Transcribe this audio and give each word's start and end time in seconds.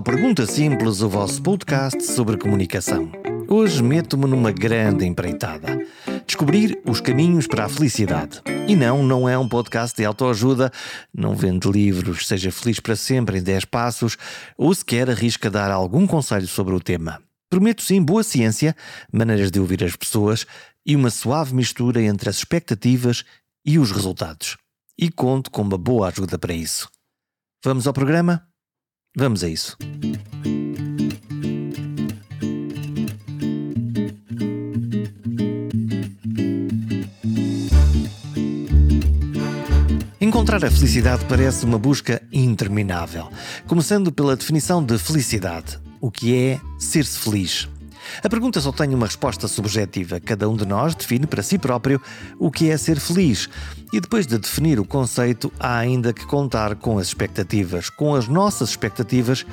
ao 0.00 0.02
Pergunta 0.02 0.46
Simples, 0.46 1.02
o 1.02 1.10
vosso 1.10 1.42
podcast 1.42 2.02
sobre 2.02 2.38
comunicação. 2.38 3.12
Hoje 3.46 3.82
meto-me 3.82 4.26
numa 4.26 4.50
grande 4.50 5.04
empreitada. 5.04 5.78
Descobrir 6.26 6.80
os 6.86 7.02
caminhos 7.02 7.46
para 7.46 7.66
a 7.66 7.68
felicidade. 7.68 8.40
E 8.66 8.74
não, 8.74 9.02
não 9.02 9.28
é 9.28 9.36
um 9.36 9.46
podcast 9.46 9.94
de 9.94 10.06
autoajuda, 10.06 10.72
não 11.14 11.36
vende 11.36 11.70
livros, 11.70 12.26
seja 12.26 12.50
feliz 12.50 12.80
para 12.80 12.96
sempre 12.96 13.40
em 13.40 13.42
10 13.42 13.66
passos, 13.66 14.16
ou 14.56 14.74
sequer 14.74 15.10
arrisca 15.10 15.50
dar 15.50 15.70
algum 15.70 16.06
conselho 16.06 16.48
sobre 16.48 16.74
o 16.74 16.80
tema. 16.80 17.22
Prometo 17.50 17.82
sim 17.82 18.02
boa 18.02 18.24
ciência, 18.24 18.74
maneiras 19.12 19.50
de 19.50 19.60
ouvir 19.60 19.84
as 19.84 19.94
pessoas 19.94 20.46
e 20.86 20.96
uma 20.96 21.10
suave 21.10 21.54
mistura 21.54 22.00
entre 22.00 22.30
as 22.30 22.36
expectativas 22.36 23.22
e 23.66 23.78
os 23.78 23.92
resultados. 23.92 24.56
E 24.98 25.10
conto 25.10 25.50
com 25.50 25.60
uma 25.60 25.76
boa 25.76 26.08
ajuda 26.08 26.38
para 26.38 26.54
isso. 26.54 26.88
Vamos 27.62 27.86
ao 27.86 27.92
programa? 27.92 28.49
Vamos 29.16 29.42
a 29.42 29.48
isso. 29.48 29.76
Encontrar 40.20 40.64
a 40.64 40.70
felicidade 40.70 41.24
parece 41.24 41.64
uma 41.64 41.78
busca 41.78 42.22
interminável, 42.32 43.28
começando 43.66 44.12
pela 44.12 44.36
definição 44.36 44.84
de 44.84 44.96
felicidade. 44.96 45.78
O 46.00 46.10
que 46.10 46.36
é 46.36 46.60
ser-se 46.78 47.18
feliz? 47.18 47.68
A 48.22 48.28
pergunta 48.28 48.60
só 48.60 48.72
tem 48.72 48.94
uma 48.94 49.06
resposta 49.06 49.48
subjetiva. 49.48 50.20
Cada 50.20 50.48
um 50.48 50.56
de 50.56 50.66
nós 50.66 50.94
define 50.94 51.26
para 51.26 51.42
si 51.42 51.58
próprio 51.58 52.00
o 52.38 52.50
que 52.50 52.70
é 52.70 52.76
ser 52.76 52.98
feliz. 52.98 53.48
E 53.92 54.00
depois 54.00 54.26
de 54.26 54.38
definir 54.38 54.78
o 54.78 54.84
conceito, 54.84 55.52
há 55.58 55.78
ainda 55.78 56.12
que 56.12 56.26
contar 56.26 56.74
com 56.76 56.98
as 56.98 57.08
expectativas, 57.08 57.90
com 57.90 58.14
as 58.14 58.28
nossas 58.28 58.70
expectativas 58.70 59.44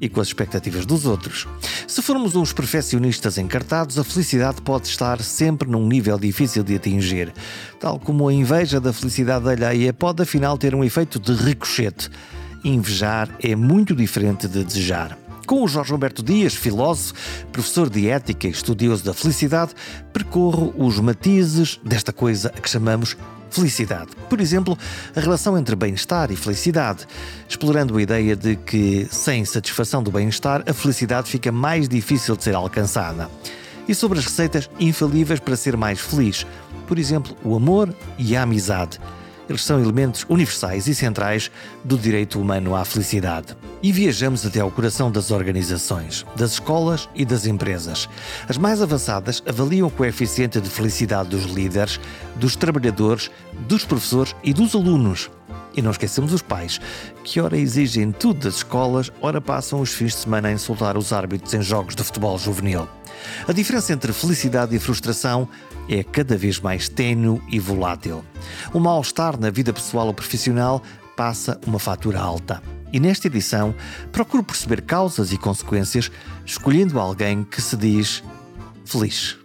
e 0.00 0.08
com 0.08 0.20
as 0.20 0.28
expectativas 0.28 0.86
dos 0.86 1.06
outros. 1.06 1.46
Se 1.86 2.00
formos 2.02 2.36
uns 2.36 2.52
perfeccionistas 2.52 3.38
encartados, 3.38 3.98
a 3.98 4.04
felicidade 4.04 4.62
pode 4.62 4.86
estar 4.86 5.20
sempre 5.20 5.68
num 5.68 5.86
nível 5.86 6.18
difícil 6.18 6.62
de 6.62 6.76
atingir. 6.76 7.32
Tal 7.80 7.98
como 7.98 8.28
a 8.28 8.32
inveja 8.32 8.80
da 8.80 8.92
felicidade 8.92 9.48
alheia 9.48 9.92
pode 9.92 10.22
afinal 10.22 10.56
ter 10.56 10.74
um 10.74 10.84
efeito 10.84 11.18
de 11.18 11.32
ricochete. 11.32 12.10
Invejar 12.64 13.28
é 13.42 13.54
muito 13.54 13.94
diferente 13.94 14.46
de 14.46 14.64
desejar. 14.64 15.27
Com 15.48 15.64
o 15.64 15.66
Jorge 15.66 15.94
Humberto 15.94 16.22
Dias, 16.22 16.54
filósofo, 16.54 17.14
professor 17.50 17.88
de 17.88 18.06
ética 18.06 18.46
e 18.46 18.50
estudioso 18.50 19.02
da 19.02 19.14
felicidade, 19.14 19.72
percorro 20.12 20.74
os 20.76 21.00
matizes 21.00 21.80
desta 21.82 22.12
coisa 22.12 22.52
a 22.54 22.60
que 22.60 22.68
chamamos 22.68 23.16
felicidade. 23.50 24.10
Por 24.28 24.42
exemplo, 24.42 24.76
a 25.16 25.20
relação 25.20 25.56
entre 25.56 25.74
bem-estar 25.74 26.30
e 26.30 26.36
felicidade, 26.36 27.06
explorando 27.48 27.96
a 27.96 28.02
ideia 28.02 28.36
de 28.36 28.56
que, 28.56 29.08
sem 29.10 29.42
satisfação 29.46 30.02
do 30.02 30.10
bem-estar, 30.10 30.62
a 30.68 30.74
felicidade 30.74 31.30
fica 31.30 31.50
mais 31.50 31.88
difícil 31.88 32.36
de 32.36 32.44
ser 32.44 32.54
alcançada. 32.54 33.30
E 33.88 33.94
sobre 33.94 34.18
as 34.18 34.26
receitas 34.26 34.68
infalíveis 34.78 35.40
para 35.40 35.56
ser 35.56 35.78
mais 35.78 35.98
feliz, 35.98 36.46
por 36.86 36.98
exemplo, 36.98 37.34
o 37.42 37.56
amor 37.56 37.96
e 38.18 38.36
a 38.36 38.42
amizade. 38.42 39.00
Eles 39.48 39.64
são 39.64 39.80
elementos 39.80 40.26
universais 40.28 40.86
e 40.86 40.94
centrais 40.94 41.50
do 41.82 41.96
direito 41.96 42.40
humano 42.40 42.76
à 42.76 42.84
felicidade. 42.84 43.56
E 43.82 43.90
viajamos 43.90 44.44
até 44.44 44.60
ao 44.60 44.70
coração 44.70 45.10
das 45.10 45.30
organizações, 45.30 46.26
das 46.36 46.52
escolas 46.52 47.08
e 47.14 47.24
das 47.24 47.46
empresas. 47.46 48.08
As 48.48 48.58
mais 48.58 48.82
avançadas 48.82 49.42
avaliam 49.46 49.88
o 49.88 49.90
coeficiente 49.90 50.60
de 50.60 50.68
felicidade 50.68 51.30
dos 51.30 51.44
líderes, 51.44 51.98
dos 52.36 52.56
trabalhadores, 52.56 53.30
dos 53.66 53.84
professores 53.84 54.34
e 54.44 54.52
dos 54.52 54.74
alunos. 54.74 55.30
E 55.74 55.82
não 55.82 55.92
esquecemos 55.92 56.32
os 56.32 56.42
pais, 56.42 56.80
que 57.22 57.40
ora 57.40 57.56
exigem 57.56 58.10
tudo 58.10 58.40
das 58.40 58.56
escolas, 58.56 59.12
ora 59.20 59.40
passam 59.40 59.80
os 59.80 59.92
fins 59.92 60.12
de 60.12 60.18
semana 60.18 60.48
a 60.48 60.52
insultar 60.52 60.96
os 60.96 61.12
árbitros 61.12 61.54
em 61.54 61.62
jogos 61.62 61.94
de 61.94 62.02
futebol 62.02 62.36
juvenil. 62.36 62.88
A 63.46 63.52
diferença 63.52 63.92
entre 63.92 64.12
felicidade 64.12 64.74
e 64.74 64.78
frustração 64.78 65.48
é 65.88 66.02
cada 66.02 66.36
vez 66.36 66.60
mais 66.60 66.88
tênue 66.88 67.40
e 67.50 67.58
volátil. 67.58 68.24
O 68.72 68.78
mal-estar 68.80 69.38
na 69.38 69.50
vida 69.50 69.72
pessoal 69.72 70.06
ou 70.06 70.14
profissional 70.14 70.82
passa 71.16 71.60
uma 71.66 71.78
fatura 71.78 72.20
alta. 72.20 72.62
E 72.92 73.00
nesta 73.00 73.26
edição 73.26 73.74
procuro 74.12 74.42
perceber 74.42 74.82
causas 74.82 75.32
e 75.32 75.38
consequências, 75.38 76.10
escolhendo 76.44 76.98
alguém 76.98 77.44
que 77.44 77.60
se 77.60 77.76
diz 77.76 78.22
feliz. 78.84 79.36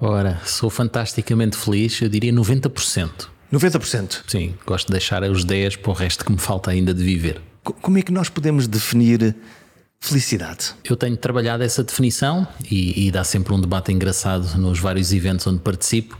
Ora, 0.00 0.40
sou 0.44 0.70
fantasticamente 0.70 1.56
feliz, 1.56 2.00
eu 2.00 2.08
diria 2.08 2.32
90%. 2.32 3.28
90%? 3.52 4.22
Sim, 4.28 4.54
gosto 4.64 4.86
de 4.86 4.92
deixar 4.92 5.22
os 5.24 5.44
10 5.44 5.76
para 5.76 5.90
o 5.90 5.94
resto 5.94 6.24
que 6.24 6.30
me 6.30 6.38
falta 6.38 6.70
ainda 6.70 6.92
de 6.92 7.02
viver. 7.02 7.40
Como 7.62 7.98
é 7.98 8.02
que 8.02 8.12
nós 8.12 8.28
podemos 8.28 8.68
definir 8.68 9.34
felicidade? 10.00 10.74
Eu 10.84 10.96
tenho 10.96 11.16
trabalhado 11.16 11.62
essa 11.62 11.82
definição 11.82 12.46
e, 12.70 13.06
e, 13.06 13.10
dá 13.10 13.24
sempre 13.24 13.52
um 13.52 13.60
debate 13.60 13.92
engraçado 13.92 14.56
nos 14.58 14.78
vários 14.78 15.12
eventos 15.12 15.46
onde 15.46 15.60
participo, 15.60 16.18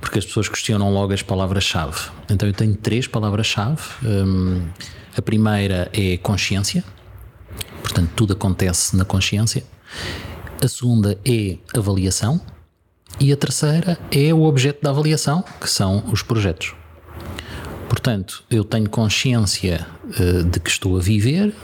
porque 0.00 0.18
as 0.18 0.24
pessoas 0.24 0.48
questionam 0.48 0.92
logo 0.92 1.12
as 1.12 1.22
palavras-chave. 1.22 2.10
Então 2.30 2.48
eu 2.48 2.54
tenho 2.54 2.74
três 2.74 3.06
palavras-chave. 3.06 3.82
Um, 4.04 4.66
a 5.16 5.22
primeira 5.22 5.90
é 5.92 6.16
consciência, 6.18 6.84
portanto, 7.82 8.10
tudo 8.14 8.32
acontece 8.32 8.96
na 8.96 9.04
consciência. 9.04 9.64
A 10.62 10.68
segunda 10.68 11.18
é 11.24 11.58
avaliação. 11.76 12.40
E 13.18 13.32
a 13.32 13.36
terceira 13.36 13.98
é 14.10 14.34
o 14.34 14.42
objeto 14.42 14.82
da 14.82 14.90
avaliação, 14.90 15.42
que 15.58 15.70
são 15.70 16.04
os 16.12 16.22
projetos. 16.22 16.74
Portanto, 17.88 18.44
eu 18.50 18.62
tenho 18.62 18.90
consciência 18.90 19.86
uh, 20.04 20.44
de 20.44 20.60
que 20.60 20.68
estou 20.68 20.98
a 20.98 21.00
viver, 21.00 21.54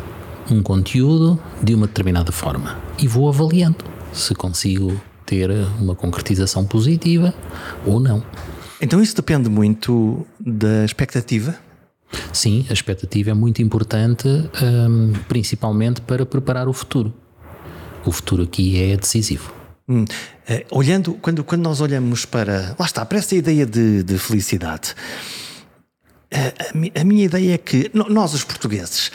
um 0.50 0.62
conteúdo 0.62 1.40
de 1.62 1.74
uma 1.74 1.86
determinada 1.86 2.32
forma 2.32 2.78
e 2.98 3.06
vou 3.06 3.28
avaliando 3.28 3.84
se 4.12 4.34
consigo 4.34 5.00
ter 5.24 5.50
uma 5.80 5.94
concretização 5.94 6.64
positiva 6.64 7.32
ou 7.86 7.98
não. 7.98 8.22
Então 8.80 9.00
isso 9.00 9.14
depende 9.14 9.48
muito 9.48 10.26
da 10.38 10.84
expectativa? 10.84 11.56
Sim, 12.32 12.66
a 12.68 12.72
expectativa 12.72 13.30
é 13.30 13.34
muito 13.34 13.62
importante, 13.62 14.28
um, 14.28 15.12
principalmente 15.28 16.00
para 16.00 16.26
preparar 16.26 16.68
o 16.68 16.72
futuro. 16.72 17.12
O 18.04 18.12
futuro 18.12 18.42
aqui 18.42 18.78
é 18.82 18.96
decisivo. 18.96 19.52
Hum, 19.88 20.04
eh, 20.46 20.66
olhando, 20.70 21.14
quando, 21.14 21.44
quando 21.44 21.62
nós 21.62 21.80
olhamos 21.80 22.24
para. 22.24 22.74
Lá 22.78 22.86
está, 22.86 23.04
para 23.04 23.18
essa 23.18 23.34
ideia 23.34 23.64
de, 23.64 24.02
de 24.02 24.18
felicidade. 24.18 24.94
A, 26.32 26.98
a, 26.98 27.00
a, 27.00 27.04
minha 27.04 27.24
ideia 27.24 27.54
é 27.54 27.58
que 27.58 27.90
nós, 27.92 28.34
os 28.34 28.44
portugueses, 28.44 29.12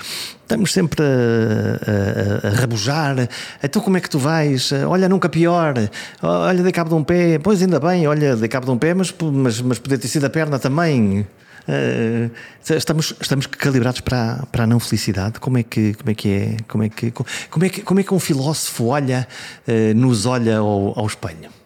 estamos 0.47 0.71
sempre 0.71 1.03
a, 1.03 2.47
a, 2.47 2.47
a, 2.47 2.51
rabujar. 2.55 3.27
Então, 3.61 3.81
como 3.81 3.97
é 3.97 3.99
que 3.99 4.09
tu 4.09 4.17
vais? 4.17 4.71
Olha, 4.87 5.09
nunca 5.09 5.27
pior. 5.27 5.75
Olha, 6.21 6.63
dei 6.63 6.71
cabo 6.71 6.89
de 6.89 6.95
um 6.95 7.03
pé. 7.03 7.37
Pois, 7.37 7.61
ainda 7.61 7.79
bem, 7.79 8.07
olha, 8.07 8.35
dei 8.35 8.47
cabo 8.47 8.65
de 8.65 8.71
um 8.71 8.77
pé, 8.77 8.93
mas, 8.93 9.13
mas, 9.19 9.61
mas 9.61 9.77
poder 9.77 9.97
ter 9.97 10.07
sido 10.07 10.25
a 10.25 10.29
perna 10.29 10.57
também. 10.57 11.27
Uh, 11.67 12.31
estamos, 12.77 13.13
estamos 13.19 13.45
calibrados 13.45 13.99
para, 13.99 14.45
para 14.49 14.63
a 14.63 14.67
não 14.67 14.79
felicidade. 14.79 15.37
Como 15.39 15.57
é 15.57 15.63
que, 15.63 15.93
como 15.95 16.09
é, 16.09 16.15
que 16.15 16.29
é? 16.29 16.57
Como 16.65 16.83
é 16.83 16.89
que, 16.89 17.11
como 17.11 17.65
é 17.65 17.69
que, 17.69 17.81
como 17.81 17.99
é 17.99 18.03
que 18.03 18.13
um 18.13 18.19
filósofo 18.19 18.85
olha, 18.85 19.27
uh, 19.67 19.93
nos 19.93 20.25
olha 20.25 20.59
ao, 20.59 20.97
ao 20.97 21.05
espelho? 21.05 21.56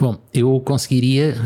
Bom, 0.00 0.16
eu 0.32 0.60
conseguiria, 0.60 1.36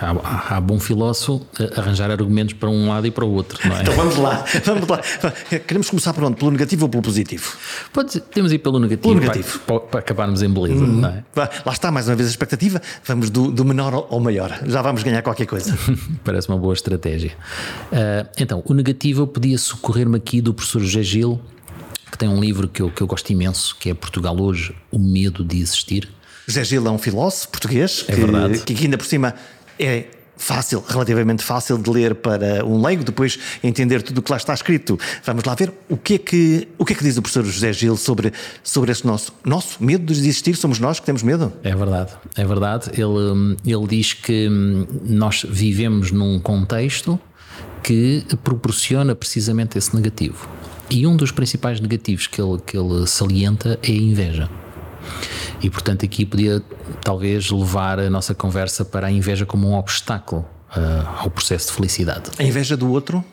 há, 0.00 0.56
há 0.56 0.60
bom 0.60 0.80
filósofo, 0.80 1.46
arranjar 1.76 2.10
argumentos 2.10 2.54
para 2.54 2.68
um 2.68 2.88
lado 2.88 3.06
e 3.06 3.10
para 3.10 3.24
o 3.24 3.32
outro, 3.32 3.58
não 3.68 3.76
é? 3.76 3.82
então 3.82 3.94
vamos 3.94 4.16
lá, 4.16 4.44
vamos 4.64 4.88
lá. 4.88 5.00
Queremos 5.66 5.88
começar 5.88 6.12
por 6.12 6.24
onde? 6.24 6.36
Pelo 6.36 6.50
negativo 6.50 6.86
ou 6.86 6.88
pelo 6.88 7.02
positivo? 7.02 7.56
Pode, 7.92 8.20
temos 8.20 8.52
ir 8.52 8.58
pelo 8.58 8.78
negativo, 8.80 9.14
pelo 9.14 9.20
negativo. 9.20 9.60
Para, 9.60 9.80
para, 9.80 10.00
acabarmos 10.00 10.42
em 10.42 10.48
beleza, 10.48 10.84
hum, 10.84 11.00
não 11.00 11.08
é? 11.08 11.24
Lá 11.36 11.72
está, 11.72 11.90
mais 11.90 12.08
uma 12.08 12.16
vez 12.16 12.28
a 12.28 12.30
expectativa, 12.30 12.82
vamos 13.04 13.30
do, 13.30 13.50
do 13.50 13.64
menor 13.64 14.08
ao 14.10 14.20
maior, 14.20 14.60
já 14.66 14.82
vamos 14.82 15.02
ganhar 15.02 15.22
qualquer 15.22 15.46
coisa. 15.46 15.76
Parece 16.24 16.48
uma 16.48 16.58
boa 16.58 16.74
estratégia. 16.74 17.32
Uh, 17.92 18.28
então, 18.38 18.62
o 18.64 18.74
negativo 18.74 19.22
eu 19.22 19.26
podia 19.26 19.56
socorrer-me 19.56 20.16
aqui 20.16 20.40
do 20.40 20.52
professor 20.52 20.80
José 20.80 21.02
Gil, 21.02 21.40
que 22.10 22.18
tem 22.18 22.28
um 22.28 22.40
livro 22.40 22.66
que 22.66 22.82
eu, 22.82 22.90
que 22.90 23.02
eu 23.02 23.06
gosto 23.06 23.30
imenso, 23.30 23.76
que 23.78 23.90
é 23.90 23.94
Portugal 23.94 24.36
Hoje, 24.40 24.74
O 24.90 24.98
Medo 24.98 25.44
de 25.44 25.60
Existir 25.60 26.08
José 26.48 26.64
Gil 26.64 26.86
é 26.86 26.90
um 26.90 26.96
filósofo 26.96 27.50
português 27.50 28.06
é 28.08 28.58
que, 28.64 28.74
que 28.74 28.84
ainda 28.84 28.96
por 28.96 29.04
cima 29.04 29.34
é 29.78 30.06
fácil, 30.34 30.82
relativamente 30.88 31.44
fácil 31.44 31.76
de 31.76 31.90
ler 31.90 32.14
para 32.14 32.64
um 32.64 32.80
leigo, 32.80 33.04
depois 33.04 33.38
entender 33.62 34.02
tudo 34.02 34.18
o 34.18 34.22
que 34.22 34.30
lá 34.30 34.38
está 34.38 34.54
escrito. 34.54 34.98
Vamos 35.26 35.44
lá 35.44 35.54
ver 35.54 35.70
o 35.90 35.96
que 35.98 36.14
é 36.14 36.18
que, 36.18 36.68
o 36.78 36.86
que, 36.86 36.94
é 36.94 36.96
que 36.96 37.04
diz 37.04 37.18
o 37.18 37.22
professor 37.22 37.44
José 37.44 37.70
Gil 37.74 37.98
sobre, 37.98 38.32
sobre 38.62 38.90
esse 38.90 39.06
nosso, 39.06 39.30
nosso 39.44 39.84
medo 39.84 40.10
de 40.10 40.18
existir. 40.18 40.56
Somos 40.56 40.78
nós 40.78 40.98
que 40.98 41.04
temos 41.04 41.22
medo? 41.22 41.52
É 41.62 41.74
verdade, 41.74 42.12
é 42.34 42.44
verdade. 42.46 42.90
Ele, 42.94 43.56
ele 43.66 43.86
diz 43.86 44.14
que 44.14 44.48
hum, 44.48 44.86
nós 45.04 45.44
vivemos 45.46 46.10
num 46.12 46.40
contexto 46.40 47.20
que 47.82 48.24
proporciona 48.42 49.14
precisamente 49.14 49.76
esse 49.76 49.94
negativo. 49.94 50.48
E 50.88 51.06
um 51.06 51.14
dos 51.14 51.30
principais 51.30 51.78
negativos 51.78 52.26
que 52.26 52.40
ele, 52.40 52.58
que 52.64 52.78
ele 52.78 53.06
salienta 53.06 53.78
é 53.82 53.90
a 53.90 53.94
inveja. 53.94 54.48
E 55.62 55.68
portanto 55.70 56.04
aqui 56.04 56.24
podia 56.24 56.62
talvez 57.02 57.50
levar 57.50 57.98
a 57.98 58.08
nossa 58.08 58.34
conversa 58.34 58.84
para 58.84 59.08
a 59.08 59.10
inveja 59.10 59.44
como 59.44 59.68
um 59.68 59.74
obstáculo 59.74 60.46
uh, 60.76 61.08
ao 61.18 61.30
processo 61.30 61.68
de 61.68 61.72
felicidade. 61.74 62.30
A 62.38 62.42
inveja 62.42 62.76
do 62.76 62.90
outro? 62.90 63.24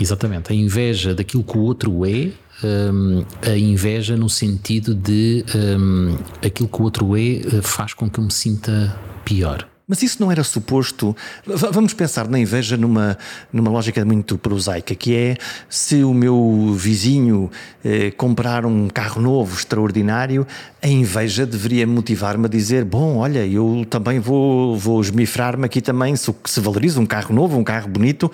Exatamente. 0.00 0.52
A 0.52 0.54
inveja 0.54 1.14
daquilo 1.14 1.44
que 1.44 1.56
o 1.56 1.60
outro 1.60 2.04
é, 2.06 2.30
um, 2.64 3.24
a 3.42 3.56
inveja 3.56 4.16
no 4.16 4.28
sentido 4.28 4.94
de 4.94 5.44
um, 5.54 6.16
aquilo 6.44 6.68
que 6.68 6.80
o 6.80 6.82
outro 6.82 7.16
é 7.16 7.62
faz 7.62 7.94
com 7.94 8.10
que 8.10 8.18
eu 8.18 8.24
me 8.24 8.32
sinta 8.32 8.98
pior. 9.24 9.68
Mas 9.92 10.02
isso 10.02 10.22
não 10.22 10.32
era 10.32 10.42
suposto. 10.42 11.14
Vamos 11.44 11.92
pensar 11.92 12.26
na 12.26 12.38
inveja 12.38 12.78
numa, 12.78 13.18
numa 13.52 13.70
lógica 13.70 14.02
muito 14.06 14.38
prosaica, 14.38 14.94
que 14.94 15.14
é 15.14 15.36
se 15.68 16.02
o 16.02 16.14
meu 16.14 16.72
vizinho 16.74 17.50
eh, 17.84 18.10
comprar 18.12 18.64
um 18.64 18.88
carro 18.88 19.20
novo, 19.20 19.54
extraordinário, 19.54 20.46
a 20.80 20.88
inveja 20.88 21.44
deveria 21.44 21.86
motivar-me 21.86 22.46
a 22.46 22.48
dizer: 22.48 22.86
bom, 22.86 23.18
olha, 23.18 23.46
eu 23.46 23.86
também 23.90 24.18
vou, 24.18 24.78
vou 24.78 24.98
esmifrar-me 24.98 25.66
aqui 25.66 25.82
também, 25.82 26.16
se, 26.16 26.34
se 26.46 26.58
valoriza 26.58 26.98
um 26.98 27.04
carro 27.04 27.34
novo, 27.34 27.58
um 27.58 27.64
carro 27.64 27.86
bonito, 27.86 28.32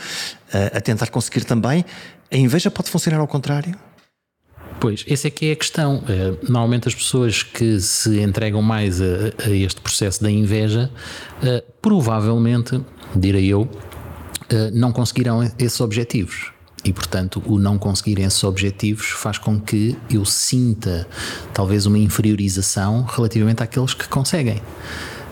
eh, 0.52 0.70
a 0.76 0.80
tentar 0.80 1.08
conseguir 1.08 1.42
também. 1.42 1.84
A 2.30 2.36
inveja 2.36 2.70
pode 2.70 2.88
funcionar 2.88 3.18
ao 3.18 3.26
contrário? 3.26 3.74
Pois, 4.80 5.04
essa 5.08 5.26
é 5.26 5.30
que 5.30 5.46
é 5.46 5.52
a 5.52 5.56
questão. 5.56 6.02
Eh, 6.08 6.34
normalmente 6.42 6.86
as 6.86 6.94
pessoas 6.94 7.42
que 7.42 7.80
se 7.80 8.20
entregam 8.20 8.62
mais 8.62 9.00
a, 9.00 9.32
a 9.44 9.50
este 9.50 9.80
processo 9.80 10.22
da 10.22 10.30
inveja, 10.30 10.90
eh, 11.42 11.64
provavelmente, 11.82 12.80
direi 13.14 13.46
eu, 13.46 13.68
eh, 14.48 14.70
não 14.72 14.92
conseguirão 14.92 15.42
esses 15.58 15.80
objetivos. 15.80 16.52
E, 16.84 16.92
portanto, 16.92 17.42
o 17.44 17.58
não 17.58 17.76
conseguir 17.76 18.20
esses 18.20 18.42
objetivos 18.44 19.08
faz 19.08 19.36
com 19.36 19.60
que 19.60 19.96
eu 20.08 20.24
sinta 20.24 21.08
talvez 21.52 21.86
uma 21.86 21.98
inferiorização 21.98 23.02
relativamente 23.02 23.62
àqueles 23.62 23.94
que 23.94 24.08
conseguem. 24.08 24.62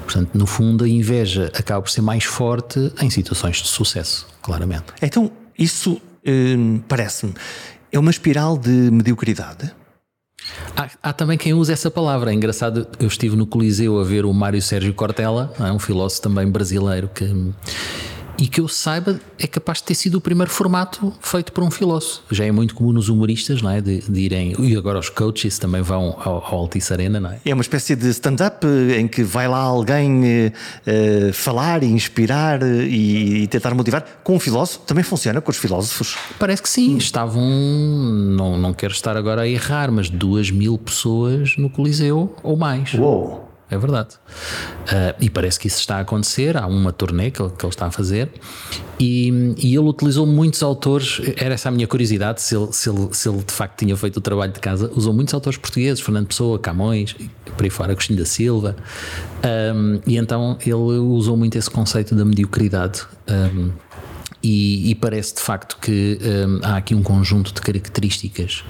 Portanto, 0.04 0.30
no 0.34 0.46
fundo, 0.46 0.84
a 0.84 0.88
inveja 0.88 1.50
acaba 1.54 1.82
por 1.82 1.90
ser 1.90 2.00
mais 2.00 2.24
forte 2.24 2.92
em 3.00 3.10
situações 3.10 3.58
de 3.58 3.68
sucesso, 3.68 4.26
claramente. 4.42 4.86
Então, 5.00 5.30
isso 5.58 6.00
hum, 6.26 6.80
parece-me 6.88 7.32
é 7.96 8.00
uma 8.00 8.10
espiral 8.10 8.58
de 8.58 8.70
mediocridade? 8.70 9.72
Há, 10.76 10.90
há, 11.02 11.12
também 11.12 11.38
quem 11.38 11.54
use 11.54 11.72
essa 11.72 11.90
palavra. 11.90 12.30
É 12.30 12.34
engraçado, 12.34 12.86
eu 13.00 13.08
estive 13.08 13.36
no 13.36 13.46
Coliseu 13.46 13.98
a 13.98 14.04
ver 14.04 14.24
o 14.24 14.32
Mário 14.32 14.60
Sérgio 14.60 14.92
Cortella, 14.94 15.52
é? 15.58 15.72
um 15.72 15.78
filósofo 15.78 16.22
também 16.22 16.48
brasileiro 16.48 17.08
que 17.08 17.24
e 18.38 18.46
que 18.46 18.60
eu 18.60 18.68
saiba 18.68 19.20
é 19.38 19.46
capaz 19.46 19.78
de 19.78 19.84
ter 19.84 19.94
sido 19.94 20.16
o 20.16 20.20
primeiro 20.20 20.50
formato 20.50 21.12
feito 21.20 21.52
por 21.52 21.64
um 21.64 21.70
filósofo. 21.70 22.22
Já 22.30 22.44
é 22.44 22.52
muito 22.52 22.74
comum 22.74 22.92
nos 22.92 23.08
humoristas, 23.08 23.62
não 23.62 23.70
é? 23.70 23.80
De, 23.80 24.00
de 24.00 24.20
irem. 24.20 24.54
E 24.58 24.76
agora 24.76 24.98
os 24.98 25.08
coaches 25.08 25.58
também 25.58 25.82
vão 25.82 26.16
ao, 26.18 26.44
ao 26.44 26.60
Altice 26.60 26.92
Arena, 26.92 27.20
não 27.20 27.30
é? 27.30 27.40
É 27.44 27.54
uma 27.54 27.62
espécie 27.62 27.96
de 27.96 28.08
stand-up 28.10 28.66
eh, 28.66 29.00
em 29.00 29.08
que 29.08 29.22
vai 29.22 29.48
lá 29.48 29.58
alguém 29.58 30.22
uh, 30.48 31.32
falar 31.32 31.82
e 31.82 31.86
inspirar 31.86 32.62
e, 32.62 33.42
e, 33.42 33.46
tentar 33.46 33.74
motivar. 33.74 34.04
Com 34.22 34.36
um 34.36 34.40
filósofo 34.40 34.80
também 34.80 35.04
funciona 35.04 35.40
com 35.40 35.50
os 35.50 35.56
filósofos? 35.56 36.16
Parece 36.38 36.62
que 36.62 36.68
sim. 36.68 36.96
Estavam, 36.96 37.42
não, 37.42 38.58
não 38.58 38.74
quero 38.74 38.92
estar 38.92 39.16
agora 39.16 39.42
a 39.42 39.48
errar, 39.48 39.90
mas 39.90 40.10
duas 40.10 40.50
mil 40.50 40.78
pessoas 40.78 41.56
no 41.56 41.70
Coliseu 41.70 42.34
ou 42.42 42.56
mais. 42.56 42.94
Uou! 42.94 43.45
É 43.68 43.76
verdade. 43.76 44.10
Uh, 44.84 45.14
e 45.20 45.28
parece 45.28 45.58
que 45.58 45.66
isso 45.66 45.80
está 45.80 45.96
a 45.96 46.00
acontecer. 46.00 46.56
Há 46.56 46.66
uma 46.66 46.92
turnê 46.92 47.30
que 47.30 47.42
ele, 47.42 47.50
que 47.50 47.64
ele 47.64 47.70
está 47.70 47.86
a 47.86 47.90
fazer 47.90 48.30
e, 48.98 49.54
e, 49.58 49.74
ele 49.74 49.88
utilizou 49.88 50.26
muitos 50.26 50.62
autores. 50.62 51.20
Era 51.36 51.54
essa 51.54 51.68
a 51.68 51.72
minha 51.72 51.86
curiosidade, 51.86 52.40
se 52.40 52.56
ele, 52.56 52.72
se, 52.72 52.88
ele, 52.88 53.08
se 53.12 53.28
ele 53.28 53.42
de 53.42 53.52
facto 53.52 53.78
tinha 53.78 53.96
feito 53.96 54.18
o 54.18 54.20
trabalho 54.20 54.52
de 54.52 54.60
casa. 54.60 54.90
Usou 54.94 55.12
muitos 55.12 55.34
autores 55.34 55.58
portugueses, 55.58 56.00
Fernando 56.00 56.28
Pessoa, 56.28 56.58
Camões, 56.58 57.16
por 57.56 57.64
aí 57.64 57.70
fora, 57.70 57.92
Agostinho 57.92 58.18
da 58.18 58.24
Silva. 58.24 58.76
Um, 59.74 60.00
e 60.06 60.16
então 60.16 60.56
ele 60.64 60.74
usou 60.74 61.36
muito 61.36 61.58
esse 61.58 61.70
conceito 61.70 62.14
da 62.14 62.24
mediocridade. 62.24 63.02
Um, 63.28 63.70
e, 64.46 64.90
e, 64.90 64.94
parece 64.94 65.34
de 65.34 65.40
facto 65.40 65.76
que 65.80 66.20
um, 66.22 66.60
há 66.62 66.76
aqui 66.76 66.94
um 66.94 67.02
conjunto 67.02 67.52
de 67.52 67.60
características 67.60 68.64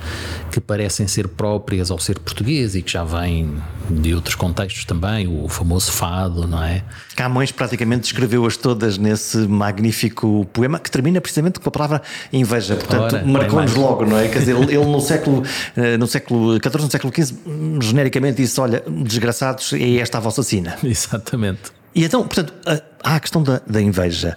que 0.51 0.59
parecem 0.59 1.07
ser 1.07 1.29
próprias 1.29 1.91
ao 1.91 1.99
ser 1.99 2.19
português 2.19 2.75
e 2.75 2.81
que 2.81 2.91
já 2.91 3.05
vêm 3.05 3.63
de 3.91 4.15
outros 4.15 4.35
contextos 4.35 4.87
também, 4.87 5.29
o 5.29 5.47
famoso 5.49 5.93
fado, 5.93 6.49
não 6.49 6.63
é? 6.63 6.83
Camões 7.15 7.53
praticamente 7.53 8.07
escreveu-as 8.07 8.57
todas 8.57 8.97
nesse 8.97 9.37
magnífico 9.37 10.47
poema 10.51 10.79
que 10.79 10.91
termina 10.91 11.21
precisamente 11.21 11.61
com 11.61 11.69
a 11.69 11.73
palavra 11.73 12.03
inveja, 12.33 12.77
portanto 12.77 13.27
marcou-nos 13.27 13.75
logo, 13.75 14.07
não 14.07 14.19
é? 14.19 14.29
Quer 14.29 14.39
dizer, 14.39 14.57
ele 14.57 14.85
no 14.87 15.01
século, 15.03 15.43
eh, 15.77 15.99
no 15.99 16.07
século 16.07 16.55
XIV, 16.55 16.85
no 16.85 16.91
século 16.91 17.13
XV, 17.15 17.37
genericamente 17.83 18.39
disse: 18.39 18.59
Olha, 18.59 18.83
desgraçados, 18.89 19.75
é 19.75 19.97
esta 19.97 20.17
a 20.17 20.21
vossa 20.23 20.43
sina. 20.43 20.77
Exatamente. 20.83 21.76
E 21.97 22.05
então, 22.05 22.29
portanto, 22.29 22.53
há 23.03 23.17
a 23.17 23.21
questão 23.21 23.43
da, 23.43 23.59
da 23.67 23.81
inveja. 23.81 24.37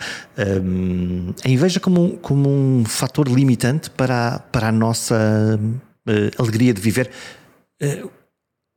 Um, 0.64 1.34
a 1.44 1.50
inveja 1.50 1.78
como, 1.78 2.18
como 2.20 2.50
um 2.50 2.86
fator 2.86 3.28
limitante 3.28 3.90
para, 3.90 4.36
a, 4.36 4.40
para 4.40 4.70
a 4.70 4.72
nossa 4.72 5.60
uh, 6.08 6.42
alegria 6.42 6.74
de 6.74 6.80
viver. 6.80 7.12
Uh, 7.84 8.10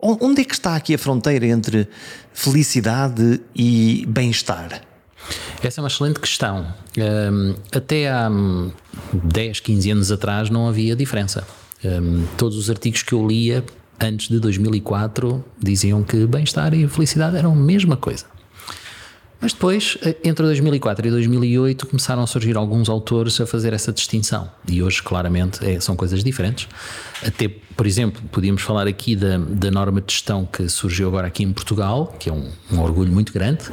onde 0.01 0.41
é 0.41 0.45
que 0.45 0.53
está 0.53 0.75
aqui 0.75 0.95
a 0.95 0.99
fronteira 0.99 1.47
entre 1.47 1.89
felicidade 2.33 3.41
e 3.55 4.05
bem-estar? 4.09 4.83
Essa 5.63 5.81
é 5.81 5.83
uma 5.83 5.87
excelente 5.87 6.19
questão. 6.19 6.67
Um, 6.99 7.55
até 7.71 8.11
há 8.11 8.29
10, 9.13 9.61
15 9.61 9.91
anos 9.93 10.11
atrás 10.11 10.51
não 10.51 10.67
havia 10.67 10.97
diferença. 10.97 11.47
Um, 11.85 12.27
todos 12.37 12.59
os 12.59 12.69
artigos 12.69 13.05
que 13.05 13.13
eu 13.13 13.25
lia 13.25 13.65
antes 14.01 14.29
de 14.29 14.41
2004 14.41 15.45
diziam 15.57 16.03
que 16.03 16.27
bem-estar 16.27 16.75
e 16.75 16.89
felicidade 16.89 17.37
eram 17.37 17.53
a 17.53 17.57
mesma 17.57 17.97
coisa. 17.97 18.32
Mas 19.43 19.53
depois, 19.53 19.99
eh, 20.03 20.17
entre 20.23 20.45
2004 20.47 21.05
e 21.05 21.11
2008, 21.11 21.89
começaram 21.89 22.23
a 22.23 22.27
surgir 22.29 22.57
alguns 22.57 22.89
autores 22.89 23.41
a 23.41 23.47
fazer 23.47 23.73
essa 23.73 23.93
distinção. 23.93 24.49
E 24.69 24.81
hoje, 24.81 25.03
claramente, 25.03 25.67
é, 25.67 25.81
são 25.81 25.97
coisas 25.97 26.23
diferentes. 26.23 26.69
Até, 27.27 27.49
por 27.77 27.85
exemplo, 27.85 28.23
podíamos 28.31 28.63
falar 28.63 28.87
aqui 28.87 29.17
da, 29.17 29.39
da 29.39 29.69
norma 29.69 30.01
de 30.01 30.13
gestão 30.13 30.47
que 30.47 30.69
surgiu 30.69 31.09
agora 31.09 31.27
aqui 31.27 31.43
em 31.43 31.53
Portugal, 31.53 32.15
que 32.21 32.31
é 32.31 32.33
um, 32.33 32.49
um 32.71 32.81
orgulho 32.81 33.13
muito 33.13 33.33
grande 33.33 33.65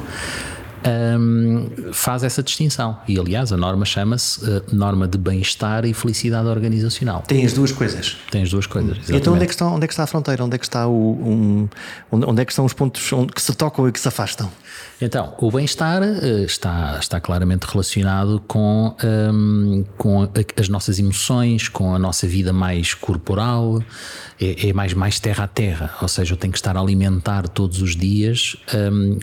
um, 0.86 1.94
faz 1.94 2.24
essa 2.24 2.42
distinção. 2.42 2.98
E, 3.08 3.20
aliás, 3.20 3.52
a 3.52 3.58
norma 3.58 3.86
chama-se 3.86 4.44
uh, 4.44 4.64
Norma 4.72 5.08
de 5.08 5.18
Bem-Estar 5.18 5.86
e 5.86 5.94
Felicidade 5.94 6.48
Organizacional. 6.48 7.24
Tem 7.28 7.46
as 7.46 7.54
duas 7.54 7.72
coisas. 7.72 8.18
Tem 8.31 8.44
as 8.44 8.50
duas 8.50 8.66
coisas. 8.66 8.92
Exatamente. 8.92 9.22
Então, 9.22 9.34
onde 9.34 9.44
é, 9.44 9.48
que 9.48 9.54
está, 9.54 9.68
onde 9.68 9.83
é 9.83 9.88
que 9.88 9.94
está 9.94 10.04
a 10.04 10.07
fronteira? 10.07 10.44
Onde 10.44 10.56
é 10.56 10.57
que, 10.57 10.66
está 10.66 10.88
o, 10.88 10.92
um, 10.94 11.69
onde 12.12 12.42
é 12.42 12.45
que 12.45 12.52
estão 12.52 12.66
os 12.66 12.74
pontos 12.74 13.12
onde, 13.14 13.33
que 13.33 13.42
se 13.42 13.54
tocam 13.54 13.88
e 13.88 13.92
que 13.92 14.00
se 14.00 14.07
afastam? 14.07 14.50
Então, 15.02 15.33
o 15.40 15.52
bem-estar 15.52 16.02
uh, 16.02 16.44
está, 16.44 16.98
está 17.00 17.19
claramente 17.19 17.64
relacionado 17.64 18.42
com, 18.48 18.95
um, 19.04 19.86
com 19.98 20.30
as 20.57 20.69
nossas 20.69 21.00
emoções, 21.00 21.69
com 21.69 21.95
a 21.95 22.00
nossa 22.00 22.28
vida 22.28 22.52
mais 22.52 22.94
corporal, 22.94 23.81
é, 24.40 24.69
é, 24.69 24.74
mais, 24.74 24.94
mais 24.94 25.19
terra 25.19 25.45
a 25.45 25.48
terra, 25.48 25.95
ou 26.02 26.07
seja, 26.07 26.33
eu 26.33 26.38
tenho 26.38 26.52
que 26.52 26.57
estar 26.57 26.76
a 26.76 26.80
alimentar 26.80 27.48
todos 27.48 27.81
os 27.81 27.95
dias 27.95 28.56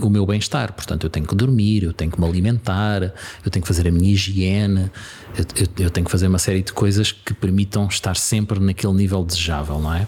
o 0.02 0.10
meu 0.10 0.26
bem-estar. 0.26 0.72
Portanto, 0.72 1.04
eu 1.04 1.10
tenho 1.10 1.26
que 1.26 1.34
dormir, 1.46 1.84
eu 1.84 1.92
tenho 1.92 2.10
que 2.10 2.20
me 2.20 2.26
alimentar, 2.26 3.02
eu 3.44 3.50
tenho 3.50 3.62
que 3.62 3.68
fazer 3.68 3.86
a 3.88 3.90
minha 3.90 4.12
higiene, 4.12 4.90
eu, 5.36 5.44
eu, 5.56 5.84
eu 5.86 5.90
tenho 5.90 6.04
que 6.04 6.10
fazer 6.10 6.26
uma 6.26 6.38
série 6.38 6.62
de 6.62 6.72
coisas 6.72 7.12
que 7.12 7.32
permitam 7.32 7.86
estar 7.86 8.16
sempre 8.16 8.58
naquele 8.58 8.94
nível 8.94 9.24
desejável, 9.24 9.78
não 9.78 9.94
é? 9.94 10.06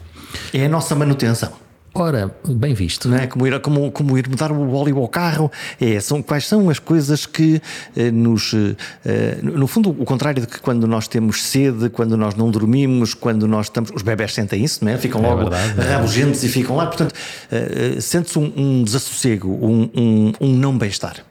É 0.52 0.66
a 0.66 0.68
nossa 0.68 0.94
manutenção. 0.94 1.68
Ora, 1.94 2.32
bem 2.46 2.74
visto. 2.74 3.08
Não 3.08 3.16
é? 3.16 3.26
como, 3.26 3.46
ir, 3.46 3.58
como, 3.60 3.90
como 3.90 4.16
ir 4.16 4.28
mudar 4.28 4.52
o 4.52 4.72
óleo 4.72 4.98
ao 4.98 5.08
carro. 5.08 5.50
É, 5.80 5.98
são, 5.98 6.22
quais 6.22 6.46
são 6.46 6.70
as 6.70 6.78
coisas 6.78 7.26
que 7.26 7.60
eh, 7.96 8.10
nos. 8.10 8.54
Eh, 8.54 9.38
no 9.42 9.66
fundo, 9.66 9.90
o 9.90 10.04
contrário 10.04 10.40
de 10.40 10.46
que 10.46 10.60
quando 10.60 10.86
nós 10.86 11.08
temos 11.08 11.42
sede, 11.42 11.88
quando 11.90 12.16
nós 12.16 12.34
não 12.34 12.50
dormimos, 12.50 13.14
quando 13.14 13.48
nós 13.48 13.66
estamos. 13.66 13.90
Os 13.92 14.02
bebés 14.02 14.32
sentem 14.32 14.62
isso, 14.62 14.84
não 14.84 14.92
é? 14.92 14.98
Ficam 14.98 15.24
é 15.24 15.28
logo 15.28 15.52
é 15.52 15.92
rabugentos 15.92 16.44
e 16.44 16.48
ficam 16.48 16.76
lá. 16.76 16.86
Portanto, 16.86 17.14
eh, 17.50 17.94
eh, 17.96 18.00
sente-se 18.00 18.38
um, 18.38 18.52
um, 18.56 18.84
desassossego, 18.84 19.48
um, 19.48 19.90
um, 19.96 20.32
um 20.40 20.56
não 20.56 20.76
bem-estar. 20.78 21.27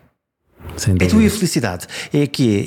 É 0.99 1.07
tu 1.07 1.21
e 1.21 1.27
a 1.27 1.29
felicidade. 1.29 1.87
É 2.13 2.27
que 2.27 2.65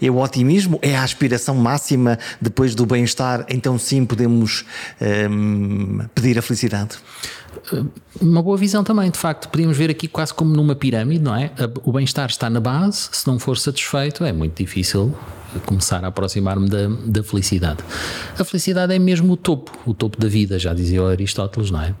é, 0.00 0.06
é, 0.06 0.10
o 0.10 0.18
otimismo, 0.18 0.78
é 0.82 0.96
a 0.96 1.02
aspiração 1.02 1.54
máxima 1.54 2.18
depois 2.40 2.74
do 2.74 2.86
bem-estar. 2.86 3.44
Então 3.48 3.78
sim 3.78 4.04
podemos 4.04 4.64
hum, 5.30 6.00
pedir 6.14 6.38
a 6.38 6.42
felicidade. 6.42 6.96
Uma 8.20 8.42
boa 8.42 8.56
visão 8.56 8.82
também, 8.82 9.10
de 9.10 9.18
facto. 9.18 9.48
Podíamos 9.48 9.76
ver 9.76 9.90
aqui 9.90 10.08
quase 10.08 10.32
como 10.32 10.54
numa 10.54 10.74
pirâmide, 10.74 11.22
não 11.22 11.34
é? 11.34 11.50
O 11.84 11.92
bem-estar 11.92 12.28
está 12.28 12.48
na 12.48 12.60
base, 12.60 13.08
se 13.12 13.26
não 13.26 13.38
for 13.38 13.58
satisfeito, 13.58 14.24
é 14.24 14.32
muito 14.32 14.56
difícil 14.56 15.14
começar 15.66 16.02
a 16.04 16.08
aproximar-me 16.08 16.68
da, 16.68 16.88
da 17.04 17.22
felicidade. 17.22 17.78
A 18.38 18.44
felicidade 18.44 18.94
é 18.94 18.98
mesmo 18.98 19.34
o 19.34 19.36
topo, 19.36 19.70
o 19.84 19.92
topo 19.92 20.18
da 20.18 20.28
vida, 20.28 20.58
já 20.58 20.72
dizia 20.72 21.02
Aristóteles, 21.06 21.70
não 21.70 21.82
é? 21.82 21.94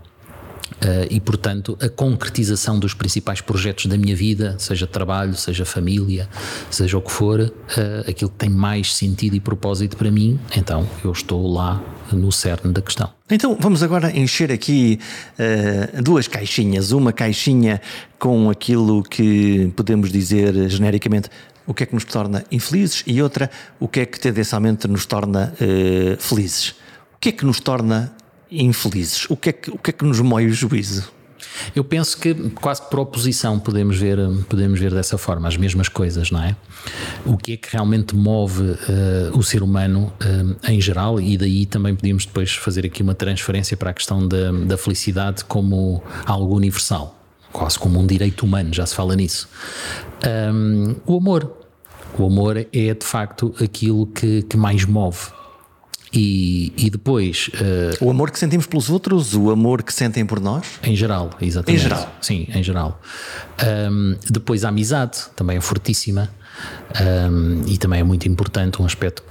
Uh, 0.82 1.06
e, 1.10 1.20
portanto, 1.20 1.78
a 1.80 1.88
concretização 1.88 2.76
dos 2.76 2.92
principais 2.92 3.40
projetos 3.40 3.86
da 3.86 3.96
minha 3.96 4.16
vida, 4.16 4.56
seja 4.58 4.84
trabalho, 4.84 5.34
seja 5.36 5.64
família, 5.64 6.28
seja 6.70 6.98
o 6.98 7.00
que 7.00 7.12
for, 7.12 7.40
uh, 7.40 7.52
aquilo 8.10 8.30
que 8.30 8.36
tem 8.36 8.50
mais 8.50 8.92
sentido 8.92 9.36
e 9.36 9.40
propósito 9.40 9.96
para 9.96 10.10
mim, 10.10 10.40
então 10.56 10.88
eu 11.04 11.12
estou 11.12 11.46
lá 11.52 11.80
no 12.12 12.32
cerne 12.32 12.72
da 12.72 12.82
questão. 12.82 13.10
Então 13.30 13.56
vamos 13.60 13.82
agora 13.82 14.10
encher 14.16 14.50
aqui 14.50 14.98
uh, 15.38 16.02
duas 16.02 16.26
caixinhas. 16.26 16.90
Uma 16.90 17.12
caixinha 17.12 17.80
com 18.18 18.50
aquilo 18.50 19.04
que 19.04 19.72
podemos 19.76 20.10
dizer 20.10 20.68
genericamente 20.68 21.30
o 21.64 21.72
que 21.72 21.84
é 21.84 21.86
que 21.86 21.94
nos 21.94 22.04
torna 22.04 22.44
infelizes 22.50 23.04
e 23.06 23.22
outra, 23.22 23.48
o 23.78 23.86
que 23.86 24.00
é 24.00 24.06
que 24.06 24.18
tendencialmente 24.18 24.88
nos 24.88 25.06
torna 25.06 25.54
uh, 25.54 26.20
felizes. 26.20 26.70
O 27.14 27.18
que 27.20 27.28
é 27.28 27.32
que 27.32 27.44
nos 27.44 27.60
torna 27.60 28.12
infelizes? 28.60 29.28
O 29.30 29.36
que 29.36 29.48
é 29.48 29.52
que, 29.52 29.70
o 29.70 29.78
que, 29.78 29.90
é 29.90 29.92
que 29.92 30.04
nos 30.04 30.20
moe 30.20 30.46
o 30.46 30.52
juízo? 30.52 31.10
Eu 31.74 31.84
penso 31.84 32.18
que 32.18 32.34
quase 32.50 32.82
por 32.88 33.00
oposição 33.00 33.58
podemos 33.58 33.98
ver, 33.98 34.18
podemos 34.48 34.78
ver 34.78 34.92
dessa 34.92 35.18
forma 35.18 35.48
as 35.48 35.56
mesmas 35.56 35.88
coisas, 35.88 36.30
não 36.30 36.42
é? 36.42 36.56
O 37.24 37.36
que 37.36 37.52
é 37.52 37.56
que 37.56 37.68
realmente 37.70 38.14
move 38.14 38.62
uh, 38.62 38.76
o 39.36 39.42
ser 39.42 39.62
humano 39.62 40.12
uh, 40.20 40.70
em 40.70 40.80
geral, 40.80 41.20
e 41.20 41.36
daí 41.36 41.66
também 41.66 41.94
podíamos 41.94 42.26
depois 42.26 42.54
fazer 42.54 42.86
aqui 42.86 43.02
uma 43.02 43.14
transferência 43.14 43.76
para 43.76 43.90
a 43.90 43.94
questão 43.94 44.26
da, 44.26 44.52
da 44.52 44.76
felicidade 44.76 45.44
como 45.44 46.02
algo 46.24 46.56
universal, 46.56 47.18
quase 47.52 47.78
como 47.78 47.98
um 48.00 48.06
direito 48.06 48.44
humano, 48.44 48.72
já 48.72 48.86
se 48.86 48.94
fala 48.94 49.14
nisso. 49.14 49.48
Um, 50.52 50.96
o 51.06 51.16
amor. 51.16 51.58
O 52.18 52.26
amor 52.26 52.58
é 52.58 52.94
de 52.94 53.06
facto 53.06 53.54
aquilo 53.58 54.06
que, 54.06 54.42
que 54.42 54.56
mais 54.56 54.84
move 54.84 55.18
e, 56.12 56.72
e 56.76 56.90
depois. 56.90 57.48
Uh, 57.48 58.04
o 58.04 58.10
amor 58.10 58.30
que 58.30 58.38
sentimos 58.38 58.66
pelos 58.66 58.90
outros, 58.90 59.34
o 59.34 59.50
amor 59.50 59.82
que 59.82 59.92
sentem 59.92 60.26
por 60.26 60.40
nós? 60.40 60.66
Em 60.82 60.94
geral, 60.94 61.30
exatamente. 61.40 61.80
Em 61.80 61.82
geral. 61.82 62.16
Sim, 62.20 62.46
em 62.54 62.62
geral. 62.62 63.00
Um, 63.90 64.16
depois 64.30 64.64
a 64.64 64.68
amizade 64.68 65.18
também 65.34 65.56
é 65.56 65.60
fortíssima 65.60 66.30
um, 67.30 67.62
e 67.66 67.78
também 67.78 68.00
é 68.00 68.04
muito 68.04 68.28
importante, 68.28 68.80
um 68.80 68.84
aspecto 68.84 69.22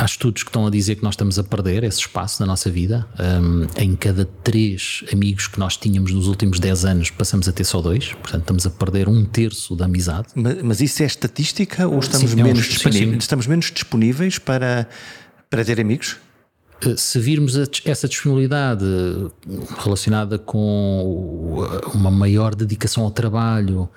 há 0.00 0.04
estudos 0.06 0.42
que 0.42 0.48
estão 0.48 0.66
a 0.66 0.70
dizer 0.70 0.96
que 0.96 1.02
nós 1.02 1.12
estamos 1.12 1.38
a 1.38 1.44
perder 1.44 1.84
esse 1.84 1.98
espaço 1.98 2.40
na 2.40 2.46
nossa 2.46 2.70
vida. 2.70 3.06
Um, 3.18 3.66
em 3.76 3.94
cada 3.94 4.24
três 4.24 5.04
amigos 5.12 5.46
que 5.46 5.58
nós 5.58 5.76
tínhamos 5.76 6.12
nos 6.12 6.26
últimos 6.26 6.58
10 6.58 6.84
anos, 6.86 7.10
passamos 7.10 7.46
a 7.48 7.52
ter 7.52 7.64
só 7.64 7.82
dois. 7.82 8.12
Portanto, 8.14 8.40
estamos 8.40 8.66
a 8.66 8.70
perder 8.70 9.08
um 9.08 9.26
terço 9.26 9.76
da 9.76 9.84
amizade. 9.84 10.28
Mas, 10.34 10.62
mas 10.62 10.80
isso 10.80 11.02
é 11.02 11.06
estatística 11.06 11.86
ou 11.86 11.98
estamos, 11.98 12.30
sim, 12.30 12.36
menos, 12.36 12.60
é 12.60 12.64
um, 12.64 12.68
disponíveis, 12.68 13.22
estamos 13.22 13.46
menos 13.46 13.70
disponíveis 13.70 14.38
para, 14.38 14.88
para 15.50 15.64
ter 15.64 15.78
amigos? 15.78 16.16
Eh, 16.82 16.94
se 16.96 17.18
virmos 17.18 17.56
essa 17.84 18.08
disponibilidade 18.08 18.84
relacionada 19.78 20.38
com 20.38 21.66
uma 21.94 22.10
maior 22.10 22.54
dedicação 22.54 23.04
ao 23.04 23.10
trabalho, 23.10 23.88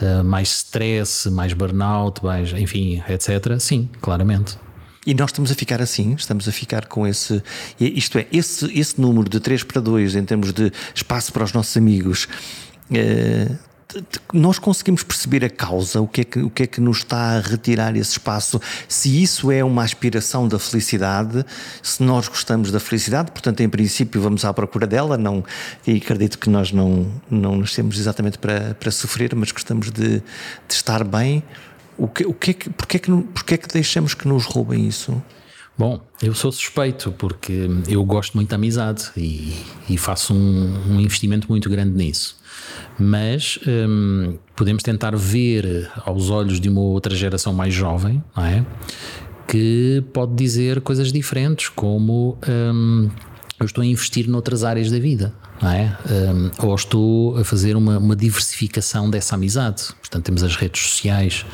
eh, 0.00 0.22
mais 0.22 0.48
stress, 0.48 1.30
mais 1.30 1.52
burnout, 1.52 2.24
mais, 2.24 2.52
enfim, 2.52 3.02
etc., 3.08 3.58
sim, 3.58 3.88
claramente. 4.00 4.58
E 5.04 5.14
nós 5.14 5.30
estamos 5.30 5.50
a 5.50 5.54
ficar 5.54 5.82
assim, 5.82 6.14
estamos 6.14 6.48
a 6.48 6.52
ficar 6.52 6.86
com 6.86 7.04
esse. 7.06 7.42
Isto 7.80 8.18
é, 8.18 8.26
esse, 8.32 8.66
esse 8.78 9.00
número 9.00 9.28
de 9.28 9.40
3 9.40 9.64
para 9.64 9.80
2 9.80 10.14
em 10.14 10.24
termos 10.24 10.52
de 10.52 10.72
espaço 10.94 11.32
para 11.32 11.42
os 11.42 11.52
nossos 11.52 11.76
amigos. 11.76 12.28
Eh, 12.92 13.48
nós 14.32 14.58
conseguimos 14.58 15.02
perceber 15.02 15.44
a 15.44 15.50
causa, 15.50 16.00
o 16.00 16.08
que, 16.08 16.22
é 16.22 16.24
que, 16.24 16.38
o 16.40 16.50
que 16.50 16.62
é 16.62 16.66
que 16.66 16.80
nos 16.80 16.98
está 16.98 17.36
a 17.36 17.40
retirar 17.40 17.96
esse 17.96 18.12
espaço, 18.12 18.60
se 18.88 19.22
isso 19.22 19.50
é 19.50 19.62
uma 19.62 19.82
aspiração 19.82 20.48
da 20.48 20.58
felicidade, 20.58 21.44
se 21.82 22.02
nós 22.02 22.28
gostamos 22.28 22.70
da 22.70 22.80
felicidade, 22.80 23.30
portanto, 23.30 23.60
em 23.60 23.68
princípio, 23.68 24.20
vamos 24.20 24.44
à 24.44 24.52
procura 24.52 24.86
dela, 24.86 25.16
não, 25.16 25.44
e 25.86 25.96
acredito 25.96 26.38
que 26.38 26.48
nós 26.48 26.72
não, 26.72 27.10
não 27.30 27.56
nascemos 27.56 27.98
exatamente 27.98 28.38
para, 28.38 28.74
para 28.74 28.90
sofrer, 28.90 29.34
mas 29.34 29.52
gostamos 29.52 29.90
de, 29.90 30.18
de 30.20 30.22
estar 30.70 31.04
bem. 31.04 31.42
O 31.98 32.08
que, 32.08 32.24
o 32.24 32.32
que 32.32 32.50
é 32.50 32.54
que, 32.54 32.70
porquê, 32.70 32.96
é 32.96 33.00
que, 33.00 33.10
porquê 33.10 33.54
é 33.54 33.58
que 33.58 33.68
deixamos 33.68 34.14
que 34.14 34.26
nos 34.26 34.44
roubem 34.44 34.86
isso? 34.86 35.22
Bom, 35.76 36.00
eu 36.22 36.34
sou 36.34 36.52
suspeito 36.52 37.12
porque 37.12 37.66
eu 37.88 38.04
gosto 38.04 38.34
muito 38.34 38.50
da 38.50 38.56
amizade 38.56 39.10
e, 39.16 39.56
e 39.88 39.96
faço 39.96 40.34
um, 40.34 40.92
um 40.92 41.00
investimento 41.00 41.48
muito 41.48 41.68
grande 41.70 41.92
nisso 41.92 42.41
mas 42.98 43.58
hum, 43.66 44.36
podemos 44.54 44.82
tentar 44.82 45.16
ver 45.16 45.90
aos 46.04 46.30
olhos 46.30 46.60
de 46.60 46.68
uma 46.68 46.80
outra 46.80 47.14
geração 47.14 47.52
mais 47.52 47.72
jovem, 47.74 48.22
não 48.36 48.44
é? 48.44 48.64
Que 49.46 50.02
pode 50.12 50.34
dizer 50.34 50.80
coisas 50.80 51.12
diferentes, 51.12 51.68
como 51.68 52.38
hum, 52.48 53.10
eu 53.58 53.66
estou 53.66 53.82
a 53.82 53.86
investir 53.86 54.28
noutras 54.28 54.64
áreas 54.64 54.90
da 54.90 54.98
vida, 54.98 55.32
não 55.60 55.70
é? 55.70 55.96
Um, 56.10 56.66
ou 56.66 56.74
estou 56.74 57.38
a 57.38 57.44
fazer 57.44 57.76
uma, 57.76 57.98
uma 57.98 58.16
diversificação 58.16 59.08
dessa 59.08 59.34
amizade. 59.36 59.84
Portanto, 60.00 60.24
temos 60.24 60.42
as 60.42 60.56
redes 60.56 60.82
sociais 60.82 61.46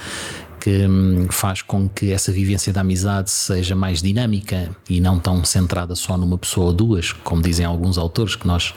que 0.69 0.87
hum, 0.87 1.29
faz 1.31 1.63
com 1.63 1.89
que 1.89 2.13
essa 2.13 2.31
vivência 2.31 2.71
da 2.75 2.83
amizade 2.83 3.31
seja 3.31 3.75
mais 3.75 4.03
dinâmica 4.03 4.69
e 4.87 5.01
não 5.01 5.19
tão 5.19 5.43
centrada 5.43 5.95
só 5.95 6.19
numa 6.19 6.37
pessoa 6.37 6.67
ou 6.67 6.73
duas, 6.75 7.11
como 7.11 7.41
dizem 7.41 7.65
alguns 7.65 7.97
autores, 7.97 8.37
que 8.37 8.47
nós, 8.47 8.75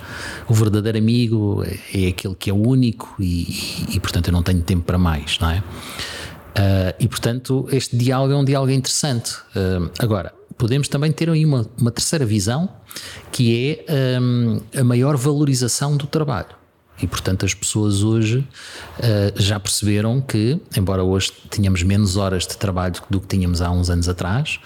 o 0.48 0.54
verdadeiro 0.54 0.98
amigo 0.98 1.62
é 1.94 2.08
aquele 2.08 2.34
que 2.36 2.50
é 2.50 2.54
único 2.54 3.14
e, 3.20 3.42
e, 3.90 3.96
e 3.96 4.00
portanto 4.00 4.30
eu 4.30 4.32
não 4.32 4.42
tenho 4.42 4.62
tempo 4.62 4.84
para 4.84 4.98
mais, 4.98 5.38
não 5.40 5.50
é? 5.50 5.58
Uh, 5.58 6.96
e 6.98 7.10
portanto 7.10 7.68
este 7.74 7.98
diálogo 7.98 8.32
é 8.32 8.38
um 8.38 8.46
diálogo 8.46 8.72
interessante. 8.72 9.34
Uh, 9.54 9.92
agora, 10.00 10.34
podemos 10.58 10.88
também 10.88 11.12
ter 11.12 11.30
aí 11.30 11.46
uma, 11.46 11.68
uma 11.78 11.92
terceira 11.92 12.26
visão, 12.26 12.70
que 13.34 13.86
é 13.90 14.18
um, 14.18 14.62
a 14.78 14.84
maior 14.84 15.18
valorização 15.18 15.98
do 15.98 16.08
trabalho. 16.08 16.61
E, 17.02 17.08
portanto, 17.08 17.46
as 17.46 17.54
pessoas 17.54 18.04
hoje 18.04 18.40
uh, 18.40 19.42
já 19.42 19.60
perceberam 19.60 20.22
que, 20.22 20.60
embora 20.78 21.04
hoje 21.04 21.32
tenhamos 21.50 21.84
menos 21.84 22.18
horas 22.18 22.46
de 22.46 22.58
trabalho 22.58 22.96
do 23.10 23.20
que 23.20 23.28
tínhamos 23.28 23.62
há 23.62 23.72
uns 23.72 23.90
anos 23.90 24.08
atrás, 24.08 24.60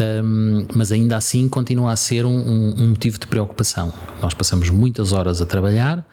um, 0.00 0.60
ehm, 0.60 0.66
mas 0.74 0.90
ainda 0.92 1.16
assim 1.16 1.48
continua 1.48 1.92
a 1.92 1.96
ser 1.96 2.24
um, 2.24 2.74
um, 2.78 2.88
motivo 2.88 3.18
de 3.18 3.26
preocupação. 3.26 3.92
Nós 4.22 4.32
passamos 4.32 4.70
muitas 4.70 5.12
horas 5.12 5.42
a 5.42 5.46
trabalhar 5.46 6.06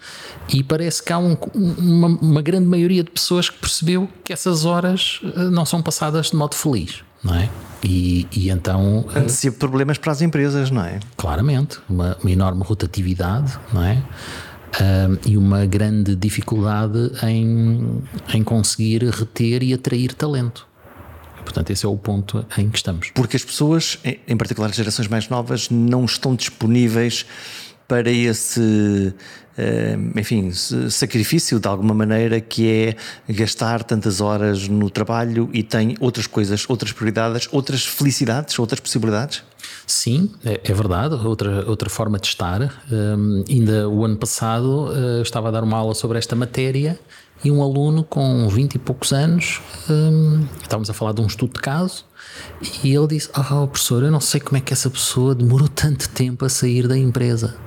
e 0.50 0.62
parece 0.62 1.02
que 1.02 1.14
há 1.14 1.18
um, 1.18 1.38
uma, 1.56 2.08
uma, 2.08 2.42
grande 2.42 2.66
maioria 2.66 3.04
de 3.04 3.10
pessoas 3.10 3.50
que 3.50 3.58
percebeu 3.60 4.10
que 4.26 4.34
essas 4.34 4.66
horas 4.66 5.22
uh, 5.24 5.50
não 5.50 5.66
são 5.66 5.82
passadas 5.82 6.32
de 6.32 6.36
modo 6.36 6.56
feliz. 6.56 7.02
Não 7.24 7.36
é? 7.36 7.50
E, 7.84 8.28
e 8.32 8.50
então. 8.50 9.06
Antecipa 9.16 9.58
problemas 9.58 9.98
para 9.98 10.12
as 10.12 10.22
empresas, 10.22 10.72
não 10.72 10.84
é? 10.84 11.00
Claramente, 11.18 11.80
uma, 11.90 12.18
uma 12.22 12.32
enorme 12.32 12.64
rotatividade, 12.64 13.58
não 13.72 13.84
é? 13.84 14.02
E 15.26 15.38
uma 15.38 15.66
grande 15.66 16.16
dificuldade 16.16 17.12
em, 17.24 18.02
em 18.34 18.44
conseguir 18.44 19.04
reter 19.04 19.64
e 19.64 19.74
atrair 19.74 20.14
talento. 20.14 20.68
Portanto, 21.44 21.72
esse 21.72 21.86
é 21.86 21.90
o 21.90 21.98
ponto 21.98 22.46
em 22.58 22.70
que 22.70 22.78
estamos. 22.78 23.12
Porque 23.14 23.36
as 23.36 23.44
pessoas, 23.44 24.00
em 24.28 24.38
particular 24.38 24.70
as 24.70 24.76
gerações 24.76 25.08
mais 25.08 25.28
novas, 25.28 25.70
não 25.70 26.06
estão 26.06 26.36
disponíveis 26.36 27.26
para 27.88 28.10
esse, 28.10 29.14
enfim, 30.16 30.52
sacrifício 30.90 31.60
de 31.60 31.68
alguma 31.68 31.94
maneira 31.94 32.40
que 32.40 32.70
é 32.70 32.96
gastar 33.34 33.84
tantas 33.84 34.22
horas 34.22 34.70
no 34.70 34.90
trabalho 34.90 35.50
e 35.52 35.62
tem 35.62 35.98
outras 36.00 36.26
coisas, 36.26 36.66
outras 36.70 36.94
prioridades, 36.94 37.50
outras 37.52 37.86
felicidades, 37.86 38.58
outras 38.58 38.80
possibilidades? 38.80 39.44
Sim, 39.92 40.32
é, 40.46 40.62
é, 40.64 40.74
verdade. 40.74 41.16
Outra, 41.16 41.70
outra 41.70 41.90
forma 41.90 42.18
de 42.18 42.26
estar. 42.26 42.82
Um, 42.90 43.44
ainda 43.48 43.90
o 43.90 44.06
ano 44.06 44.16
passado 44.16 44.88
uh, 44.88 45.22
estava 45.22 45.50
a 45.50 45.52
dar 45.52 45.64
uma 45.64 45.78
aula 45.78 45.94
sobre 45.94 46.18
esta 46.18 46.34
matéria 46.34 46.98
e 47.44 47.52
um 47.52 47.62
aluno 47.62 48.02
com 48.02 48.48
20 48.48 48.76
e 48.76 48.80
poucos 48.80 49.12
anos, 49.12 49.60
um, 49.90 50.46
estávamos 50.62 50.90
a 50.90 50.94
falar 50.94 51.12
de 51.12 51.20
um 51.20 51.26
estudo 51.26 51.56
de 51.56 51.60
caso, 51.60 52.06
e 52.82 52.96
ele 52.96 53.08
disse: 53.08 53.30
Ah, 53.34 53.64
oh, 53.64 53.68
professor, 53.68 54.02
eu 54.02 54.12
não 54.12 54.22
sei 54.22 54.40
como 54.40 54.58
é 54.58 54.62
que 54.62 54.72
essa 54.72 54.90
pessoa 54.90 55.36
demorou 55.36 55.68
tanto 55.68 56.08
tempo 56.08 56.46
a 56.46 56.50
sair 56.50 56.88
da 56.88 56.98
empresa. 56.98 57.58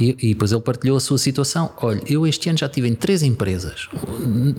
E, 0.00 0.16
e, 0.18 0.28
depois 0.32 0.52
ele 0.52 0.62
partilhou 0.62 0.96
a 0.96 1.00
sua 1.00 1.18
situação. 1.18 1.70
Olha, 1.82 2.00
eu 2.06 2.26
este 2.26 2.48
ano 2.48 2.58
já 2.58 2.68
tive 2.68 2.88
em 2.88 2.94
três 2.94 3.22
empresas, 3.22 3.90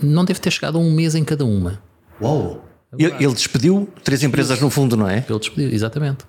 não 0.04 0.24
deve 0.24 0.40
ter 0.40 0.52
chegado 0.52 0.78
a 0.78 0.82
um 0.82 0.92
mês 0.92 1.16
em 1.16 1.24
cada 1.24 1.44
uma. 1.44 1.82
Uau! 2.22 2.64
Ele, 2.98 3.14
ele 3.20 3.34
despediu 3.34 3.90
três 4.04 4.22
empresas 4.22 4.62
no 4.62 4.70
fundo, 4.70 4.96
não 4.96 5.10
é? 5.10 5.26
Ele 5.28 5.40
despediu, 5.40 5.74
exatamente. 5.74 6.26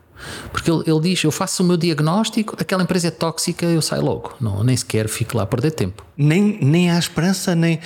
Porque 0.53 0.71
ele, 0.71 0.83
ele, 0.87 1.01
diz: 1.01 1.23
Eu 1.23 1.31
faço 1.31 1.63
o 1.63 1.67
meu 1.67 1.77
diagnóstico, 1.77 2.57
aquela 2.59 2.83
empresa 2.83 3.09
é 3.09 3.11
tóxica, 3.11 3.67
eu 3.67 3.83
saio 3.83 4.05
logo. 4.05 4.35
Não, 4.41 4.63
nem 4.65 4.77
sequer 4.77 5.09
fico 5.09 5.37
lá 5.37 5.45
a 5.45 5.47
perder 5.47 5.73
tempo. 5.73 6.05
Nem, 6.17 6.59
nem 6.63 6.91
há 6.91 6.99
esperança, 6.99 7.55
nem. 7.55 7.81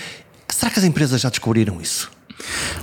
Será 0.48 0.70
que 0.70 0.78
as 0.78 0.84
empresas 0.84 1.20
já 1.20 1.28
descobriram 1.28 1.80
isso? 1.80 2.10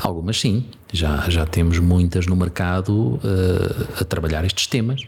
Algumas 0.01 0.39
sim. 0.39 0.65
Já, 0.91 1.29
já 1.29 1.46
temos 1.46 1.79
muitas 1.79 2.25
no 2.25 2.36
mercado 2.36 3.20
uh, 3.24 4.01
a 4.01 4.03
trabalhar 4.03 4.44
estes 4.46 4.68
temas. 4.68 5.01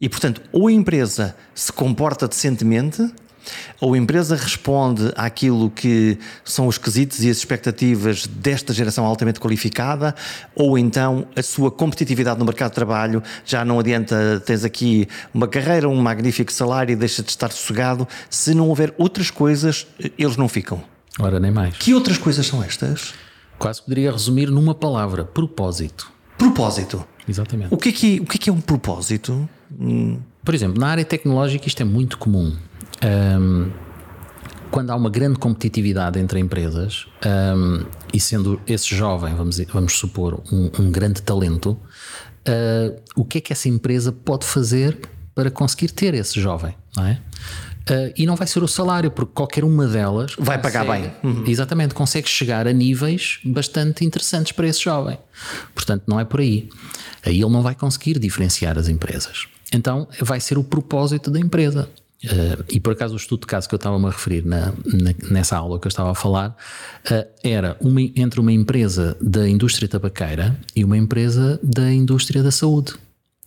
E 0.00 0.08
portanto, 0.08 0.42
ou 0.50 0.66
a 0.66 0.72
empresa 0.72 1.36
se 1.54 1.72
comporta 1.72 2.26
decentemente 2.26 3.08
ou 3.80 3.94
a 3.94 3.98
empresa 3.98 4.36
responde 4.36 5.12
àquilo 5.16 5.70
que 5.70 6.18
são 6.44 6.66
os 6.66 6.78
quesitos 6.78 7.22
e 7.24 7.30
as 7.30 7.38
expectativas 7.38 8.26
desta 8.26 8.72
geração 8.72 9.04
altamente 9.04 9.40
qualificada, 9.40 10.14
ou 10.54 10.78
então 10.78 11.26
a 11.36 11.42
sua 11.42 11.70
competitividade 11.70 12.38
no 12.38 12.44
mercado 12.44 12.70
de 12.70 12.74
trabalho 12.74 13.22
já 13.44 13.64
não 13.64 13.78
adianta, 13.78 14.42
tens 14.44 14.64
aqui 14.64 15.08
uma 15.32 15.48
carreira, 15.48 15.88
um 15.88 16.00
magnífico 16.00 16.52
salário 16.52 16.92
e 16.92 16.96
deixa 16.96 17.22
de 17.22 17.30
estar 17.30 17.50
sossegado. 17.50 18.06
Se 18.30 18.54
não 18.54 18.68
houver 18.68 18.94
outras 18.98 19.30
coisas, 19.30 19.86
eles 20.18 20.36
não 20.36 20.48
ficam. 20.48 20.82
Ora, 21.18 21.38
nem 21.38 21.50
mais. 21.50 21.76
Que 21.76 21.94
outras 21.94 22.18
coisas 22.18 22.46
são 22.46 22.62
estas? 22.62 23.14
Quase 23.58 23.82
poderia 23.82 24.10
resumir 24.10 24.50
numa 24.50 24.74
palavra: 24.74 25.24
propósito. 25.24 26.10
Propósito. 26.38 27.04
Exatamente. 27.28 27.72
O 27.72 27.76
que 27.76 27.90
é 27.90 27.92
que, 27.92 28.20
o 28.20 28.26
que, 28.26 28.36
é, 28.36 28.40
que 28.40 28.50
é 28.50 28.52
um 28.52 28.60
propósito? 28.60 29.48
Por 30.44 30.54
exemplo, 30.54 30.80
na 30.80 30.88
área 30.88 31.04
tecnológica 31.04 31.68
isto 31.68 31.80
é 31.80 31.84
muito 31.84 32.18
comum. 32.18 32.56
Um, 33.04 33.70
quando 34.70 34.90
há 34.90 34.96
uma 34.96 35.10
grande 35.10 35.38
competitividade 35.38 36.18
entre 36.18 36.40
empresas 36.40 37.06
um, 37.26 37.84
e 38.12 38.18
sendo 38.18 38.60
esse 38.66 38.94
jovem, 38.94 39.34
vamos, 39.34 39.58
vamos 39.72 39.92
supor, 39.92 40.42
um, 40.50 40.70
um 40.78 40.90
grande 40.90 41.20
talento, 41.20 41.78
uh, 42.48 43.00
o 43.14 43.24
que 43.24 43.38
é 43.38 43.40
que 43.40 43.52
essa 43.52 43.68
empresa 43.68 44.10
pode 44.10 44.46
fazer 44.46 44.98
para 45.34 45.50
conseguir 45.50 45.90
ter 45.90 46.14
esse 46.14 46.40
jovem, 46.40 46.74
não 46.96 47.06
é? 47.06 47.20
Uh, 47.82 48.12
e 48.16 48.24
não 48.24 48.36
vai 48.36 48.46
ser 48.46 48.62
o 48.62 48.68
salário, 48.68 49.10
porque 49.10 49.32
qualquer 49.34 49.64
uma 49.64 49.86
delas 49.86 50.34
vai 50.38 50.56
consegue, 50.56 50.62
pagar 50.62 50.84
bem. 50.86 51.12
Uhum. 51.22 51.44
Exatamente, 51.46 51.94
consegue 51.94 52.28
chegar 52.28 52.66
a 52.66 52.72
níveis 52.72 53.40
bastante 53.44 54.04
interessantes 54.04 54.52
para 54.52 54.68
esse 54.68 54.80
jovem. 54.80 55.18
Portanto, 55.74 56.04
não 56.06 56.18
é 56.18 56.24
por 56.24 56.40
aí. 56.40 56.68
Aí 57.24 57.40
ele 57.40 57.50
não 57.50 57.60
vai 57.60 57.74
conseguir 57.74 58.18
diferenciar 58.18 58.78
as 58.78 58.88
empresas. 58.88 59.46
Então, 59.72 60.06
vai 60.20 60.38
ser 60.38 60.58
o 60.58 60.64
propósito 60.64 61.30
da 61.30 61.40
empresa. 61.40 61.88
Uh, 62.24 62.64
e 62.70 62.78
por 62.78 62.92
acaso 62.92 63.14
o 63.14 63.16
estudo 63.16 63.40
de 63.40 63.46
caso 63.46 63.68
que 63.68 63.74
eu 63.74 63.76
estava-me 63.76 64.06
a 64.06 64.10
referir 64.10 64.44
na, 64.44 64.66
na, 64.84 65.12
nessa 65.28 65.56
aula 65.56 65.80
que 65.80 65.86
eu 65.86 65.88
estava 65.88 66.12
a 66.12 66.14
falar 66.14 66.50
uh, 66.50 67.26
era 67.42 67.76
uma, 67.80 68.00
entre 68.00 68.38
uma 68.38 68.52
empresa 68.52 69.16
da 69.20 69.48
indústria 69.48 69.88
tabaqueira 69.88 70.56
e 70.74 70.84
uma 70.84 70.96
empresa 70.96 71.58
da 71.62 71.92
indústria 71.92 72.42
da 72.42 72.52
saúde. 72.52 72.92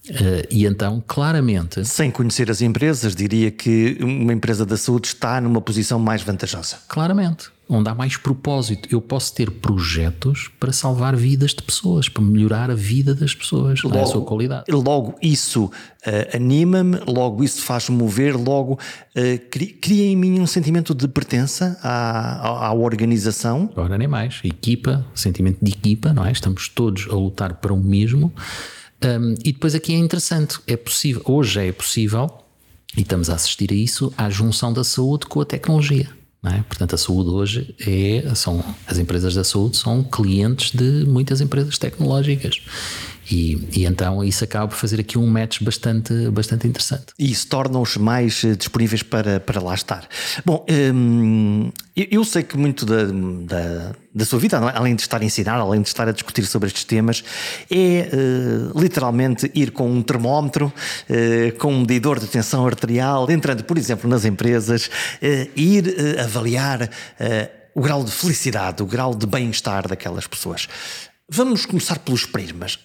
Uh, 0.10 0.46
e 0.52 0.66
então, 0.66 1.02
claramente. 1.08 1.86
Sem 1.86 2.12
conhecer 2.12 2.52
as 2.52 2.62
empresas, 2.62 3.16
diria 3.16 3.50
que 3.50 3.98
uma 4.02 4.34
empresa 4.34 4.66
da 4.66 4.78
saúde 4.78 5.08
está 5.08 5.40
numa 5.40 5.62
posição 5.62 5.98
mais 5.98 6.22
vantajosa. 6.22 6.78
Claramente. 6.88 7.55
Onde 7.68 7.90
há 7.90 7.96
mais 7.96 8.16
propósito. 8.16 8.88
Eu 8.92 9.02
posso 9.02 9.34
ter 9.34 9.50
projetos 9.50 10.50
para 10.60 10.72
salvar 10.72 11.16
vidas 11.16 11.52
de 11.52 11.64
pessoas, 11.64 12.08
para 12.08 12.24
melhorar 12.24 12.70
a 12.70 12.76
vida 12.76 13.16
das 13.16 13.34
pessoas, 13.34 13.82
logo, 13.82 14.00
a 14.00 14.06
sua 14.06 14.22
qualidade. 14.24 14.72
Logo, 14.72 15.16
isso 15.22 15.66
uh, 15.66 15.72
anima-me, 16.36 17.00
logo, 17.08 17.44
isso 17.44 17.64
faz-me 17.64 17.98
mover, 17.98 18.36
logo, 18.36 18.74
uh, 18.74 19.50
cria 19.82 20.06
em 20.06 20.16
mim 20.16 20.40
um 20.40 20.48
sentimento 20.48 20.94
de 20.94 21.08
pertença 21.08 21.80
à, 21.82 22.38
à, 22.38 22.68
à 22.68 22.74
organização. 22.74 23.70
Ora, 23.76 23.98
nem 23.98 24.08
mais. 24.08 24.42
Equipa, 24.44 25.06
sentimento 25.16 25.58
de 25.62 25.72
equipa, 25.72 26.14
não 26.14 26.26
é? 26.26 26.32
Estamos 26.32 26.70
todos 26.70 27.08
a 27.10 27.16
lutar 27.16 27.56
para 27.56 27.74
o 27.74 27.78
mesmo. 27.78 28.32
Um, 29.04 29.34
e 29.44 29.52
depois 29.52 29.76
aqui 29.76 29.94
é 29.94 29.98
interessante, 29.98 30.60
é 30.66 30.78
possível, 30.78 31.22
hoje 31.26 31.68
é 31.68 31.72
possível, 31.72 32.30
e 32.98 33.02
estamos 33.02 33.30
a 33.30 33.36
assistir 33.36 33.72
a 33.72 33.76
isso, 33.76 34.14
à 34.18 34.30
junção 34.30 34.72
da 34.72 34.84
saúde 34.84 35.26
com 35.26 35.42
a 35.42 35.46
tecnologia. 35.46 36.10
É? 36.46 36.62
Portanto, 36.64 36.94
a 36.94 36.98
saúde 36.98 37.30
hoje 37.30 37.76
é, 37.80 38.36
são, 38.36 38.64
as 38.86 39.00
empresas 39.00 39.34
da 39.34 39.44
saúde 39.44 39.78
são 39.78 40.04
clientes 40.04 40.72
de 40.72 41.04
muitas 41.06 41.42
empresas 41.42 41.78
tecnológicas. 41.78 42.62
E, 43.30 43.68
e, 43.76 43.86
então 43.86 44.24
isso 44.24 44.44
acaba 44.44 44.68
por 44.68 44.76
fazer 44.76 45.00
aqui 45.00 45.18
um 45.18 45.28
match 45.28 45.62
bastante, 45.62 46.30
bastante 46.30 46.68
interessante. 46.68 47.08
E 47.18 47.32
isso 47.32 47.48
torna-os 47.48 47.98
mais 47.98 48.44
eh, 48.44 48.56
disponíveis 48.56 49.02
para, 49.02 49.40
para 49.40 49.62
lá 49.62 49.74
estar. 49.74 50.08
Bom, 50.46 50.66
hum, 50.94 51.72
eu 51.96 52.24
sei 52.24 52.44
que 52.44 52.58
muito 52.58 52.86
da, 52.86 53.06
da, 53.06 53.96
da, 54.14 54.26
sua 54.26 54.38
vida, 54.38 54.58
além 54.58 54.96
de 54.96 55.02
estar 55.02 55.22
a 55.22 55.24
ensinar, 55.24 55.56
além 55.56 55.82
de 55.82 55.88
estar 55.88 56.08
a 56.08 56.12
discutir 56.12 56.46
sobre 56.46 56.68
estes 56.68 56.84
temas, 56.84 57.24
é 57.72 58.10
uh, 58.14 58.80
literalmente 58.80 59.50
ir 59.56 59.72
com 59.72 59.90
um 59.90 60.02
termómetro, 60.02 60.68
uh, 60.68 61.58
com 61.58 61.74
um 61.74 61.80
medidor 61.80 62.20
de 62.20 62.28
tensão 62.28 62.66
arterial, 62.68 63.32
entrando, 63.32 63.64
por 63.64 63.78
exemplo, 63.78 64.10
nas 64.10 64.26
empresas, 64.26 64.88
uh, 64.88 65.50
ir 65.56 66.20
avaliar 66.20 66.90
o 67.74 67.82
grau 67.82 68.04
de 68.04 68.12
felicidade, 68.12 68.84
o 68.84 68.86
grau 68.86 69.16
de 69.16 69.26
bem-estar 69.26 69.88
daquelas 69.88 70.28
pessoas. 70.28 70.68
Vamos 71.30 71.66
começar 71.66 72.00
pelos 72.00 72.26
prismas 72.26 72.78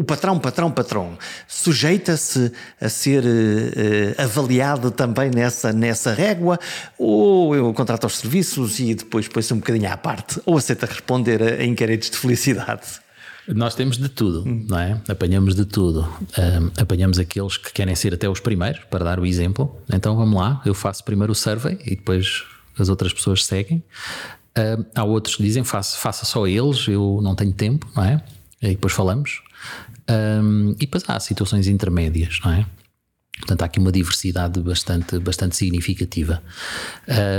o 0.00 0.04
patrão, 0.04 0.38
patrão, 0.38 0.70
patrão, 0.70 1.18
sujeita-se 1.46 2.50
a 2.80 2.88
ser 2.88 3.22
uh, 3.22 4.22
avaliado 4.22 4.90
também 4.90 5.30
nessa, 5.30 5.74
nessa 5.74 6.14
régua, 6.14 6.58
ou 6.98 7.54
eu 7.54 7.70
contrato 7.74 8.06
os 8.06 8.16
serviços 8.16 8.80
e 8.80 8.94
depois 8.94 9.28
põe-se 9.28 9.52
um 9.52 9.58
bocadinho 9.58 9.92
à 9.92 9.98
parte, 9.98 10.40
ou 10.46 10.56
aceita 10.56 10.86
responder 10.86 11.42
a, 11.42 11.46
a 11.56 11.64
inquéritos 11.66 12.08
de 12.08 12.16
felicidade? 12.16 12.82
Nós 13.46 13.74
temos 13.74 13.98
de 13.98 14.08
tudo, 14.08 14.48
hum. 14.48 14.64
não 14.66 14.78
é? 14.78 14.98
Apanhamos 15.06 15.54
de 15.54 15.66
tudo. 15.66 16.08
Um, 16.38 16.80
apanhamos 16.80 17.18
aqueles 17.18 17.58
que 17.58 17.70
querem 17.70 17.94
ser 17.94 18.14
até 18.14 18.26
os 18.26 18.40
primeiros, 18.40 18.80
para 18.84 19.04
dar 19.04 19.20
o 19.20 19.26
exemplo. 19.26 19.82
Então 19.92 20.16
vamos 20.16 20.34
lá, 20.34 20.62
eu 20.64 20.72
faço 20.72 21.04
primeiro 21.04 21.32
o 21.32 21.34
survey 21.34 21.78
e 21.84 21.90
depois 21.90 22.42
as 22.78 22.88
outras 22.88 23.12
pessoas 23.12 23.44
seguem. 23.44 23.84
Um, 24.56 24.84
há 24.94 25.04
outros 25.04 25.36
que 25.36 25.42
dizem 25.42 25.62
faça, 25.62 25.98
faça 25.98 26.24
só 26.24 26.46
eles, 26.46 26.88
eu 26.88 27.20
não 27.22 27.34
tenho 27.34 27.52
tempo, 27.52 27.86
não 27.94 28.02
é? 28.02 28.22
E 28.62 28.68
depois 28.68 28.94
falamos. 28.94 29.42
Um, 30.10 30.72
e 30.72 30.86
depois 30.86 31.04
há 31.06 31.20
situações 31.20 31.66
intermédias, 31.66 32.38
não 32.44 32.52
é? 32.52 32.66
Portanto, 33.40 33.62
há 33.62 33.64
aqui 33.64 33.78
uma 33.78 33.90
diversidade 33.90 34.60
bastante, 34.60 35.18
bastante 35.18 35.56
significativa. 35.56 36.42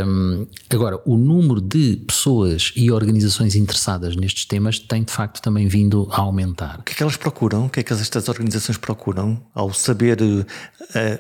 Um, 0.06 0.48
agora, 0.70 1.00
o 1.06 1.16
número 1.16 1.62
de 1.62 1.98
pessoas 2.08 2.74
e 2.76 2.92
organizações 2.92 3.56
interessadas 3.56 4.16
nestes 4.16 4.46
temas 4.46 4.80
tem 4.80 5.04
de 5.04 5.12
facto 5.12 5.42
também 5.42 5.68
vindo 5.68 6.10
a 6.12 6.22
aumentar. 6.22 6.80
O 6.80 6.84
que 6.84 6.94
é 6.94 6.96
que 6.96 7.04
elas 7.04 7.18
procuram? 7.18 7.68
O 7.68 7.70
que 7.70 7.82
é 7.82 7.84
que 7.84 7.94
estas 7.94 8.28
organizações 8.28 8.78
procuram 8.78 9.42
ao 9.54 9.72
saber, 9.74 10.22
uh, 10.22 10.46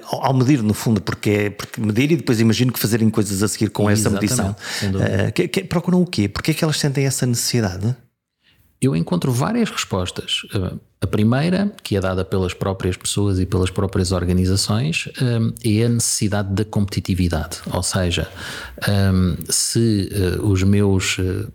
ao 0.09 0.33
medir, 0.33 0.63
no 0.63 0.73
fundo, 0.73 0.99
porque, 0.99 1.29
é, 1.29 1.49
porque 1.51 1.79
medir 1.79 2.11
e 2.11 2.15
depois 2.15 2.39
imagino 2.39 2.73
que 2.73 2.79
fazerem 2.79 3.09
coisas 3.09 3.43
a 3.43 3.47
seguir 3.47 3.69
com 3.69 3.89
essa 3.89 4.09
medição. 4.09 4.55
Uh, 4.83 5.31
que, 5.33 5.47
que, 5.47 5.63
procuram 5.63 6.01
o 6.01 6.07
quê? 6.07 6.27
Porque 6.27 6.51
é 6.51 6.53
que 6.53 6.63
elas 6.63 6.79
sentem 6.79 7.05
essa 7.05 7.25
necessidade? 7.25 7.95
Eu 8.81 8.95
encontro 8.95 9.31
várias 9.31 9.69
respostas. 9.69 10.41
A 10.99 11.05
primeira, 11.05 11.71
que 11.83 11.95
é 11.95 11.99
dada 11.99 12.25
pelas 12.25 12.53
próprias 12.53 12.97
pessoas 12.97 13.39
e 13.39 13.45
pelas 13.45 13.69
próprias 13.69 14.11
organizações, 14.11 15.07
é 15.63 15.85
a 15.85 15.89
necessidade 15.89 16.53
da 16.53 16.65
competitividade. 16.65 17.59
Ou 17.71 17.83
seja, 17.83 18.27
se 19.47 20.09
eh, 20.11 20.41
os 20.41 20.63
meus 20.63 21.17
eh, 21.19 21.47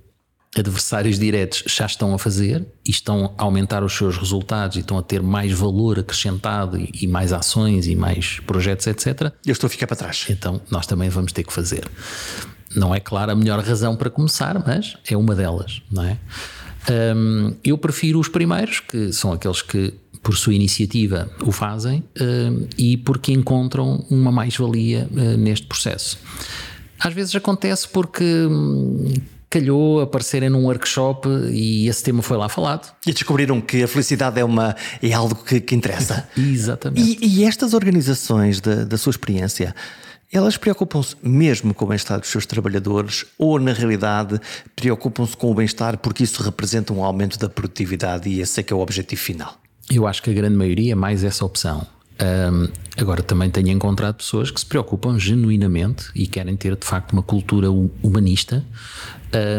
adversários 0.61 1.19
diretos 1.19 1.65
já 1.67 1.87
estão 1.87 2.15
a 2.15 2.19
fazer 2.19 2.65
e 2.87 2.91
estão 2.91 3.35
a 3.37 3.43
aumentar 3.43 3.83
os 3.83 3.93
seus 3.93 4.17
resultados 4.17 4.77
e 4.77 4.81
estão 4.81 4.97
a 4.97 5.03
ter 5.03 5.21
mais 5.21 5.53
valor 5.53 5.99
acrescentado 5.99 6.79
e 6.79 7.07
mais 7.07 7.33
ações 7.33 7.87
e 7.87 7.97
mais 7.97 8.41
projetos, 8.41 8.87
etc. 8.87 9.33
Eu 9.45 9.53
estou 9.53 9.67
a 9.67 9.71
ficar 9.71 9.87
para 9.87 9.97
trás. 9.97 10.27
Então 10.31 10.61
nós 10.71 10.87
também 10.87 11.09
vamos 11.09 11.33
ter 11.33 11.43
que 11.43 11.53
fazer. 11.53 11.89
Não 12.75 12.95
é 12.95 13.01
claro 13.01 13.33
a 13.33 13.35
melhor 13.35 13.61
razão 13.61 13.97
para 13.97 14.11
começar, 14.11 14.63
mas 14.67 14.97
é 15.09 15.17
uma 15.17 15.35
delas, 15.35 15.83
não 15.91 16.05
é? 16.05 16.19
Um, 16.91 17.55
eu 17.65 17.77
prefiro 17.77 18.21
os 18.21 18.29
primeiros, 18.29 18.81
que 18.81 19.13
são 19.13 19.33
aqueles 19.33 19.63
que, 19.63 19.93
por 20.23 20.37
sua 20.37 20.55
iniciativa, 20.55 21.31
o 21.43 21.53
fazem 21.53 22.05
um, 22.21 22.67
e 22.79 22.97
porque 22.97 23.33
encontram 23.33 24.05
uma 24.11 24.31
mais-valia 24.31 25.09
uh, 25.11 25.37
neste 25.37 25.67
processo. 25.67 26.19
Às 26.99 27.13
vezes 27.13 27.35
acontece 27.35 27.89
porque. 27.89 28.25
Hum, 28.25 29.15
calhou 29.49 30.01
aparecerem 30.01 30.51
num 30.51 30.65
workshop 30.65 31.29
e 31.51 31.89
esse 31.89 32.03
tema 32.03 32.21
foi 32.21 32.37
lá 32.37 32.49
falado. 32.49 32.93
E 33.07 33.13
descobriram 33.13 33.61
que 33.61 33.83
a 33.83 33.89
felicidade 33.89 34.41
é, 34.41 34.45
uma, 34.45 34.75
é 35.01 35.13
algo 35.13 35.35
que, 35.37 35.61
que 35.61 35.75
interessa. 35.75 36.29
Exatamente. 36.37 37.19
E, 37.23 37.41
e, 37.41 37.45
estas 37.45 37.73
organizações, 37.73 38.61
da, 38.61 38.85
da 38.85 38.99
sua 38.99 39.11
experiência, 39.13 39.75
elas 40.33 40.57
preocupam-se 40.57 41.17
mesmo 41.23 41.73
com 41.73 41.85
o 41.85 41.89
bem-estar 41.89 42.19
dos 42.19 42.29
seus 42.29 42.47
trabalhadores 42.47 43.25
ou, 43.39 43.59
na 43.59 43.73
realidade, 43.73 44.41
preocupam-se 44.75 45.37
com 45.37 45.51
o 45.51 45.55
bem-estar 45.55 45.99
porque 45.99 46.25
isso 46.25 46.43
representa 46.43 46.93
um 46.93 47.05
aumento 47.05 47.39
da 47.39 47.49
produtividade 47.49 48.29
e 48.29 48.41
esse 48.41 48.61
é 48.61 48.63
que 48.63 48.73
é 48.73 48.77
o 48.77 48.81
objetivo 48.81 49.21
final? 49.21 49.55
Eu 49.91 50.07
acho 50.07 50.23
que 50.23 50.31
a 50.31 50.33
grande 50.33 50.57
maioria 50.57 50.93
é 50.93 50.97
mais 50.97 51.23
essa 51.23 51.45
opção. 51.45 51.87
Um, 52.19 52.69
agora, 52.97 53.23
também 53.23 53.51
tenho 53.51 53.69
encontrado 53.69 54.17
pessoas 54.17 54.51
que 54.51 54.59
se 54.59 54.67
preocupam 54.67 55.19
genuinamente 55.19 56.07
e 56.15 56.27
querem 56.27 56.57
ter 56.57 56.75
de 56.75 56.87
facto 56.87 57.13
uma 57.13 57.23
cultura 57.23 57.69
humanista 58.03 58.65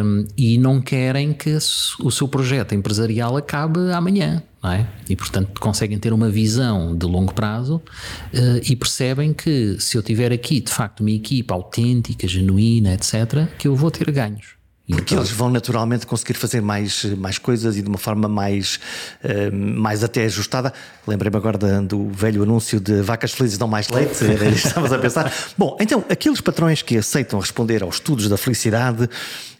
um, 0.03 0.25
e 0.35 0.57
não 0.57 0.81
querem 0.81 1.33
que 1.33 1.55
o 1.99 2.11
seu 2.11 2.27
projeto 2.27 2.73
empresarial 2.73 3.37
acabe 3.37 3.91
amanhã. 3.91 4.41
É? 4.63 4.85
E 5.07 5.15
portanto 5.15 5.59
conseguem 5.61 5.99
ter 5.99 6.11
uma 6.11 6.29
visão 6.29 6.95
de 6.95 7.05
longo 7.05 7.33
prazo 7.33 7.75
uh, 7.75 8.61
e 8.63 8.75
percebem 8.75 9.31
que 9.31 9.77
se 9.79 9.95
eu 9.95 10.03
tiver 10.03 10.31
aqui 10.33 10.59
de 10.59 10.71
facto 10.71 11.01
uma 11.01 11.11
equipa 11.11 11.53
autêntica, 11.53 12.27
genuína, 12.27 12.93
etc., 12.95 13.47
que 13.57 13.67
eu 13.67 13.75
vou 13.75 13.91
ter 13.91 14.09
ganhos. 14.11 14.57
Porque 14.89 15.13
então, 15.13 15.23
eles 15.23 15.31
vão 15.31 15.49
naturalmente 15.49 16.07
conseguir 16.07 16.35
fazer 16.35 16.61
mais, 16.61 17.03
mais 17.17 17.37
coisas 17.37 17.75
e 17.75 17.81
de 17.81 17.89
uma 17.89 17.97
forma 17.97 18.27
mais, 18.27 18.79
uh, 19.23 19.53
mais 19.53 20.03
até 20.03 20.23
ajustada. 20.25 20.73
Lembrei-me 21.05 21.35
agora 21.35 21.57
de, 21.57 21.87
do 21.87 22.09
velho 22.09 22.41
anúncio 22.43 22.79
de 22.79 23.01
vacas 23.01 23.33
felizes 23.33 23.57
dão 23.57 23.67
mais 23.67 23.89
leite, 23.89 24.23
estavas 24.55 24.91
a 24.91 24.97
pensar. 24.97 25.31
Bom, 25.57 25.77
então, 25.79 26.03
aqueles 26.09 26.39
patrões 26.39 26.81
que 26.81 26.97
aceitam 26.97 27.39
responder 27.39 27.83
aos 27.83 27.95
estudos 27.95 28.27
da 28.27 28.37
felicidade 28.37 29.09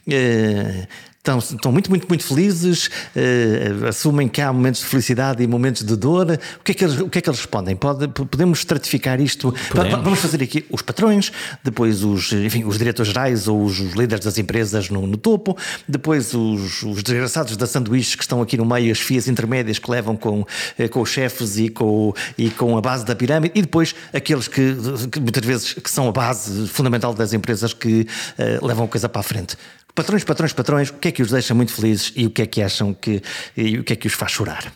Uh, 0.07 0.88
estão, 1.27 1.39
estão 1.39 1.71
muito, 1.71 1.89
muito, 1.89 2.07
muito 2.07 2.23
felizes, 2.23 2.87
uh, 2.87 3.87
assumem 3.87 4.27
que 4.27 4.41
há 4.41 4.51
momentos 4.51 4.81
de 4.81 4.87
felicidade 4.87 5.43
e 5.43 5.47
momentos 5.47 5.83
de 5.83 5.95
dor. 5.95 6.39
O 6.59 6.63
que 6.63 6.71
é 6.71 6.75
que 6.75 6.83
eles, 6.85 6.99
o 6.99 7.09
que 7.09 7.19
é 7.19 7.21
que 7.21 7.29
eles 7.29 7.39
respondem? 7.39 7.75
Pode, 7.75 8.07
podemos 8.07 8.59
estratificar 8.59 9.19
isto? 9.19 9.53
Podemos. 9.69 10.03
Vamos 10.03 10.19
fazer 10.19 10.41
aqui 10.41 10.65
os 10.69 10.81
patrões, 10.81 11.31
depois 11.63 12.03
os, 12.03 12.31
enfim, 12.31 12.63
os 12.63 12.77
diretores 12.77 13.11
gerais 13.11 13.47
ou 13.47 13.63
os, 13.63 13.77
líderes 13.97 14.23
das 14.23 14.37
empresas 14.37 14.89
no, 14.89 15.05
no 15.05 15.17
topo, 15.17 15.57
depois 15.87 16.33
os, 16.33 16.83
os, 16.83 17.03
desgraçados 17.03 17.57
da 17.57 17.65
sanduíches 17.65 18.15
que 18.15 18.23
estão 18.23 18.41
aqui 18.41 18.57
no 18.57 18.65
meio, 18.65 18.91
as 18.91 18.99
fias 18.99 19.27
intermédias 19.27 19.79
que 19.79 19.89
levam 19.89 20.15
com, 20.15 20.45
eh, 20.77 20.87
com 20.87 21.01
os 21.01 21.09
chefes 21.09 21.57
e 21.57 21.69
com, 21.69 22.13
e 22.37 22.49
com 22.49 22.77
a 22.77 22.81
base 22.81 23.05
da 23.05 23.15
pirâmide, 23.15 23.53
e 23.55 23.61
depois 23.61 23.95
aqueles 24.13 24.47
que, 24.47 24.75
que 25.11 25.19
muitas 25.19 25.43
vezes 25.43 25.73
que 25.73 25.89
são 25.89 26.07
a 26.07 26.11
base 26.11 26.67
fundamental 26.67 27.13
das 27.13 27.33
empresas 27.33 27.73
que 27.73 28.01
uh, 28.61 28.65
levam 28.65 28.85
a 28.85 28.87
coisa 28.87 29.09
para 29.09 29.21
a 29.21 29.23
frente. 29.23 29.57
Patrões, 29.97 30.23
patrões, 30.23 30.53
patrões, 30.53 30.89
o 30.91 30.93
que 30.93 31.07
é 31.07 31.12
que 31.12 31.23
os 31.23 31.31
deixa 31.31 31.55
muito 31.55 31.73
felizes 31.73 32.13
e 32.15 32.27
o 32.27 32.29
que 32.29 32.43
é 32.43 32.45
que 32.45 32.62
acham 32.62 32.93
que 32.93 33.19
e 33.57 33.79
o 33.79 33.83
que 33.83 33.93
é 33.93 33.95
que 33.95 34.05
os 34.05 34.13
faz 34.13 34.31
chorar? 34.31 34.71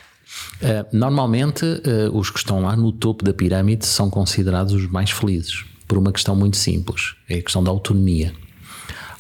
Uh, 0.60 0.84
normalmente, 0.92 1.64
uh, 1.64 2.18
os 2.18 2.32
que 2.32 2.40
estão 2.40 2.64
lá 2.64 2.76
no 2.76 2.92
topo 2.92 3.24
da 3.24 3.32
pirâmide 3.32 3.86
são 3.86 4.10
considerados 4.10 4.74
os 4.74 4.88
mais 4.88 5.12
felizes, 5.12 5.64
por 5.88 6.00
uma 6.00 6.12
questão 6.12 6.36
muito 6.36 6.58
simples: 6.58 7.14
é 7.30 7.36
a 7.36 7.42
questão 7.44 7.64
da 7.64 7.70
autonomia. 7.70 8.34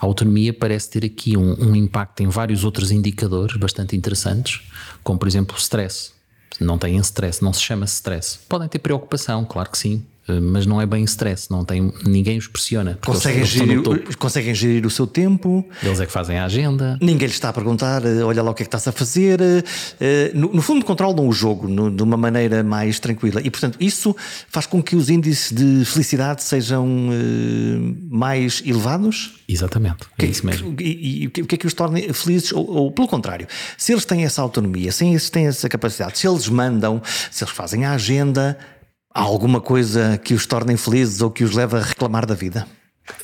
A 0.01 0.07
autonomia 0.07 0.51
parece 0.51 0.89
ter 0.89 1.05
aqui 1.05 1.37
um, 1.37 1.69
um 1.69 1.75
impacto 1.75 2.23
em 2.23 2.27
vários 2.29 2.63
outros 2.63 2.89
indicadores 2.89 3.55
bastante 3.57 3.95
interessantes, 3.95 4.59
como 5.03 5.19
por 5.19 5.27
exemplo 5.27 5.55
o 5.55 5.59
stress. 5.59 6.13
Não 6.59 6.79
têm 6.79 6.97
stress, 6.97 7.43
não 7.43 7.53
se 7.53 7.61
chama 7.61 7.85
stress. 7.85 8.39
Podem 8.49 8.67
ter 8.67 8.79
preocupação, 8.79 9.45
claro 9.45 9.69
que 9.69 9.77
sim, 9.77 10.03
mas 10.27 10.65
não 10.65 10.79
é 10.79 10.85
bem 10.85 11.03
stress, 11.03 11.49
não 11.49 11.65
tem, 11.65 11.91
ninguém 12.05 12.37
os 12.37 12.47
pressiona. 12.47 12.97
Conseguem, 13.03 13.43
gerir, 13.43 13.81
conseguem 14.17 14.53
gerir 14.53 14.85
o 14.85 14.89
seu 14.89 15.07
tempo. 15.07 15.67
Eles 15.81 15.99
é 15.99 16.05
que 16.05 16.11
fazem 16.11 16.37
a 16.37 16.45
agenda. 16.45 16.97
Ninguém 17.01 17.27
lhes 17.27 17.35
está 17.35 17.49
a 17.49 17.53
perguntar, 17.53 18.05
eh, 18.05 18.23
olha 18.23 18.43
lá 18.43 18.51
o 18.51 18.53
que 18.53 18.63
é 18.63 18.65
que 18.65 18.67
estás 18.67 18.87
a 18.87 18.91
fazer. 18.91 19.39
Eh, 19.99 20.31
no, 20.33 20.53
no 20.53 20.61
fundo, 20.61 20.85
controlam 20.85 21.27
o 21.27 21.33
jogo 21.33 21.67
no, 21.67 21.89
de 21.89 22.03
uma 22.03 22.17
maneira 22.17 22.63
mais 22.63 22.99
tranquila. 22.99 23.41
E, 23.43 23.49
portanto, 23.49 23.77
isso 23.79 24.15
faz 24.47 24.65
com 24.65 24.81
que 24.81 24.95
os 24.95 25.09
índices 25.09 25.51
de 25.51 25.83
felicidade 25.85 26.43
sejam 26.43 26.87
mais 28.09 28.61
elevados? 28.65 29.41
Exatamente, 29.47 30.05
é 30.17 30.25
isso 30.25 30.45
mesmo. 30.45 30.75
E, 30.79 31.23
e, 31.23 31.27
o 31.27 31.31
que 31.31 31.55
é 31.55 31.57
que 31.57 31.67
os 31.67 31.73
torna 31.73 31.99
felizes? 32.13 32.51
Ou, 32.51 32.69
ou, 32.69 32.91
pelo 32.91 33.07
contrário, 33.07 33.47
se 33.77 33.91
eles 33.91 34.05
têm 34.05 34.23
essa 34.23 34.41
autonomia, 34.41 34.91
se 34.91 35.05
eles 35.05 35.29
têm 35.29 35.47
essa 35.47 35.67
capacidade, 35.67 36.17
se 36.17 36.27
eles 36.27 36.47
mandam, 36.47 37.01
se 37.29 37.43
eles 37.43 37.53
fazem 37.53 37.85
a 37.85 37.93
agenda 37.93 38.57
Há 39.13 39.21
alguma 39.21 39.59
coisa 39.59 40.17
que 40.17 40.33
os 40.33 40.45
torne 40.45 40.77
felizes 40.77 41.21
ou 41.21 41.29
que 41.29 41.43
os 41.43 41.53
leve 41.53 41.75
a 41.75 41.81
reclamar 41.81 42.25
da 42.25 42.33
vida? 42.33 42.65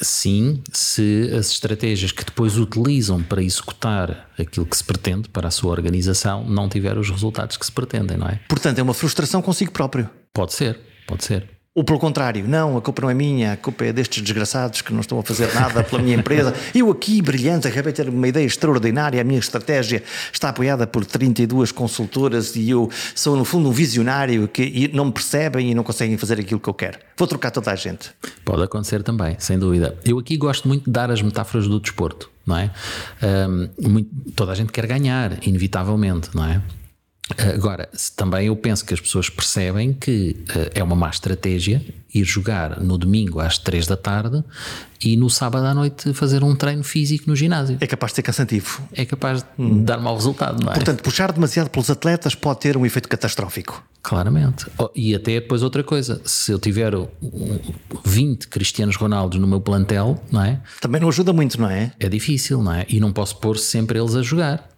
Sim, 0.02 0.62
se 0.74 1.32
as 1.34 1.50
estratégias 1.50 2.12
que 2.12 2.26
depois 2.26 2.58
utilizam 2.58 3.24
para 3.24 3.42
executar 3.42 4.30
aquilo 4.38 4.66
que 4.66 4.76
se 4.76 4.84
pretende 4.84 5.30
para 5.30 5.48
a 5.48 5.52
sua 5.52 5.72
organização 5.72 6.44
não 6.44 6.68
tiver 6.68 6.98
os 6.98 7.10
resultados 7.10 7.56
que 7.56 7.66
se 7.66 7.72
pretendem, 7.72 8.18
não 8.18 8.28
é? 8.28 8.42
Portanto, 8.50 8.80
é 8.80 8.84
uma 8.84 8.94
frustração 8.94 9.42
consigo 9.42 9.72
próprio. 9.72 10.10
Pode 10.34 10.54
ser, 10.54 10.78
pode 11.08 11.24
ser. 11.24 11.57
Ou 11.78 11.84
pelo 11.84 12.00
contrário, 12.00 12.44
não, 12.48 12.76
a 12.76 12.82
culpa 12.82 13.04
não 13.04 13.10
é 13.12 13.14
minha, 13.14 13.54
a 13.54 13.56
culpa 13.56 13.86
é 13.86 13.94
destes 13.94 14.24
desgraçados 14.24 14.82
que 14.82 14.92
não 14.92 15.00
estão 15.00 15.20
a 15.20 15.24
fazer 15.24 15.54
nada 15.54 15.84
pela 15.84 16.02
minha 16.02 16.16
empresa. 16.16 16.52
Eu 16.74 16.90
aqui, 16.90 17.22
brilhante, 17.22 17.68
acabei 17.68 17.94
de 17.94 18.02
ter 18.02 18.10
uma 18.10 18.28
ideia 18.28 18.48
extraordinária, 18.48 19.22
a 19.22 19.24
minha 19.24 19.38
estratégia 19.38 20.02
está 20.34 20.50
apoiada 20.50 20.88
por 20.88 21.06
32 21.06 21.72
consultoras 21.72 22.56
e 22.56 22.72
eu 22.72 22.90
sou, 23.14 23.38
no 23.38 23.46
fundo, 23.46 23.70
um 23.70 23.72
visionário 23.72 24.48
que 24.48 24.90
não 24.92 25.06
me 25.06 25.12
percebem 25.12 25.70
e 25.70 25.76
não 25.76 25.84
conseguem 25.84 26.18
fazer 26.18 26.40
aquilo 26.40 26.60
que 26.60 26.68
eu 26.68 26.74
quero. 26.74 26.98
Vou 27.16 27.28
trocar 27.28 27.52
toda 27.52 27.72
a 27.72 27.76
gente. 27.76 28.10
Pode 28.44 28.64
acontecer 28.64 29.04
também, 29.04 29.36
sem 29.38 29.60
dúvida. 29.60 29.96
Eu 30.04 30.18
aqui 30.18 30.36
gosto 30.36 30.68
muito 30.68 30.86
de 30.86 30.92
dar 30.92 31.12
as 31.12 31.22
metáforas 31.22 31.68
do 31.68 31.80
desporto, 31.80 32.28
não 32.44 32.58
é? 32.58 32.72
Um, 33.22 33.70
muito, 33.88 34.10
toda 34.36 34.52
a 34.52 34.56
gente 34.56 34.72
quer 34.72 34.88
ganhar, 34.88 35.38
inevitavelmente, 35.46 36.32
não 36.34 36.44
é? 36.44 36.60
Agora, 37.54 37.90
também 38.16 38.48
eu 38.48 38.56
penso 38.56 38.86
que 38.86 38.94
as 38.94 39.02
pessoas 39.02 39.30
percebem 39.30 39.94
que 39.94 40.36
uh, 40.50 40.72
é 40.74 40.84
uma 40.84 40.96
má 40.96 41.10
estratégia 41.10 41.84
ir 42.14 42.24
jogar 42.24 42.80
no 42.80 42.98
domingo 42.98 43.40
às 43.40 43.58
3 43.58 43.86
da 43.86 43.98
tarde 43.98 44.44
e 45.04 45.18
no 45.18 45.30
sábado 45.30 45.66
à 45.66 45.74
noite 45.74 46.14
fazer 46.14 46.44
um 46.44 46.56
treino 46.56 46.84
físico 46.84 47.26
no 47.28 47.36
ginásio. 47.36 47.78
É 47.82 47.86
capaz 47.88 48.12
de 48.12 48.18
ser 48.18 48.22
cansativo. 48.24 48.82
É 48.94 49.06
capaz 49.06 49.44
de 49.44 49.48
hum. 49.60 49.84
dar 49.84 50.00
mau 50.00 50.16
resultado, 50.16 50.64
não 50.64 50.72
é? 50.72 50.76
Portanto, 50.76 51.04
puxar 51.04 51.32
demasiado 51.32 51.70
pelos 51.70 51.90
atletas 51.90 52.34
pode 52.34 52.62
ter 52.62 52.78
um 52.78 52.86
efeito 52.86 53.10
catastrófico. 53.10 53.84
Claramente. 54.02 54.66
Oh, 54.78 54.90
e 54.96 55.14
até 55.14 55.34
depois 55.34 55.62
outra 55.62 55.84
coisa, 55.84 56.22
se 56.24 56.52
eu 56.52 56.58
tiver 56.58 56.94
20 58.06 58.48
Cristianos 58.48 58.96
Ronaldos 58.96 59.38
no 59.38 59.46
meu 59.46 59.60
plantel, 59.60 60.22
não 60.32 60.42
é? 60.42 60.62
Também 60.80 61.02
não 61.02 61.10
ajuda 61.10 61.34
muito, 61.34 61.60
não 61.60 61.70
é? 61.70 61.92
É 62.00 62.08
difícil, 62.08 62.64
não 62.64 62.74
é? 62.74 62.86
E 62.88 63.00
não 63.00 63.12
posso 63.12 63.36
pôr 63.38 63.58
sempre 63.58 64.00
eles 64.00 64.16
a 64.16 64.22
jogar. 64.22 64.77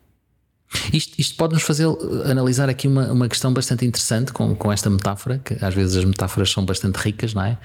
Isto, 0.93 1.19
isto 1.19 1.35
pode 1.35 1.53
nos 1.53 1.63
fazer 1.63 1.85
analisar 2.25 2.69
aqui 2.69 2.87
uma, 2.87 3.11
uma 3.11 3.27
questão 3.27 3.51
bastante 3.51 3.85
interessante 3.85 4.31
com, 4.31 4.55
com 4.55 4.71
esta 4.71 4.89
metáfora, 4.89 5.39
que 5.39 5.53
às 5.63 5.73
vezes 5.73 5.97
as 5.97 6.05
metáforas 6.05 6.51
são 6.51 6.63
bastante 6.63 6.95
ricas, 6.97 7.33
não 7.33 7.43
é? 7.43 7.57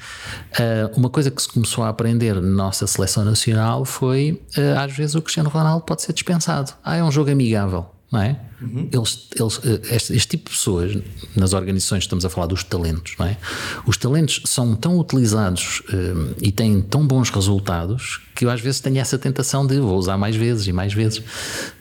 Uh, 0.58 0.98
uma 0.98 1.10
coisa 1.10 1.30
que 1.30 1.40
se 1.40 1.48
começou 1.48 1.84
a 1.84 1.88
aprender 1.88 2.34
na 2.34 2.42
nossa 2.42 2.86
seleção 2.86 3.24
nacional 3.24 3.84
foi, 3.84 4.42
uh, 4.56 4.78
às 4.78 4.92
vezes, 4.92 5.14
o 5.14 5.22
Cristiano 5.22 5.50
Ronaldo 5.50 5.84
pode 5.84 6.02
ser 6.02 6.12
dispensado. 6.12 6.72
Ah, 6.82 6.96
é 6.96 7.04
um 7.04 7.12
jogo 7.12 7.30
amigável 7.30 7.86
não 8.14 8.22
é? 8.22 8.38
Uhum. 8.60 8.88
Eles, 8.92 9.28
eles, 9.38 9.60
eh, 9.64 9.94
este, 9.94 10.14
este, 10.14 10.28
tipo 10.28 10.48
de 10.48 10.56
pessoas, 10.56 10.96
nas 11.34 11.52
organizações 11.52 12.04
estamos 12.04 12.24
a 12.24 12.30
falar 12.30 12.46
dos 12.46 12.62
talentos, 12.62 13.14
não 13.18 13.26
é? 13.26 13.36
Os 13.84 13.96
talentos 13.96 14.40
são 14.44 14.76
tão 14.76 14.98
utilizados 14.98 15.82
um, 15.92 16.30
eh, 16.30 16.34
e 16.40 16.52
têm 16.52 16.80
tão 16.80 17.06
bons 17.06 17.28
resultados 17.28 18.20
que 18.34 18.44
eu 18.44 18.50
às 18.50 18.60
vezes 18.60 18.80
tenho 18.80 18.98
essa 18.98 19.18
tentação 19.18 19.66
de 19.66 19.78
vou 19.80 19.98
usar 19.98 20.16
mais 20.16 20.36
vezes 20.36 20.66
e 20.66 20.72
mais 20.72 20.94
vezes, 20.94 21.22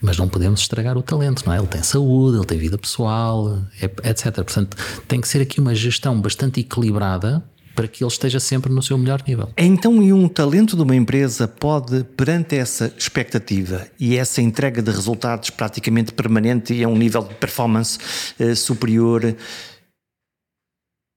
mas 0.02 0.18
não 0.18 0.28
podemos 0.28 0.62
estragar 0.62 0.98
o 0.98 1.02
talento, 1.02 1.44
não 1.46 1.54
é? 1.54 1.58
Ele 1.58 1.68
tem 1.68 1.84
saúde, 1.84 2.38
ele 2.38 2.46
tem 2.46 2.58
vida 2.58 2.78
pessoal, 2.78 3.60
etc. 4.04 4.34
Portanto, 4.36 4.76
tem 5.08 5.22
que 5.22 5.28
ser 5.28 5.42
aqui 5.42 5.60
uma 5.60 5.76
gestão 5.76 6.20
bastante 6.20 6.60
equilibrada 6.60 7.44
para 7.76 7.88
que 7.88 8.04
ele 8.04 8.12
esteja 8.12 8.40
sempre 8.40 8.72
no 8.72 8.82
seu 8.82 8.98
melhor 8.98 9.22
nível. 9.28 9.50
Então, 9.58 10.02
e 10.02 10.14
um 10.14 10.28
talento 10.28 10.76
de 10.76 10.82
uma 10.82 10.96
empresa 10.96 11.48
pode, 11.48 12.04
perante 12.04 12.56
essa 12.56 12.94
expectativa 12.98 13.88
e 14.00 14.16
essa 14.18 14.42
entrega 14.42 14.82
de 14.82 14.92
resultados 14.92 15.50
praticamente 15.50 16.14
permanente 16.14 16.74
e 16.74 16.84
a 16.84 16.88
um 16.88 16.96
nível 16.96 17.24
de 17.24 17.34
performance 17.36 18.00
eh, 18.40 18.56
superior, 18.56 19.36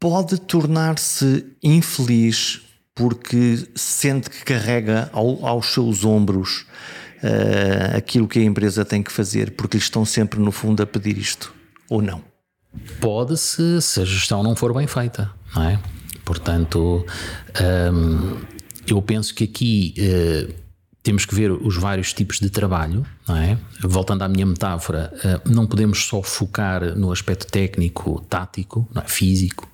pode 0.01 0.41
tornar-se 0.41 1.45
infeliz 1.63 2.63
porque 2.95 3.69
sente 3.75 4.31
que 4.31 4.43
carrega 4.43 5.11
ao, 5.13 5.45
aos 5.45 5.67
seus 5.67 6.05
ombros 6.05 6.65
uh, 7.23 7.97
aquilo 7.97 8.27
que 8.27 8.39
a 8.39 8.43
empresa 8.43 8.85
tem 8.85 9.03
que 9.03 9.13
fazer, 9.13 9.51
porque 9.51 9.77
lhe 9.77 9.83
estão 9.83 10.05
sempre, 10.05 10.41
no 10.41 10.51
fundo, 10.51 10.83
a 10.83 10.87
pedir 10.87 11.19
isto, 11.19 11.55
ou 11.91 12.01
não? 12.01 12.23
Pode 12.99 13.37
se, 13.37 13.81
se 13.83 14.01
a 14.01 14.05
gestão 14.05 14.43
não 14.43 14.57
for 14.57 14.73
bem 14.75 14.87
feita, 14.87 15.31
não 15.55 15.63
é? 15.63 15.79
Portanto, 16.27 17.07
um, 17.93 18.37
eu 18.87 19.01
penso 19.01 19.33
que 19.33 19.45
aqui 19.45 19.95
uh, 19.97 20.53
temos 21.03 21.25
que 21.25 21.33
ver 21.37 21.53
os 21.53 21.77
vários 21.77 22.13
tipos 22.13 22.41
de 22.41 22.51
trabalho, 22.51 23.07
não 23.29 23.37
é? 23.37 23.57
Voltando 23.81 24.23
à 24.23 24.29
minha 24.29 24.45
metáfora, 24.45 25.13
uh, 25.25 25.49
não 25.49 25.69
podemos 25.69 26.05
só 26.05 26.21
focar 26.21 26.97
no 26.99 27.13
aspecto 27.13 27.47
técnico, 27.47 28.21
tático, 28.29 28.89
é? 28.97 29.03
físico. 29.09 29.71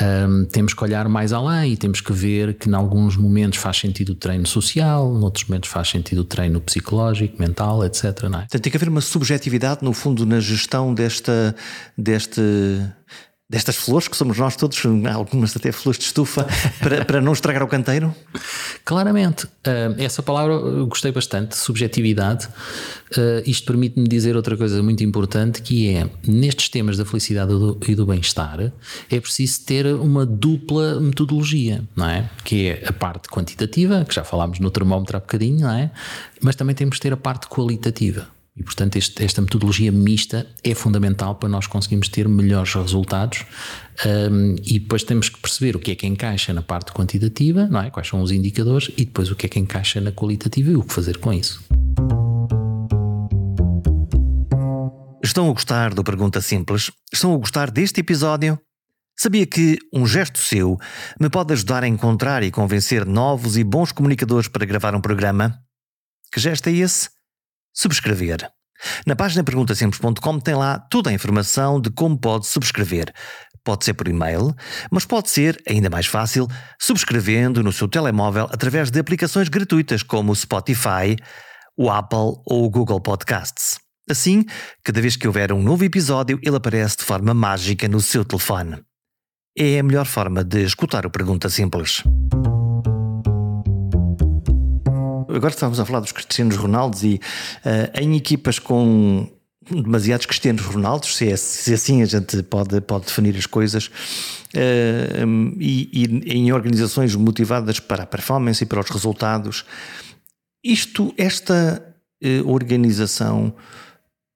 Um, 0.00 0.44
temos 0.44 0.72
que 0.72 0.84
olhar 0.84 1.08
mais 1.08 1.32
além 1.32 1.72
e 1.72 1.76
temos 1.76 2.00
que 2.00 2.12
ver 2.12 2.54
que, 2.54 2.68
em 2.68 2.74
alguns 2.74 3.16
momentos, 3.16 3.58
faz 3.58 3.76
sentido 3.76 4.10
o 4.10 4.14
treino 4.14 4.46
social, 4.46 5.12
noutros 5.12 5.48
momentos, 5.48 5.68
faz 5.68 5.88
sentido 5.88 6.20
o 6.20 6.24
treino 6.24 6.60
psicológico, 6.60 7.42
mental, 7.42 7.84
etc. 7.84 8.04
Não 8.30 8.38
é? 8.38 8.42
Portanto, 8.42 8.62
tem 8.62 8.70
que 8.70 8.76
haver 8.76 8.88
uma 8.88 9.00
subjetividade, 9.00 9.80
no 9.82 9.92
fundo, 9.92 10.24
na 10.24 10.38
gestão 10.38 10.94
desta, 10.94 11.56
deste 11.98 12.40
destas 13.52 13.76
flores, 13.76 14.08
que 14.08 14.16
somos 14.16 14.38
nós 14.38 14.56
todos, 14.56 14.80
algumas 15.12 15.54
até 15.54 15.70
flores 15.70 15.98
de 15.98 16.06
estufa, 16.06 16.46
para, 16.80 17.04
para 17.04 17.20
não 17.20 17.34
estragar 17.34 17.62
o 17.62 17.68
canteiro? 17.68 18.14
Claramente. 18.82 19.44
Uh, 19.44 19.94
essa 19.98 20.22
palavra 20.22 20.54
eu 20.54 20.86
gostei 20.86 21.12
bastante, 21.12 21.54
subjetividade. 21.54 22.48
Uh, 23.10 23.42
isto 23.44 23.66
permite-me 23.66 24.08
dizer 24.08 24.36
outra 24.36 24.56
coisa 24.56 24.82
muito 24.82 25.04
importante, 25.04 25.60
que 25.60 25.94
é, 25.94 26.08
nestes 26.26 26.70
temas 26.70 26.96
da 26.96 27.04
felicidade 27.04 27.52
e 27.86 27.94
do 27.94 28.06
bem-estar, 28.06 28.72
é 29.10 29.20
preciso 29.20 29.60
ter 29.66 29.86
uma 29.86 30.24
dupla 30.24 30.98
metodologia, 30.98 31.84
não 31.94 32.08
é? 32.08 32.30
Que 32.44 32.68
é 32.68 32.88
a 32.88 32.92
parte 32.92 33.28
quantitativa, 33.28 34.02
que 34.06 34.14
já 34.14 34.24
falámos 34.24 34.60
no 34.60 34.70
termómetro 34.70 35.18
há 35.18 35.20
bocadinho, 35.20 35.60
não 35.60 35.72
é? 35.72 35.90
Mas 36.40 36.56
também 36.56 36.74
temos 36.74 36.96
que 36.96 37.02
ter 37.02 37.12
a 37.12 37.18
parte 37.18 37.48
qualitativa. 37.48 38.26
E, 38.54 38.62
portanto, 38.62 38.96
este, 38.96 39.24
esta 39.24 39.40
metodologia 39.40 39.90
mista 39.90 40.46
é 40.62 40.74
fundamental 40.74 41.36
para 41.36 41.48
nós 41.48 41.66
conseguirmos 41.66 42.08
ter 42.08 42.28
melhores 42.28 42.74
resultados. 42.74 43.46
Um, 44.04 44.56
e 44.62 44.78
depois 44.78 45.02
temos 45.02 45.30
que 45.30 45.40
perceber 45.40 45.74
o 45.74 45.78
que 45.78 45.92
é 45.92 45.94
que 45.94 46.06
encaixa 46.06 46.52
na 46.52 46.60
parte 46.60 46.92
quantitativa, 46.92 47.66
não 47.66 47.80
é? 47.80 47.90
quais 47.90 48.08
são 48.08 48.20
os 48.20 48.30
indicadores, 48.30 48.90
e 48.96 49.06
depois 49.06 49.30
o 49.30 49.36
que 49.36 49.46
é 49.46 49.48
que 49.48 49.58
encaixa 49.58 50.00
na 50.00 50.12
qualitativa 50.12 50.70
e 50.70 50.76
o 50.76 50.82
que 50.82 50.92
fazer 50.92 51.16
com 51.16 51.32
isso. 51.32 51.64
Estão 55.24 55.48
a 55.48 55.52
gostar 55.52 55.94
do 55.94 56.04
Pergunta 56.04 56.42
Simples? 56.42 56.90
Estão 57.10 57.34
a 57.34 57.38
gostar 57.38 57.70
deste 57.70 58.00
episódio? 58.00 58.58
Sabia 59.16 59.46
que 59.46 59.78
um 59.94 60.06
gesto 60.06 60.38
seu 60.38 60.76
me 61.18 61.30
pode 61.30 61.54
ajudar 61.54 61.84
a 61.84 61.88
encontrar 61.88 62.42
e 62.42 62.50
convencer 62.50 63.06
novos 63.06 63.56
e 63.56 63.64
bons 63.64 63.92
comunicadores 63.92 64.48
para 64.48 64.66
gravar 64.66 64.94
um 64.94 65.00
programa? 65.00 65.58
Que 66.30 66.40
gesto 66.40 66.68
é 66.68 66.72
esse? 66.72 67.08
Subscrever. 67.74 68.50
Na 69.06 69.14
página 69.14 69.44
perguntasemples.com 69.44 70.40
tem 70.40 70.54
lá 70.54 70.78
toda 70.78 71.10
a 71.10 71.12
informação 71.12 71.80
de 71.80 71.90
como 71.90 72.18
pode 72.18 72.46
subscrever. 72.46 73.12
Pode 73.64 73.84
ser 73.84 73.94
por 73.94 74.08
e-mail, 74.08 74.54
mas 74.90 75.04
pode 75.04 75.30
ser, 75.30 75.60
ainda 75.68 75.88
mais 75.88 76.06
fácil, 76.06 76.48
subscrevendo 76.80 77.62
no 77.62 77.72
seu 77.72 77.86
telemóvel 77.86 78.48
através 78.50 78.90
de 78.90 78.98
aplicações 78.98 79.48
gratuitas 79.48 80.02
como 80.02 80.32
o 80.32 80.36
Spotify, 80.36 81.16
o 81.76 81.88
Apple 81.88 82.42
ou 82.44 82.64
o 82.64 82.70
Google 82.70 83.00
Podcasts. 83.00 83.78
Assim, 84.10 84.44
cada 84.82 85.00
vez 85.00 85.14
que 85.14 85.28
houver 85.28 85.52
um 85.52 85.62
novo 85.62 85.84
episódio, 85.84 86.40
ele 86.42 86.56
aparece 86.56 86.96
de 86.98 87.04
forma 87.04 87.32
mágica 87.32 87.86
no 87.86 88.00
seu 88.00 88.24
telefone. 88.24 88.82
É 89.56 89.78
a 89.78 89.82
melhor 89.82 90.06
forma 90.06 90.42
de 90.42 90.64
escutar 90.64 91.06
o 91.06 91.10
Pergunta 91.10 91.48
Simples. 91.48 92.02
Agora 95.34 95.52
estávamos 95.52 95.80
a 95.80 95.84
falar 95.84 96.00
dos 96.00 96.12
Cristianos 96.12 96.56
Ronaldos 96.56 97.02
e 97.02 97.14
uh, 97.64 98.00
em 98.00 98.16
equipas 98.16 98.58
com 98.58 99.28
demasiados 99.70 100.26
Cristianos 100.26 100.62
Ronaldos, 100.62 101.16
se, 101.16 101.30
é, 101.30 101.36
se 101.36 101.72
assim 101.72 102.02
a 102.02 102.04
gente 102.04 102.42
pode, 102.42 102.80
pode 102.80 103.06
definir 103.06 103.36
as 103.36 103.46
coisas, 103.46 103.86
uh, 103.86 105.56
e, 105.58 105.88
e, 105.92 106.36
em 106.36 106.52
organizações 106.52 107.14
motivadas 107.14 107.78
para 107.80 108.02
a 108.02 108.06
performance 108.06 108.62
e 108.62 108.66
para 108.66 108.80
os 108.80 108.90
resultados, 108.90 109.64
isto, 110.64 111.14
esta 111.16 111.82
uh, 112.24 112.50
organização 112.50 113.54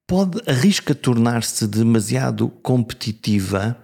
pode 0.07 0.40
arrisca 0.47 0.95
tornar-se 0.95 1.66
demasiado 1.66 2.49
competitiva 2.62 3.77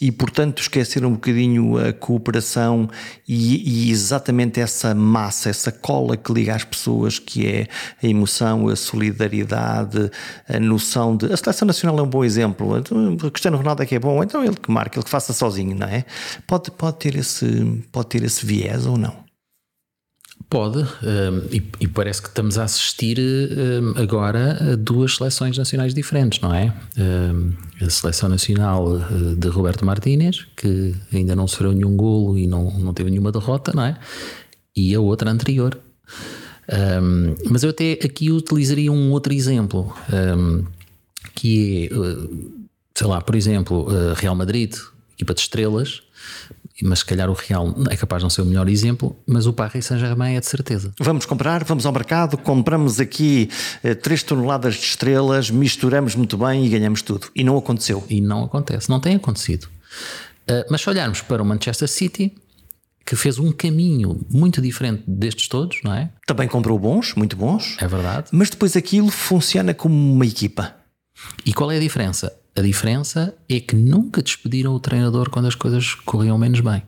e, 0.00 0.10
portanto, 0.10 0.60
esquecer 0.60 1.04
um 1.04 1.12
bocadinho 1.12 1.76
a 1.76 1.92
cooperação 1.92 2.88
e, 3.28 3.88
e, 3.88 3.90
exatamente 3.90 4.58
essa 4.58 4.94
massa, 4.94 5.50
essa 5.50 5.70
cola 5.70 6.16
que 6.16 6.32
liga 6.32 6.54
as 6.54 6.64
pessoas, 6.64 7.18
que 7.18 7.46
é 7.46 7.68
a 8.02 8.06
emoção, 8.06 8.68
a 8.68 8.76
solidariedade, 8.76 10.10
a 10.48 10.58
noção 10.58 11.14
de. 11.14 11.26
A 11.30 11.36
seleção 11.36 11.66
nacional 11.66 11.98
é 11.98 12.02
um 12.02 12.08
bom 12.08 12.24
exemplo. 12.24 12.78
Então, 12.78 13.12
o 13.12 13.30
Cristiano 13.30 13.58
Ronaldo 13.58 13.82
é 13.82 13.86
que 13.86 13.94
é 13.94 13.98
bom, 13.98 14.22
então 14.22 14.42
ele 14.42 14.56
que 14.56 14.70
marca, 14.70 14.98
ele 14.98 15.04
que 15.04 15.10
faça 15.10 15.34
sozinho, 15.34 15.76
não 15.76 15.86
é? 15.86 16.06
Pode, 16.46 16.70
pode, 16.70 16.96
ter, 16.96 17.16
esse, 17.16 17.84
pode 17.92 18.08
ter 18.08 18.24
esse 18.24 18.44
viés 18.44 18.86
ou 18.86 18.96
não? 18.96 19.29
Pode, 20.48 20.78
um, 20.80 20.86
e, 21.80 21.86
parece 21.86 22.20
que 22.20 22.28
estamos 22.28 22.58
a 22.58 22.64
assistir 22.64 23.18
um, 23.20 24.00
agora 24.00 24.72
a 24.72 24.76
duas 24.76 25.14
seleções 25.14 25.56
nacionais 25.56 25.94
diferentes, 25.94 26.40
não 26.40 26.52
é? 26.52 26.74
Um, 26.98 27.52
a 27.80 27.88
seleção 27.88 28.28
nacional 28.28 28.88
uh, 28.88 29.36
de 29.36 29.48
Roberto 29.48 29.84
Martínez, 29.84 30.46
que 30.56 30.94
ainda 31.12 31.36
não 31.36 31.46
sofreu 31.46 31.72
nenhum 31.72 31.96
golo 31.96 32.36
e 32.36 32.48
não, 32.48 32.68
não 32.78 32.92
teve 32.92 33.10
nenhuma 33.10 33.30
derrota, 33.30 33.72
não 33.72 33.84
é? 33.84 33.96
E 34.74 34.92
a 34.94 35.00
outra 35.00 35.30
anterior. 35.30 35.78
mas 37.48 37.62
eu 37.62 37.70
até 37.70 37.92
aqui 37.92 38.30
utilizaria 38.30 38.90
um 38.90 39.12
outro 39.12 39.32
exemplo, 39.32 39.94
que 41.34 41.88
é, 41.90 41.94
uh, 41.96 42.60
sei 42.94 43.06
lá, 43.06 43.20
por 43.20 43.34
exemplo, 43.34 43.88
uh, 43.88 44.14
Real 44.14 44.34
Madrid, 44.34 44.74
equipa 45.14 45.34
de 45.34 45.40
estrelas, 45.40 46.02
mas 46.84 47.00
se 47.00 47.04
calhar 47.04 47.28
o 47.30 47.32
Real 47.32 47.74
é 47.90 47.96
capaz 47.96 48.20
de 48.20 48.24
não 48.24 48.30
ser 48.30 48.42
o 48.42 48.46
melhor 48.46 48.68
exemplo, 48.68 49.16
mas 49.26 49.46
o 49.46 49.52
Paris 49.52 49.86
Saint-Germain 49.86 50.36
é 50.36 50.40
de 50.40 50.46
certeza. 50.46 50.92
Vamos 50.98 51.26
comprar, 51.26 51.64
vamos 51.64 51.86
ao 51.86 51.92
mercado, 51.92 52.36
compramos 52.38 53.00
aqui 53.00 53.50
eh, 53.82 53.94
3 53.94 54.22
toneladas 54.22 54.74
de 54.74 54.84
estrelas, 54.84 55.50
misturamos 55.50 56.14
muito 56.14 56.36
bem 56.36 56.64
e 56.64 56.68
ganhamos 56.68 57.02
tudo. 57.02 57.28
E 57.34 57.44
não 57.44 57.56
aconteceu. 57.56 58.04
E 58.08 58.20
não 58.20 58.44
acontece, 58.44 58.88
não 58.88 59.00
tem 59.00 59.16
acontecido. 59.16 59.64
Uh, 60.48 60.64
mas 60.70 60.80
se 60.80 60.88
olharmos 60.88 61.20
para 61.20 61.42
o 61.42 61.46
Manchester 61.46 61.88
City, 61.88 62.34
que 63.04 63.16
fez 63.16 63.38
um 63.38 63.52
caminho 63.52 64.20
muito 64.30 64.60
diferente 64.60 65.02
destes 65.06 65.48
todos, 65.48 65.80
não 65.82 65.92
é? 65.92 66.10
Também 66.26 66.46
comprou 66.48 66.78
bons, 66.78 67.14
muito 67.14 67.36
bons. 67.36 67.76
É 67.80 67.86
verdade. 67.86 68.28
Mas 68.30 68.50
depois 68.50 68.76
aquilo 68.76 69.10
funciona 69.10 69.74
como 69.74 69.94
uma 69.94 70.24
equipa. 70.26 70.74
E 71.44 71.52
qual 71.52 71.70
é 71.70 71.76
a 71.76 71.80
diferença? 71.80 72.32
A 72.56 72.60
diferença 72.62 73.34
é 73.48 73.60
que 73.60 73.76
nunca 73.76 74.22
despediram 74.22 74.74
o 74.74 74.80
treinador 74.80 75.30
quando 75.30 75.46
as 75.46 75.54
coisas 75.54 75.94
corriam 75.94 76.36
menos 76.36 76.60
bem. 76.60 76.82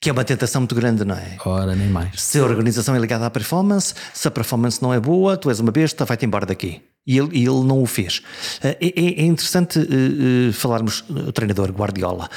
Que 0.00 0.10
é 0.10 0.12
uma 0.12 0.24
tentação 0.24 0.60
muito 0.60 0.74
grande, 0.74 1.04
não 1.04 1.14
é? 1.14 1.36
Ora, 1.44 1.74
nem 1.74 1.88
mais. 1.88 2.20
Se 2.20 2.38
a 2.38 2.44
organização 2.44 2.94
é 2.94 2.98
ligada 2.98 3.26
à 3.26 3.30
performance, 3.30 3.94
se 4.12 4.28
a 4.28 4.30
performance 4.30 4.82
não 4.82 4.92
é 4.92 5.00
boa, 5.00 5.36
tu 5.36 5.48
és 5.48 5.60
uma 5.60 5.72
besta, 5.72 6.04
vai-te 6.04 6.26
embora 6.26 6.44
daqui. 6.44 6.82
E 7.06 7.18
ele, 7.18 7.38
ele 7.38 7.64
não 7.64 7.82
o 7.82 7.86
fez. 7.86 8.22
Eh, 8.62 8.78
é, 8.80 8.86
é, 8.86 9.20
é 9.20 9.24
interessante 9.24 9.78
uh, 9.78 9.82
uh, 9.82 10.52
falarmos 10.52 11.04
o 11.08 11.32
treinador 11.32 11.70
Guardiola. 11.70 12.30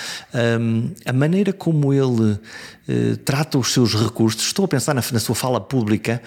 Um, 0.59 0.91
a 1.05 1.13
maneira 1.13 1.53
como 1.53 1.93
ele 1.93 2.33
uh, 2.33 3.17
trata 3.23 3.57
os 3.57 3.71
seus 3.71 3.93
recursos, 3.93 4.43
estou 4.43 4.65
a 4.65 4.67
pensar 4.67 4.93
na, 4.93 5.03
na 5.11 5.19
sua 5.19 5.35
fala 5.35 5.61
pública, 5.61 6.21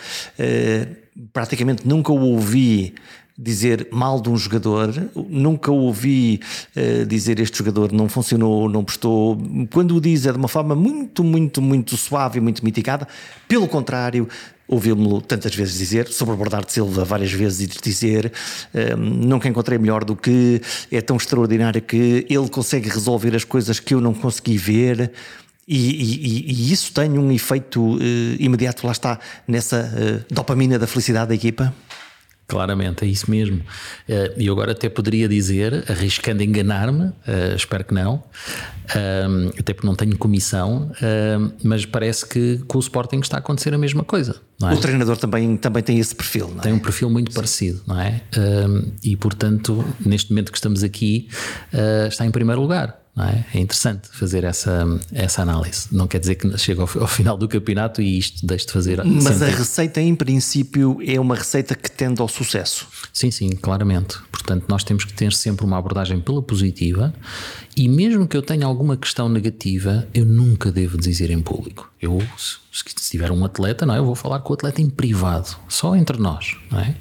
praticamente 1.33 1.87
nunca 1.87 2.13
o 2.13 2.21
ouvi 2.21 2.95
dizer 3.43 3.89
mal 3.91 4.21
de 4.21 4.29
um 4.29 4.37
jogador, 4.37 4.93
nunca 5.29 5.73
ouvi 5.73 6.41
uh, 6.77 7.07
dizer 7.07 7.41
este 7.41 7.59
jogador 7.59 7.91
não 7.91 8.07
funcionou, 8.07 8.69
não 8.69 8.85
prestou. 8.85 9.39
Quando 9.73 9.97
o 9.97 10.01
diz 10.01 10.27
é 10.27 10.33
de 10.33 10.37
uma 10.37 10.49
forma 10.49 10.77
muito, 10.77 11.25
muito, 11.25 11.63
muito 11.63 11.97
suave 11.97 12.39
e 12.39 12.41
muito 12.41 12.63
mitigada, 12.63 13.09
pelo 13.49 13.67
contrário. 13.67 14.29
Ouvi-me 14.69 15.21
tantas 15.23 15.53
vezes 15.53 15.77
dizer, 15.77 16.07
sobre 16.07 16.37
o 16.37 16.65
Silva 16.69 17.05
várias 17.05 17.33
vezes 17.33 17.67
dizer, 17.83 18.33
um, 18.73 18.79
ehm, 18.79 19.27
nunca 19.27 19.49
encontrei 19.49 19.77
melhor 19.79 20.05
do 20.05 20.15
que, 20.15 20.61
é 20.93 21.01
tão 21.01 21.17
extraordinário 21.17 21.83
que 21.83 22.25
ele 22.31 22.49
consegue 22.49 22.89
resolver 22.89 23.35
as 23.35 23.43
coisas 23.43 23.81
que 23.81 23.95
eu 23.95 24.01
não 24.01 24.15
consegui 24.15 24.57
ver. 24.57 25.11
E, 25.67 25.77
e, 25.77 26.53
e 26.53 26.73
isso 26.73 26.93
tem 26.93 27.19
um 27.19 27.33
efeito 27.33 27.97
uh, 27.97 28.01
imediato, 28.39 28.87
lá 28.87 28.93
está, 28.93 29.19
nessa 29.47 29.93
uh, 29.93 30.25
dopamina 30.33 30.79
da 30.79 30.87
felicidade 30.87 31.31
da 31.31 31.35
equipa? 31.35 31.75
Claramente, 32.51 33.05
é 33.05 33.09
isso 33.09 33.31
mesmo. 33.31 33.61
Eh, 34.09 34.35
e 34.37 34.47
eu 34.49 34.53
agora 34.55 34.73
até 34.73 34.89
poderia 34.89 35.29
dizer, 35.29 35.85
arriscando 35.89 36.43
enganar-me, 36.43 37.13
eh, 37.25 37.55
espero 37.55 37.85
que 37.85 37.95
não, 37.95 38.25
eh, 38.93 39.27
até 39.57 39.73
porque 39.73 39.87
não 39.87 39.95
tenho 39.95 40.19
comissão, 40.19 40.91
mas 41.63 41.87
parece 41.87 42.27
que 42.27 42.59
com 42.67 42.77
o 42.77 42.81
Sporting 42.81 43.21
está 43.21 43.37
a 43.37 43.39
acontecer 43.39 43.73
a 43.73 43.79
mesma 43.79 44.03
coisa. 44.03 44.41
É? 44.63 44.75
O 44.75 44.79
treinador 44.79 45.17
também, 45.17 45.57
também 45.57 45.81
tem 45.81 46.01
esse 46.01 46.15
perfil, 46.15 46.49
não 46.49 46.59
é? 46.59 46.63
Tem 46.63 46.73
um 46.73 46.81
perfil 46.81 47.09
muito 47.09 47.33
parecido, 47.33 47.83
não 47.87 48.01
é? 48.01 48.21
E 49.03 49.17
portanto, 49.17 49.85
neste 50.05 50.31
momento 50.31 50.51
que 50.51 50.59
estamos 50.59 50.83
aqui, 50.83 51.29
está 52.09 52.27
em 52.27 52.31
primeiro 52.33 52.61
lugar. 52.61 53.00
É? 53.19 53.59
é? 53.59 53.61
interessante 53.61 54.09
fazer 54.13 54.45
essa, 54.45 54.87
essa 55.13 55.43
análise. 55.43 55.89
Não 55.93 56.07
quer 56.07 56.21
dizer 56.21 56.37
que 56.37 56.57
chega 56.57 56.83
ao, 56.83 56.89
ao 57.01 57.07
final 57.07 57.37
do 57.37 57.49
campeonato 57.49 58.01
e 58.01 58.19
isto 58.19 58.47
deixe 58.47 58.67
de 58.67 58.73
fazer. 58.73 59.05
Mas 59.05 59.25
sentido. 59.25 59.43
a 59.43 59.49
receita, 59.49 60.01
em 60.01 60.15
princípio, 60.15 60.99
é 61.05 61.19
uma 61.19 61.35
receita 61.35 61.75
que 61.75 61.91
tende 61.91 62.21
ao 62.21 62.29
sucesso. 62.29 62.87
Sim, 63.13 63.31
sim, 63.31 63.51
claramente. 63.51 64.17
Portanto, 64.31 64.65
nós 64.69 64.85
temos 64.85 65.05
que 65.05 65.13
ter 65.13 65.33
sempre 65.33 65.65
uma 65.67 65.77
abordagem 65.79 66.21
pela 66.21 66.43
positiva 66.43 67.13
e 67.81 67.89
mesmo 67.89 68.29
que 68.29 68.37
eu 68.37 68.43
tenha 68.43 68.67
alguma 68.67 68.95
questão 68.95 69.27
negativa, 69.27 70.07
eu 70.13 70.27
nunca 70.27 70.71
devo 70.71 70.99
dizer 70.99 71.31
em 71.31 71.41
público. 71.41 71.91
Eu, 71.99 72.23
se 72.71 73.11
tiver 73.11 73.33
um 73.33 73.43
atleta, 73.43 73.87
não 73.87 73.95
é? 73.95 73.99
eu 73.99 74.05
vou 74.05 74.15
falar 74.15 74.41
com 74.41 74.53
o 74.53 74.55
atleta 74.55 74.83
em 74.83 74.91
privado, 74.91 75.57
só 75.67 75.97
entre 75.97 76.19
nós. 76.19 76.59
Não 76.71 76.79
é? 76.79 76.95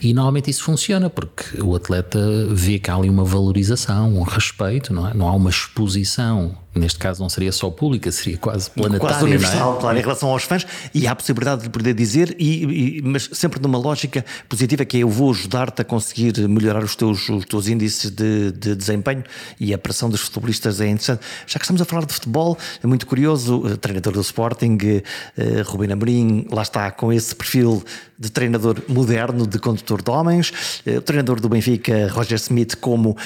E 0.00 0.14
normalmente 0.14 0.50
isso 0.50 0.64
funciona 0.64 1.10
porque 1.10 1.60
o 1.60 1.76
atleta 1.76 2.18
vê 2.48 2.78
que 2.78 2.90
há 2.90 2.96
ali 2.96 3.10
uma 3.10 3.24
valorização, 3.24 4.16
um 4.16 4.22
respeito, 4.22 4.94
não, 4.94 5.06
é? 5.06 5.12
não 5.12 5.28
há 5.28 5.34
uma 5.34 5.50
exposição 5.50 6.56
neste 6.74 6.98
caso 6.98 7.20
não 7.20 7.28
seria 7.28 7.52
só 7.52 7.70
pública, 7.70 8.10
seria 8.10 8.38
quase 8.38 8.70
planetária. 8.70 9.00
Quase 9.00 9.24
universal, 9.24 9.76
é? 9.76 9.80
claro, 9.80 9.98
em 9.98 10.00
relação 10.00 10.30
aos 10.30 10.44
fãs, 10.44 10.66
e 10.94 11.06
há 11.06 11.12
a 11.12 11.16
possibilidade 11.16 11.62
de 11.62 11.70
poder 11.70 11.94
dizer, 11.94 12.34
e, 12.38 12.98
e, 12.98 13.02
mas 13.02 13.28
sempre 13.32 13.60
numa 13.60 13.78
lógica 13.78 14.24
positiva, 14.48 14.84
que 14.84 14.96
é 14.96 15.00
eu 15.00 15.08
vou 15.08 15.30
ajudar-te 15.30 15.82
a 15.82 15.84
conseguir 15.84 16.48
melhorar 16.48 16.82
os 16.82 16.96
teus, 16.96 17.28
os 17.28 17.44
teus 17.44 17.68
índices 17.68 18.10
de, 18.10 18.52
de, 18.52 18.74
desempenho 18.74 19.22
e 19.60 19.74
a 19.74 19.78
pressão 19.78 20.08
dos 20.08 20.21
futebolistas 20.22 20.80
é 20.80 20.86
interessante. 20.86 21.20
Já 21.46 21.58
que 21.58 21.64
estamos 21.64 21.82
a 21.82 21.84
falar 21.84 22.06
de 22.06 22.12
futebol, 22.12 22.58
é 22.82 22.86
muito 22.86 23.06
curioso, 23.06 23.56
o 23.56 23.76
treinador 23.76 24.12
do 24.12 24.20
Sporting, 24.20 24.76
uh, 24.76 25.62
Rubén 25.64 25.92
Amorim, 25.92 26.46
lá 26.50 26.62
está 26.62 26.90
com 26.90 27.12
esse 27.12 27.34
perfil 27.34 27.82
de 28.18 28.30
treinador 28.30 28.80
moderno, 28.88 29.46
de 29.46 29.58
condutor 29.58 30.00
de 30.00 30.08
homens, 30.08 30.52
o 30.86 31.00
treinador 31.00 31.40
do 31.40 31.48
Benfica, 31.48 32.08
Roger 32.12 32.36
Smith, 32.36 32.76
como 32.76 33.16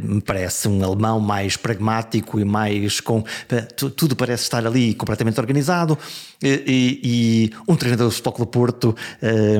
me 0.00 0.20
parece 0.20 0.68
um 0.68 0.84
alemão 0.84 1.18
mais 1.18 1.56
pragmático 1.56 2.38
e 2.38 2.44
mais 2.44 3.00
com 3.00 3.24
tudo 3.96 4.14
parece 4.14 4.44
estar 4.44 4.64
ali 4.64 4.94
completamente 4.94 5.40
organizado 5.40 5.98
e, 6.42 7.00
e, 7.02 7.52
um 7.66 7.74
treinador 7.74 8.08
do 8.08 8.12
Futebol 8.12 8.38
do 8.38 8.46
Porto, 8.46 8.96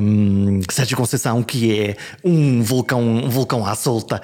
um, 0.02 0.60
Sérgio 0.70 0.96
Conceição, 0.96 1.42
que 1.42 1.78
é 1.78 1.96
um 2.22 2.62
vulcão, 2.62 3.02
um 3.02 3.30
vulcão 3.30 3.64
à 3.64 3.74
solta. 3.74 4.20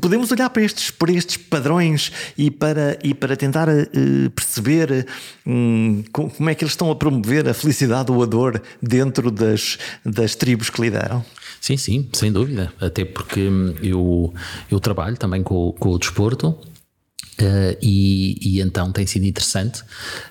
Podemos 0.00 0.32
olhar 0.32 0.50
para 0.50 0.62
estes, 0.62 0.90
para 0.90 1.12
estes 1.12 1.27
padrões 1.36 2.12
e 2.36 2.50
para, 2.50 2.98
e 3.02 3.12
para 3.14 3.36
tentar 3.36 3.68
uh, 3.68 4.30
perceber 4.30 5.06
um, 5.46 6.02
como 6.12 6.48
é 6.48 6.54
que 6.54 6.64
eles 6.64 6.72
estão 6.72 6.90
a 6.90 6.96
promover 6.96 7.48
a 7.48 7.54
felicidade 7.54 8.10
ou 8.10 8.22
a 8.22 8.26
dor 8.26 8.62
dentro 8.82 9.30
das, 9.30 9.78
das 10.04 10.34
tribos 10.34 10.70
que 10.70 10.80
lideram. 10.80 11.24
Sim, 11.60 11.76
sim, 11.76 12.08
sem 12.12 12.32
dúvida. 12.32 12.72
Até 12.80 13.04
porque 13.04 13.48
eu, 13.82 14.32
eu 14.70 14.80
trabalho 14.80 15.16
também 15.16 15.42
com, 15.42 15.72
com 15.72 15.90
o 15.90 15.98
desporto 15.98 16.56
Uh, 17.40 17.78
e, 17.80 18.36
e, 18.42 18.60
então 18.60 18.90
tem 18.90 19.06
sido 19.06 19.24
interessante. 19.24 19.82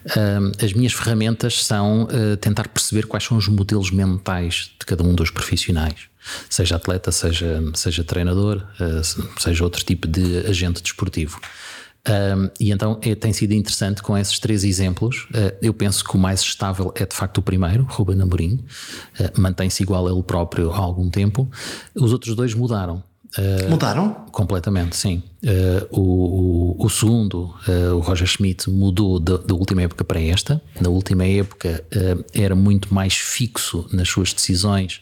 Uh, 0.05 0.51
as 0.63 0.73
minhas 0.73 0.91
ferramentas 0.91 1.63
são 1.63 2.03
uh, 2.03 2.35
tentar 2.35 2.67
perceber 2.67 3.05
quais 3.05 3.23
são 3.23 3.37
os 3.37 3.47
modelos 3.47 3.91
mentais 3.91 4.71
de 4.77 4.85
cada 4.85 5.03
um 5.03 5.15
dos 5.15 5.31
profissionais, 5.31 5.95
seja 6.49 6.75
atleta, 6.75 7.09
seja, 7.11 7.63
seja 7.73 8.03
treinador, 8.03 8.61
seja 9.37 9.63
outro 9.63 9.83
tipo 9.85 10.05
de 10.05 10.39
agente 10.47 10.81
desportivo. 10.81 11.39
e 12.59 12.71
então 12.71 12.99
é, 13.01 13.15
tem 13.15 13.31
sido 13.31 13.53
interessante 13.53 14.01
com 14.01 14.17
esses 14.17 14.37
três 14.39 14.63
exemplos. 14.63 15.27
eu 15.61 15.73
penso 15.73 16.03
que 16.03 16.15
o 16.15 16.19
mais 16.19 16.41
estável 16.41 16.91
é 16.95 17.05
de 17.05 17.15
facto 17.15 17.37
o 17.37 17.41
primeiro, 17.41 17.83
Ruben 17.89 18.21
Amorim, 18.21 18.59
mantém-se 19.37 19.83
igual 19.83 20.07
a 20.07 20.11
ele 20.11 20.23
próprio 20.23 20.71
há 20.71 20.77
algum 20.77 21.09
tempo. 21.09 21.49
Os 21.95 22.11
outros 22.11 22.35
dois 22.35 22.53
mudaram. 22.53 23.03
Uh, 23.37 23.69
Mudaram? 23.69 24.25
Completamente, 24.31 24.95
sim. 24.95 25.21
Uh, 25.43 25.99
o, 25.99 26.75
o, 26.81 26.85
o, 26.85 26.89
segundo, 26.89 27.53
uh, 27.67 27.95
o 27.95 27.99
Roger 27.99 28.27
Schmidt, 28.27 28.69
mudou 28.69 29.19
da, 29.19 29.37
da, 29.37 29.53
última 29.53 29.81
época 29.81 30.03
para 30.03 30.21
esta. 30.21 30.61
Na 30.79 30.89
última 30.89 31.25
época 31.25 31.83
era 32.33 32.55
muito 32.55 32.93
mais 32.93 33.15
fixo 33.15 33.87
nas 33.91 34.09
suas 34.09 34.33
decisões 34.33 35.01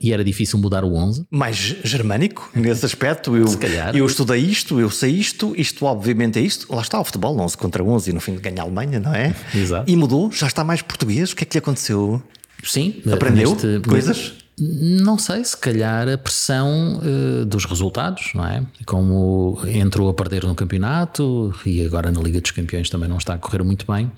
e 0.00 0.12
era 0.12 0.24
difícil 0.24 0.58
mudar 0.58 0.84
o 0.84 0.94
11. 0.94 1.26
Mais 1.30 1.56
germânico 1.56 2.50
nesse 2.54 2.84
aspecto. 2.84 3.36
Eu, 3.36 3.46
Se 3.46 3.58
calhar. 3.58 3.96
eu 3.96 4.06
estudei 4.06 4.40
isto, 4.40 4.78
eu 4.80 4.90
sei 4.90 5.12
isto, 5.12 5.54
isto 5.56 5.84
obviamente 5.84 6.38
é 6.38 6.42
isto. 6.42 6.72
Lá 6.72 6.82
está 6.82 7.00
o 7.00 7.04
futebol, 7.04 7.38
11 7.38 7.56
contra 7.56 7.82
11 7.82 8.10
e 8.10 8.12
no 8.12 8.20
fim 8.20 8.34
de 8.34 8.40
ganhar 8.40 8.62
a 8.62 8.64
Alemanha, 8.64 9.00
não 9.00 9.14
é? 9.14 9.34
Exato. 9.54 9.90
E 9.90 9.96
mudou, 9.96 10.30
já 10.30 10.46
está 10.46 10.64
mais 10.64 10.82
português. 10.82 11.32
O 11.32 11.36
que 11.36 11.44
é 11.44 11.46
que 11.46 11.54
lhe 11.54 11.58
aconteceu? 11.58 12.22
Sim, 12.62 13.02
aprendeu 13.12 13.50
neste, 13.50 13.88
coisas? 13.88 14.34
Não 14.58 15.18
sei, 15.18 15.44
se 15.44 15.56
calhar 15.56 16.08
a 16.08 16.18
pressão 16.18 17.00
uh, 17.00 17.44
dos 17.44 17.64
resultados, 17.64 18.32
não 18.34 18.46
é? 18.46 18.62
Como 18.84 19.58
entrou 19.66 20.10
a 20.10 20.14
perder 20.14 20.44
no 20.44 20.54
campeonato 20.54 21.54
e 21.64 21.84
agora 21.84 22.12
na 22.12 22.20
Liga 22.20 22.40
dos 22.40 22.50
Campeões 22.50 22.90
também 22.90 23.08
não 23.08 23.16
está 23.16 23.34
a 23.34 23.38
correr 23.38 23.62
muito 23.62 23.90
bem. 23.90 24.12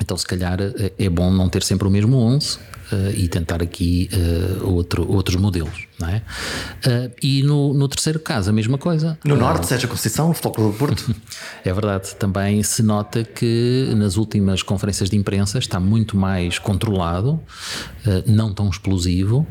Então, 0.00 0.16
se 0.16 0.26
calhar 0.26 0.60
eh, 0.60 0.92
é 0.98 1.08
bom 1.08 1.30
não 1.30 1.48
ter 1.48 1.62
sempre 1.62 1.86
o 1.86 1.90
mesmo 1.90 2.16
11 2.16 2.56
uh, 2.56 3.10
e 3.14 3.28
tentar 3.28 3.62
aqui 3.62 4.08
uh, 4.12 4.66
outro, 4.74 5.10
outros 5.10 5.36
modelos. 5.36 5.86
Não 5.98 6.08
é? 6.08 6.22
Uh, 6.86 7.12
e 7.22 7.42
no, 7.42 7.74
no, 7.74 7.88
terceiro 7.88 8.20
caso, 8.20 8.50
a 8.50 8.52
mesma 8.52 8.78
coisa. 8.78 9.18
No 9.24 9.36
Norte, 9.36 9.66
seja 9.66 9.88
Conceição, 9.88 10.32
Futebol 10.32 10.70
do 10.70 10.78
Porto. 10.78 11.14
é 11.64 11.72
verdade. 11.72 12.14
Também 12.14 12.62
se 12.62 12.82
nota 12.82 13.24
que 13.24 13.92
nas 13.96 14.16
últimas 14.16 14.62
conferências 14.62 15.10
de 15.10 15.16
imprensa 15.16 15.58
está 15.58 15.80
muito 15.80 16.16
mais 16.16 16.58
controlado, 16.58 17.40
não 18.26 18.54
tão 18.54 18.68
explosivo. 18.68 19.46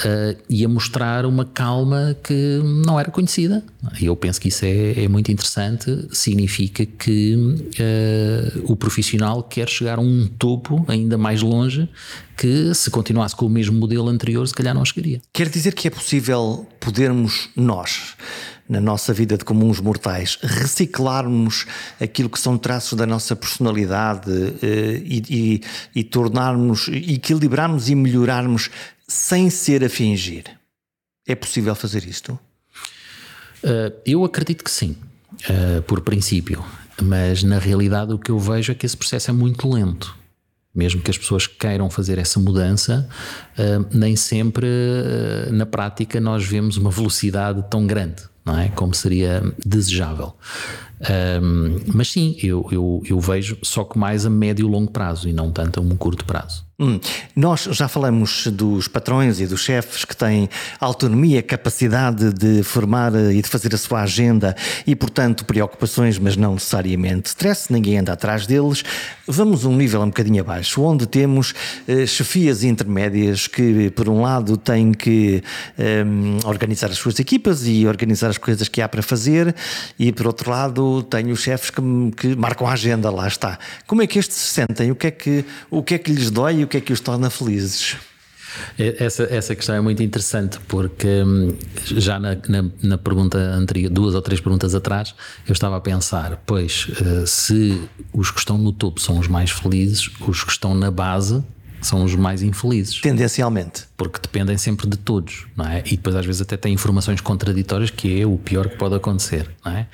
Uh, 0.00 0.40
e 0.48 0.64
a 0.64 0.68
mostrar 0.68 1.26
uma 1.26 1.44
calma 1.44 2.16
que 2.22 2.60
não 2.86 2.98
era 2.98 3.10
conhecida. 3.10 3.62
E 4.00 4.06
eu 4.06 4.16
penso 4.16 4.40
que 4.40 4.48
isso 4.48 4.64
é, 4.64 5.04
é 5.04 5.08
muito 5.08 5.30
interessante, 5.30 6.08
significa 6.10 6.86
que 6.86 7.34
uh, 7.36 8.72
o 8.72 8.76
profissional 8.76 9.42
quer 9.42 9.68
chegar 9.68 9.98
a 9.98 10.00
um 10.00 10.26
topo 10.26 10.84
ainda 10.88 11.18
mais 11.18 11.42
longe 11.42 11.88
que 12.36 12.74
se 12.74 12.90
continuasse 12.90 13.36
com 13.36 13.44
o 13.44 13.50
mesmo 13.50 13.78
modelo 13.78 14.08
anterior, 14.08 14.48
se 14.48 14.54
calhar 14.54 14.74
não 14.74 14.82
chegaria. 14.82 15.20
Quer 15.30 15.50
dizer 15.50 15.74
que 15.74 15.86
é 15.86 15.90
possível 15.90 16.66
podermos 16.80 17.50
nós, 17.54 18.14
na 18.70 18.80
nossa 18.80 19.12
vida 19.12 19.36
de 19.36 19.44
comuns 19.44 19.80
mortais, 19.80 20.38
reciclarmos 20.40 21.66
aquilo 22.00 22.30
que 22.30 22.38
são 22.38 22.56
traços 22.56 22.96
da 22.96 23.04
nossa 23.04 23.34
personalidade 23.34 24.30
eh, 24.62 25.02
e, 25.04 25.22
e, 25.28 25.60
e 25.92 26.04
tornarmos, 26.04 26.86
equilibrarmos 26.86 27.88
e 27.88 27.96
melhorarmos 27.96 28.70
sem 29.08 29.50
ser 29.50 29.82
a 29.82 29.88
fingir. 29.88 30.44
É 31.26 31.34
possível 31.34 31.74
fazer 31.74 32.04
isto? 32.04 32.38
Uh, 33.64 33.92
eu 34.06 34.24
acredito 34.24 34.62
que 34.62 34.70
sim, 34.70 34.96
uh, 35.48 35.82
por 35.82 36.00
princípio, 36.02 36.64
mas 37.02 37.42
na 37.42 37.58
realidade 37.58 38.12
o 38.12 38.18
que 38.18 38.30
eu 38.30 38.38
vejo 38.38 38.70
é 38.70 38.74
que 38.76 38.86
esse 38.86 38.96
processo 38.96 39.30
é 39.30 39.34
muito 39.34 39.68
lento. 39.68 40.16
Mesmo 40.72 41.02
que 41.02 41.10
as 41.10 41.18
pessoas 41.18 41.48
queiram 41.48 41.90
fazer 41.90 42.18
essa 42.18 42.38
mudança, 42.38 43.08
nem 43.92 44.14
sempre 44.14 44.68
na 45.50 45.66
prática 45.66 46.20
nós 46.20 46.46
vemos 46.46 46.76
uma 46.76 46.92
velocidade 46.92 47.64
tão 47.68 47.88
grande, 47.88 48.22
não 48.50 48.58
é? 48.58 48.68
Como 48.70 48.94
seria 48.94 49.42
desejável. 49.64 50.34
Um, 51.00 51.78
mas 51.94 52.10
sim, 52.10 52.36
eu, 52.42 52.68
eu, 52.70 53.02
eu, 53.06 53.18
vejo 53.18 53.56
só 53.62 53.84
que 53.84 53.98
mais 53.98 54.26
a 54.26 54.30
médio 54.30 54.66
e 54.66 54.70
longo 54.70 54.90
prazo 54.90 55.28
e 55.28 55.32
não 55.32 55.50
tanto 55.50 55.80
a 55.80 55.82
um 55.82 55.96
curto 55.96 56.26
prazo. 56.26 56.68
Hum, 56.82 56.98
nós 57.36 57.68
já 57.72 57.88
falamos 57.88 58.46
dos 58.46 58.88
patrões 58.88 59.38
e 59.38 59.46
dos 59.46 59.60
chefes 59.60 60.02
que 60.06 60.16
têm 60.16 60.48
autonomia, 60.80 61.42
capacidade 61.42 62.32
de 62.32 62.62
formar 62.62 63.14
eh, 63.14 63.34
e 63.34 63.42
de 63.42 63.48
fazer 63.48 63.74
a 63.74 63.76
sua 63.76 64.00
agenda 64.00 64.56
e, 64.86 64.96
portanto, 64.96 65.44
preocupações, 65.44 66.18
mas 66.18 66.36
não 66.36 66.54
necessariamente 66.54 67.28
stress, 67.28 67.70
ninguém 67.70 67.98
anda 67.98 68.14
atrás 68.14 68.46
deles. 68.46 68.82
Vamos 69.28 69.66
um 69.66 69.76
nível 69.76 70.00
um 70.00 70.06
bocadinho 70.06 70.40
abaixo, 70.40 70.80
onde 70.80 71.06
temos 71.06 71.52
eh, 71.86 72.06
chefias 72.06 72.64
intermédias 72.64 73.46
que, 73.46 73.90
por 73.90 74.08
um 74.08 74.22
lado, 74.22 74.56
têm 74.56 74.92
que 74.92 75.42
eh, 75.78 76.02
organizar 76.46 76.86
as 76.86 76.96
suas 76.96 77.20
equipas 77.20 77.66
e 77.66 77.86
organizar 77.86 78.30
as 78.30 78.38
coisas 78.38 78.68
que 78.68 78.80
há 78.80 78.88
para 78.88 79.02
fazer, 79.02 79.54
e, 79.98 80.10
por 80.12 80.26
outro 80.26 80.50
lado, 80.50 80.89
tenho 81.02 81.36
chefes 81.36 81.70
que, 81.70 81.80
que 82.16 82.34
marcam 82.36 82.66
a 82.66 82.72
agenda, 82.72 83.10
lá 83.10 83.28
está. 83.28 83.58
Como 83.86 84.02
é 84.02 84.06
que 84.06 84.18
estes 84.18 84.36
se 84.36 84.54
sentem? 84.54 84.90
O 84.90 84.94
que 84.94 85.06
é 85.08 85.10
que, 85.10 85.44
o 85.70 85.82
que, 85.82 85.94
é 85.94 85.98
que 85.98 86.12
lhes 86.12 86.30
dói? 86.30 86.64
que 86.70 86.76
é 86.78 86.80
que 86.80 86.92
os 86.92 87.00
torna 87.00 87.28
felizes? 87.28 87.96
É, 88.78 89.04
essa, 89.04 89.24
essa 89.24 89.54
questão 89.54 89.74
é 89.74 89.80
muito 89.80 90.02
interessante 90.02 90.58
porque 90.66 91.22
hum, 91.22 91.54
já 91.84 92.18
na, 92.18 92.36
na, 92.48 92.70
na, 92.82 92.98
pergunta 92.98 93.38
anterior, 93.38 93.90
duas 93.90 94.14
ou 94.14 94.22
três 94.22 94.40
perguntas 94.40 94.74
atrás, 94.74 95.14
eu 95.46 95.52
estava 95.52 95.76
a 95.76 95.80
pensar: 95.80 96.42
pois, 96.46 96.88
eh, 97.00 97.26
se 97.26 97.80
os 98.12 98.30
que 98.30 98.38
estão 98.38 98.58
no 98.58 98.72
topo 98.72 99.00
são 99.00 99.18
os 99.18 99.28
mais 99.28 99.50
felizes, 99.50 100.10
os 100.26 100.42
que 100.42 100.50
estão 100.50 100.74
na 100.74 100.90
base 100.90 101.44
são 101.80 102.04
os 102.04 102.14
mais 102.14 102.42
infelizes. 102.42 103.00
Tendencialmente. 103.00 103.84
Porque 103.96 104.18
dependem 104.20 104.56
sempre 104.56 104.88
de 104.88 104.96
todos, 104.96 105.46
não 105.56 105.66
é? 105.66 105.82
E 105.86 105.96
depois 105.96 106.16
às 106.16 106.24
vezes 106.24 106.40
até 106.42 106.56
têm 106.56 106.72
informações 106.72 107.20
contraditórias, 107.20 107.90
que 107.90 108.20
é 108.20 108.26
o 108.26 108.36
pior 108.36 108.68
que 108.68 108.76
pode 108.76 108.94
acontecer, 108.94 109.50
não 109.64 109.72
é? 109.72 109.86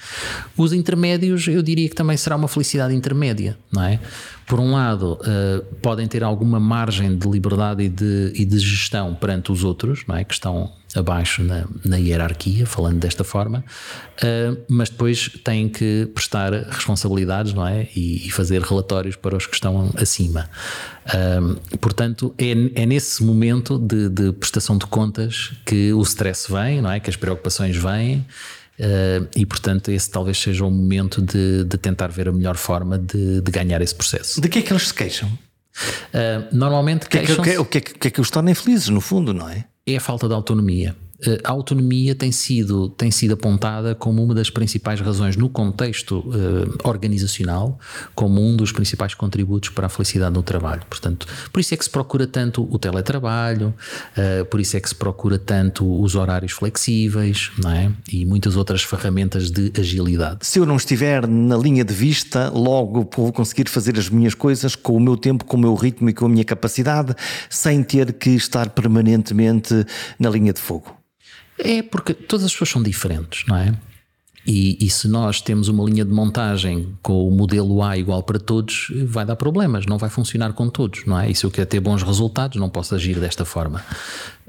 Os 0.57 0.73
intermédios, 0.73 1.47
eu 1.49 1.63
diria 1.63 1.89
que 1.89 1.95
também 1.95 2.17
será 2.17 2.37
uma 2.37 2.49
felicidade 2.49 2.95
intermédia, 2.95 3.57
não 3.73 3.83
é? 3.83 3.99
Por 4.47 4.61
um 4.61 4.73
lado, 4.73 5.15
uh, 5.15 5.65
podem 5.83 6.07
ter 6.07 6.23
alguma 6.23 6.61
margem 6.61 7.17
de 7.17 7.29
liberdade 7.29 7.83
e 7.83 7.89
de, 7.89 8.33
e 8.35 8.45
de 8.45 8.59
gestão 8.59 9.15
perante 9.15 9.51
os 9.51 9.65
outros, 9.65 10.05
não 10.07 10.17
é? 10.17 10.23
Que 10.23 10.35
estão 10.35 10.71
abaixo 10.97 11.43
na, 11.43 11.65
na 11.85 11.97
hierarquia, 11.97 12.67
falando 12.67 12.99
desta 12.99 13.23
forma, 13.23 13.65
uh, 14.23 14.57
mas 14.69 14.89
depois 14.89 15.29
têm 15.45 15.69
que 15.69 16.09
prestar 16.15 16.53
responsabilidades 16.53 17.53
não 17.53 17.67
é? 17.67 17.89
E, 17.95 18.27
e 18.27 18.31
fazer 18.31 18.63
relatórios 18.63 19.15
para 19.17 19.37
os 19.37 19.47
que 19.47 19.55
estão 19.55 19.93
acima. 19.97 20.49
Uh, 21.07 21.79
portanto, 21.79 22.35
é, 22.39 22.83
é 22.83 22.87
nesse 22.87 23.23
momento 23.23 23.79
de, 23.79 24.09
de, 24.09 24.33
prestação 24.33 24.77
de 24.79 24.87
contas 24.87 25.53
que 25.65 25.93
o 25.93 26.03
stress 26.03 26.51
vem, 26.51 26.81
não 26.81 26.91
é? 26.91 26.99
que 26.99 27.11
as 27.11 27.17
preocupações 27.17 27.77
vêm. 27.77 28.27
Uh, 28.79 29.27
e 29.35 29.47
portanto, 29.47 29.91
esse 29.91 30.11
talvez 30.11 30.39
seja 30.39 30.65
o 30.65 30.71
momento 30.71 31.23
de, 31.23 31.65
de 31.65 31.79
tentar 31.79 32.09
ver 32.09 32.29
a 32.29 32.33
melhor 32.33 32.57
forma 32.57 32.99
de, 32.99 33.41
de, 33.41 33.51
ganhar 33.51 33.81
esse 33.81 33.95
processo. 33.95 34.39
De 34.41 34.49
que 34.51 34.59
é 34.59 34.63
que 34.63 34.73
eles 34.73 34.89
se 34.89 34.95
queixam? 34.95 35.31
normalmente, 36.53 37.05
o 37.05 37.11
que, 37.11 37.19
é 37.19 37.23
que, 37.23 37.33
o, 37.33 37.43
que, 37.43 37.51
é, 37.51 37.61
o, 37.61 37.65
que 37.67 37.79
é, 37.79 37.81
que 37.83 38.09
é 38.09 38.11
que 38.11 38.19
os 38.19 38.31
torna 38.31 38.51
infelizes, 38.51 38.89
no 38.89 39.03
fundo, 39.03 39.35
não 39.35 39.47
é? 39.47 39.67
É 39.87 39.97
a 39.97 40.01
falta 40.01 40.27
de 40.27 40.35
autonomia. 40.35 40.97
Eh, 41.23 41.41
a 41.45 41.51
autonomia 41.51 42.15
tem 42.15 42.31
sido, 42.31 42.89
tem 42.91 43.11
sido 43.11 43.35
apontada 43.35 43.95
como 43.95 44.23
uma 44.23 44.35
das 44.35 44.51
principais 44.51 45.01
razões 45.01 45.37
no 45.37 45.49
contexto 45.49 46.19
uh, 46.19 46.89
organizacional, 46.89 47.79
como 48.15 48.41
um 48.41 48.57
dos 48.57 48.73
principais 48.73 49.15
contributos 49.15 49.71
para 49.71 49.87
a 49.87 49.89
felicidade 49.89 50.35
no 50.35 50.43
trabalho. 50.43 50.83
Portanto, 50.89 51.27
por 51.53 51.61
isso 51.61 51.75
é 51.75 51.77
que 51.77 51.85
se 51.85 51.91
procura 51.91 52.27
tanto 52.27 52.67
o 52.71 52.79
teletrabalho, 52.79 53.75
uh, 54.17 54.45
por 54.47 54.61
isso 54.61 54.77
é 54.77 54.81
que 54.81 54.89
se 54.89 54.95
procura 54.95 55.39
tanto 55.39 56.01
os 56.01 56.15
horários 56.15 56.53
flexíveis, 56.53 57.51
não 57.63 57.71
é? 57.71 57.91
E 58.13 58.25
muitas 58.25 58.57
outras 58.57 58.83
ferramentas 58.83 59.51
de 59.51 59.73
agilidade. 59.79 60.47
Se 60.47 60.59
eu 60.59 60.67
não 60.67 60.77
estiver 60.77 61.27
na 61.27 61.57
linha 61.57 61.85
de 61.85 61.95
vista, 61.95 62.51
logo 62.51 63.09
vou 63.17 63.33
conseguir 63.33 63.69
fazer 63.69 63.99
as 63.99 64.11
minhas 64.11 64.35
coisas 64.35 64.77
com 64.77 64.97
o 64.97 65.01
meu 65.01 65.17
tempo, 65.17 65.45
com 65.45 65.57
o 65.57 65.61
meu 65.61 65.75
ritmo 65.75 66.11
e 66.11 66.13
com 66.13 66.27
a 66.27 66.29
minha 66.29 66.45
capacidade, 66.45 67.15
sem 67.49 67.83
ter 67.83 68.13
que 68.13 68.31
estar 68.31 68.71
permanentemente 68.71 69.87
na 70.19 70.29
linha 70.29 70.53
de 70.53 70.61
fogo. 70.61 70.97
É 71.59 71.83
porque 71.83 72.13
todas 72.15 72.45
as 72.45 72.53
pessoas 72.53 72.71
são 72.71 72.83
diferentes, 72.83 73.45
não 73.47 73.57
é? 73.57 73.75
E, 74.47 74.79
e, 74.81 74.89
se 74.89 75.09
nós 75.09 75.41
temos 75.41 75.67
uma 75.67 75.85
linha 75.85 76.05
de 76.05 76.13
montagem 76.13 76.97
com 77.03 77.27
o 77.27 77.33
modelo 77.33 77.83
A 77.83 77.99
igual 77.99 78.23
para 78.23 78.39
todos, 78.39 78.93
vai 79.05 79.27
dar 79.27 79.35
problemas, 79.35 79.87
não 79.87 79.99
vai 79.99 80.09
funcionar 80.09 80.53
com 80.53 80.69
todos, 80.69 81.05
não 81.05 81.19
é? 81.19 81.29
E 81.29 81.35
se 81.35 81.45
eu 81.45 81.51
quero 81.51 81.67
ter 81.67 81.81
bons 81.81 82.05
resultados, 82.05 82.57
não 82.57 82.71
posso 82.71 82.95
agir 82.95 83.19
desta 83.19 83.45
forma. 83.45 83.85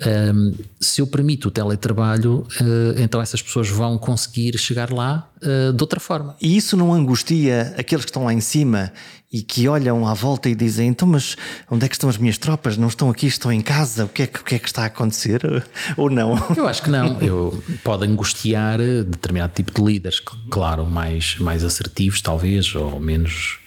Um, 0.05 0.53
se 0.79 1.01
eu 1.01 1.07
permito 1.07 1.47
o 1.47 1.51
teletrabalho, 1.51 2.45
uh, 2.61 2.99
então 2.99 3.19
essas 3.19 3.41
pessoas 3.41 3.67
vão 3.67 3.97
conseguir 3.97 4.57
chegar 4.57 4.91
lá 4.91 5.27
uh, 5.41 5.73
de 5.73 5.83
outra 5.83 5.99
forma. 5.99 6.35
E 6.39 6.55
isso 6.55 6.77
não 6.77 6.93
angustia 6.93 7.73
aqueles 7.77 8.05
que 8.05 8.11
estão 8.11 8.25
lá 8.25 8.33
em 8.33 8.41
cima 8.41 8.91
e 9.31 9.41
que 9.41 9.67
olham 9.67 10.07
à 10.07 10.13
volta 10.13 10.49
e 10.49 10.55
dizem: 10.55 10.89
então, 10.89 11.07
mas 11.07 11.35
onde 11.69 11.85
é 11.85 11.89
que 11.89 11.95
estão 11.95 12.09
as 12.09 12.17
minhas 12.17 12.37
tropas? 12.37 12.77
Não 12.77 12.87
estão 12.87 13.09
aqui, 13.09 13.25
estão 13.25 13.51
em 13.51 13.61
casa? 13.61 14.05
O 14.05 14.09
que 14.09 14.23
é 14.23 14.27
que, 14.27 14.43
que, 14.43 14.55
é 14.55 14.59
que 14.59 14.67
está 14.67 14.83
a 14.83 14.85
acontecer? 14.85 15.41
Ou 15.97 16.09
não? 16.09 16.37
Eu 16.55 16.67
acho 16.67 16.83
que 16.83 16.89
não. 16.91 17.19
Eu, 17.19 17.63
pode 17.83 18.05
angustiar 18.05 18.77
determinado 18.77 19.53
tipo 19.55 19.73
de 19.73 19.81
líderes, 19.81 20.19
claro, 20.49 20.85
mais, 20.85 21.37
mais 21.39 21.63
assertivos, 21.63 22.21
talvez, 22.21 22.73
ou 22.75 22.99
menos 22.99 23.59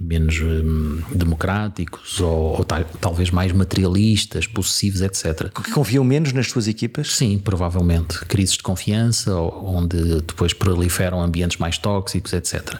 menos 0.00 0.40
hum, 0.40 1.02
democráticos 1.12 2.20
ou, 2.20 2.56
ou 2.58 2.64
tal, 2.64 2.82
talvez 3.00 3.30
mais 3.30 3.52
materialistas, 3.52 4.46
possessivos, 4.46 5.02
etc. 5.02 5.50
Que 5.52 5.70
confiam 5.72 6.02
menos 6.02 6.32
nas 6.32 6.48
suas 6.48 6.66
equipas? 6.66 7.14
Sim, 7.14 7.38
provavelmente. 7.38 8.18
Crises 8.24 8.56
de 8.56 8.62
confiança, 8.62 9.34
onde 9.36 10.22
depois 10.22 10.54
proliferam 10.54 11.20
ambientes 11.20 11.58
mais 11.58 11.76
tóxicos, 11.76 12.32
etc. 12.32 12.78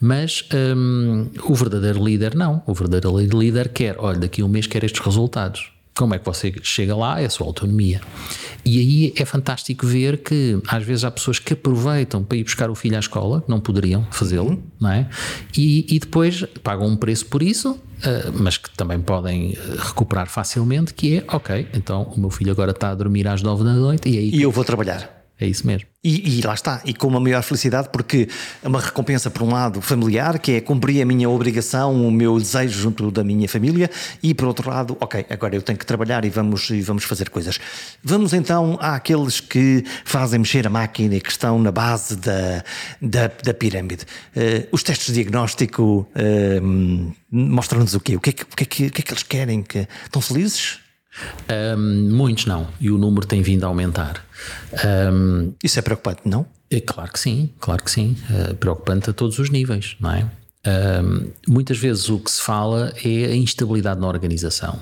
Mas 0.00 0.48
hum, 0.76 1.28
o 1.44 1.54
verdadeiro 1.54 2.02
líder 2.02 2.34
não. 2.34 2.62
O 2.66 2.72
verdadeiro 2.72 3.38
líder 3.38 3.68
quer, 3.68 3.96
olha, 3.98 4.18
daqui 4.18 4.40
a 4.40 4.44
um 4.44 4.48
mês 4.48 4.66
quer 4.66 4.82
estes 4.82 5.04
resultados. 5.04 5.70
Como 5.94 6.14
é 6.14 6.18
que 6.18 6.24
você 6.24 6.54
chega 6.62 6.96
lá? 6.96 7.20
É 7.20 7.26
a 7.26 7.30
sua 7.30 7.46
autonomia. 7.46 8.00
E 8.64 8.78
aí 8.78 9.14
é 9.16 9.24
fantástico 9.24 9.86
ver 9.86 10.18
que 10.18 10.60
às 10.68 10.84
vezes 10.84 11.04
há 11.04 11.10
pessoas 11.10 11.38
que 11.38 11.52
aproveitam 11.52 12.22
para 12.22 12.36
ir 12.36 12.44
buscar 12.44 12.70
o 12.70 12.74
filho 12.74 12.96
à 12.96 13.00
escola, 13.00 13.42
não 13.48 13.60
poderiam 13.60 14.06
fazê-lo, 14.10 14.62
não 14.80 14.90
é? 14.90 15.08
E, 15.56 15.86
e, 15.94 15.98
depois 15.98 16.44
pagam 16.62 16.86
um 16.86 16.96
preço 16.96 17.26
por 17.26 17.42
isso, 17.42 17.72
uh, 17.72 18.32
mas 18.34 18.56
que 18.56 18.70
também 18.76 19.00
podem 19.00 19.52
eh, 19.52 19.76
recuperar 19.78 20.28
facilmente, 20.28 20.94
que 20.94 21.18
é, 21.18 21.24
ok, 21.28 21.66
então 21.74 22.12
o 22.16 22.20
meu 22.20 22.30
filho 22.30 22.52
agora 22.52 22.70
está 22.70 22.90
a 22.90 22.94
dormir 22.94 23.26
às 23.26 23.42
nove 23.42 23.64
da 23.64 23.72
noite 23.72 24.08
e 24.08 24.18
aí... 24.18 24.30
E 24.32 24.42
eu 24.42 24.50
vou 24.50 24.64
trabalhar. 24.64 25.21
É 25.40 25.46
isso 25.46 25.66
mesmo. 25.66 25.88
E, 26.04 26.38
e, 26.38 26.40
lá 26.42 26.54
está, 26.54 26.80
e 26.84 26.92
com 26.92 27.06
uma 27.06 27.20
maior 27.20 27.42
felicidade, 27.42 27.88
porque 27.92 28.28
é 28.62 28.68
uma 28.68 28.80
recompensa, 28.80 29.30
por 29.30 29.42
um 29.42 29.52
lado, 29.52 29.80
familiar, 29.80 30.38
que 30.38 30.52
é 30.52 30.60
cumprir 30.60 31.00
a 31.00 31.04
minha 31.04 31.28
obrigação, 31.28 32.06
o 32.06 32.10
meu 32.10 32.38
desejo 32.38 32.80
junto 32.80 33.10
da 33.10 33.22
minha 33.22 33.48
família, 33.48 33.90
e 34.22 34.34
por 34.34 34.48
outro 34.48 34.68
lado, 34.68 34.96
ok, 35.00 35.24
agora 35.30 35.54
eu 35.54 35.62
tenho 35.62 35.78
que 35.78 35.86
trabalhar 35.86 36.24
e 36.24 36.30
vamos, 36.30 36.70
e 36.70 36.80
vamos 36.80 37.04
fazer 37.04 37.30
coisas. 37.30 37.58
Vamos 38.02 38.32
então 38.32 38.78
àqueles 38.80 39.40
que 39.40 39.84
fazem 40.04 40.40
mexer 40.40 40.66
a 40.66 40.70
máquina 40.70 41.14
e 41.14 41.20
que 41.20 41.30
estão 41.30 41.60
na 41.60 41.70
base 41.70 42.16
da, 42.16 42.64
da, 43.00 43.30
da 43.42 43.54
pirâmide. 43.54 44.04
Uh, 44.36 44.68
os 44.72 44.82
testes 44.82 45.06
de 45.06 45.14
diagnóstico 45.14 46.06
uh, 46.16 47.14
mostram-nos 47.30 47.94
o 47.94 48.00
quê? 48.00 48.16
O 48.16 48.20
que, 48.20 48.30
é 48.30 48.32
que, 48.32 48.42
o, 48.42 48.46
que 48.46 48.62
é 48.62 48.66
que, 48.66 48.86
o 48.86 48.90
que 48.90 49.00
é 49.00 49.04
que 49.04 49.12
eles 49.12 49.22
querem? 49.22 49.62
Que, 49.62 49.88
estão 50.04 50.20
felizes? 50.20 50.78
Um, 51.76 52.10
muitos 52.10 52.46
não, 52.46 52.68
e 52.80 52.90
o 52.90 52.98
número 52.98 53.26
tem 53.26 53.42
vindo 53.42 53.64
a 53.64 53.66
aumentar. 53.68 54.24
Um, 55.12 55.52
Isso 55.62 55.78
é 55.78 55.82
preocupante, 55.82 56.22
não? 56.24 56.46
É 56.70 56.80
claro 56.80 57.12
que 57.12 57.18
sim, 57.18 57.50
claro 57.60 57.82
que 57.82 57.90
sim. 57.90 58.16
Uh, 58.30 58.54
preocupante 58.54 59.10
a 59.10 59.12
todos 59.12 59.38
os 59.38 59.50
níveis, 59.50 59.96
não 60.00 60.10
é? 60.10 60.26
Um, 60.64 61.30
muitas 61.48 61.78
vezes 61.78 62.08
o 62.08 62.18
que 62.18 62.30
se 62.30 62.40
fala 62.40 62.92
é 63.04 63.26
a 63.26 63.36
instabilidade 63.36 64.00
na 64.00 64.06
organização. 64.06 64.80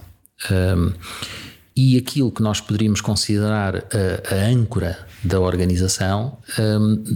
e 1.77 1.97
aquilo 1.97 2.31
que 2.31 2.43
nós 2.43 2.61
poderíamos 2.61 3.01
considerar 3.01 3.77
a, 3.77 4.35
a 4.35 4.49
âncora 4.49 4.99
da 5.23 5.41
organização, 5.41 6.39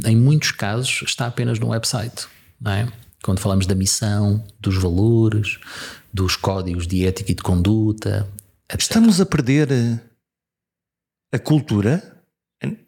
em 0.06 0.16
muitos 0.16 0.52
casos, 0.52 1.02
está 1.06 1.26
apenas 1.26 1.58
no 1.58 1.68
website, 1.68 2.26
não 2.60 2.72
é? 2.72 2.88
Quando 3.22 3.40
falamos 3.40 3.66
da 3.66 3.74
missão, 3.74 4.44
dos 4.60 4.76
valores, 4.76 5.58
dos 6.12 6.36
códigos 6.36 6.86
de 6.86 7.06
ética 7.06 7.32
e 7.32 7.34
de 7.34 7.42
conduta, 7.42 8.26
Etc. 8.68 8.80
Estamos 8.80 9.20
a 9.20 9.26
perder 9.26 9.70
eh, 9.70 10.00
a 11.32 11.38
cultura 11.38 12.13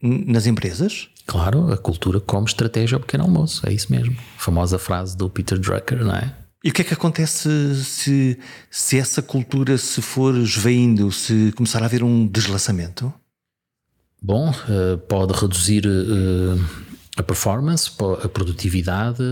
nas 0.02 0.46
empresas? 0.46 1.08
Claro, 1.26 1.72
a 1.72 1.76
cultura 1.76 2.20
como 2.20 2.46
estratégia 2.46 2.96
ao 2.96 3.00
pequeno 3.00 3.24
almoço, 3.24 3.68
é 3.68 3.72
isso 3.72 3.90
mesmo. 3.90 4.16
A 4.36 4.40
famosa 4.40 4.78
frase 4.78 5.16
do 5.16 5.28
Peter 5.28 5.58
Drucker, 5.58 6.04
não 6.04 6.14
é? 6.14 6.32
E 6.64 6.70
o 6.70 6.72
que 6.72 6.82
é 6.82 6.84
que 6.84 6.94
acontece 6.94 7.76
se, 7.84 8.38
se 8.70 8.98
essa 8.98 9.22
cultura 9.22 9.78
se 9.78 10.02
for 10.02 10.34
esvaindo, 10.36 11.12
se 11.12 11.52
começar 11.56 11.82
a 11.82 11.86
haver 11.86 12.02
um 12.02 12.26
deslaçamento? 12.26 13.12
Bom, 14.20 14.52
eh, 14.68 14.96
pode 15.08 15.32
reduzir 15.32 15.86
eh, 15.86 16.60
a 17.16 17.22
performance, 17.22 17.90
a 18.22 18.28
produtividade. 18.28 19.22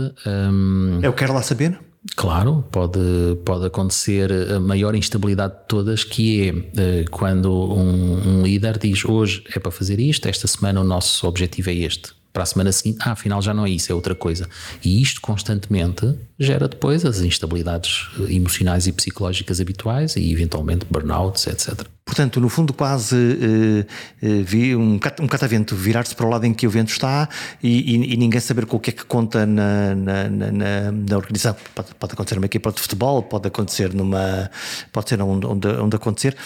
Eu 1.03 1.13
quero 1.13 1.33
lá 1.33 1.43
saber. 1.43 1.79
Claro, 2.17 2.65
pode, 2.71 3.01
pode 3.45 3.67
acontecer 3.67 4.31
a 4.53 4.61
maior 4.61 4.95
instabilidade 4.95 5.55
de 5.55 5.61
todas, 5.67 6.05
que 6.05 6.49
é 6.49 6.53
uh, 6.53 7.11
quando 7.11 7.51
um, 7.51 8.41
um, 8.41 8.43
líder 8.43 8.79
diz 8.79 9.05
hoje 9.05 9.43
é 9.55 9.59
para 9.59 9.71
fazer 9.71 9.99
isto, 9.99 10.29
esta 10.29 10.47
semana 10.47 10.81
o 10.81 10.85
nosso 10.85 11.27
objetivo 11.27 11.71
é 11.71 11.75
este. 11.75 12.13
Para 12.31 12.43
a 12.43 12.47
semana 12.47 12.73
seguinte, 12.73 12.99
ah, 13.01 13.13
afinal 13.13 13.41
já 13.41 13.55
não 13.55 13.65
é 13.65 13.71
isso, 13.71 13.91
é 13.91 13.95
outra 13.95 14.15
coisa. 14.15 14.49
E 14.85 15.01
isto 15.01 15.21
constantemente 15.21 16.15
gera 16.45 16.69
depois 16.69 17.05
as 17.05 17.21
instabilidades 17.21 18.09
emocionais 18.29 18.87
e 18.87 18.93
psicológicas 18.93 19.61
habituais 19.61 20.17
e 20.17 20.33
eventualmente 20.33 20.87
burnouts, 20.89 21.47
etc. 21.47 21.87
Portanto, 22.05 22.39
no 22.39 22.51
fundo, 22.51 22.75
quase 22.75 23.17
uh, 23.17 23.81
uh, 24.27 24.45
vi 24.45 24.77
um, 24.77 25.01
um 25.21 25.27
catavento 25.27 25.75
virar-se 25.75 26.15
para 26.15 26.27
o 26.27 26.29
lado 26.29 26.45
em 26.45 26.53
que 26.53 26.67
o 26.67 26.71
vento 26.71 26.91
está 26.91 27.27
e, 27.63 27.95
e, 27.95 28.13
e, 28.13 28.17
ninguém 28.19 28.41
saber 28.41 28.67
com 28.67 28.77
o 28.77 28.81
que 28.81 28.91
é 28.91 28.93
que 28.93 29.07
conta 29.07 29.47
na, 29.47 29.95
na, 29.95 30.29
na, 30.29 30.93
na 30.93 31.17
organização. 31.17 31.57
Pode, 31.75 31.95
pode, 31.95 32.13
acontecer 32.13 32.35
numa 32.35 32.47
equipa 32.47 32.71
de 32.71 32.81
futebol, 32.81 33.23
pode 33.23 33.49
acontecer 33.49 33.95
numa. 33.95 34.51
pode 34.93 35.09
ser 35.09 35.21
onde, 35.23 35.47
onde, 35.47 35.67
onde 35.67 35.97
acontecer. 35.97 36.37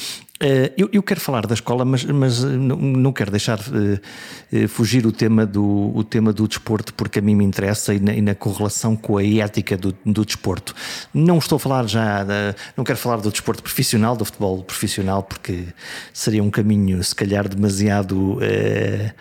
Eu, 0.76 0.88
eu, 0.92 1.02
quero 1.02 1.20
falar 1.20 1.44
da 1.48 1.54
escola, 1.54 1.84
mas, 1.84 2.04
mas 2.04 2.44
não, 2.44 2.76
não 2.76 3.12
quero 3.12 3.32
deixar 3.32 3.58
fugir 4.68 5.04
o 5.04 5.10
tema, 5.10 5.44
do, 5.44 5.90
o 5.92 6.04
tema 6.04 6.32
do 6.32 6.46
desporto, 6.46 6.94
porque 6.94 7.18
a 7.18 7.22
mim 7.22 7.34
me 7.34 7.44
interessa 7.44 7.92
e 7.92 7.98
na, 7.98 8.14
e 8.14 8.22
na 8.22 8.36
correlação 8.36 8.94
com 8.94 9.16
a 9.18 9.24
ética 9.24 9.76
do, 9.76 9.87
do 10.04 10.24
desporto. 10.24 10.74
Não 11.12 11.38
estou 11.38 11.56
a 11.56 11.58
falar 11.58 11.86
já, 11.86 12.26
não 12.76 12.84
quero 12.84 12.98
falar 12.98 13.16
do 13.18 13.30
desporto 13.30 13.62
profissional, 13.62 14.16
do 14.16 14.24
futebol 14.24 14.62
profissional, 14.62 15.22
porque 15.22 15.66
seria 16.12 16.42
um 16.42 16.50
caminho, 16.50 17.02
se 17.02 17.14
calhar, 17.14 17.48
demasiado. 17.48 18.38
Eh, 18.42 19.12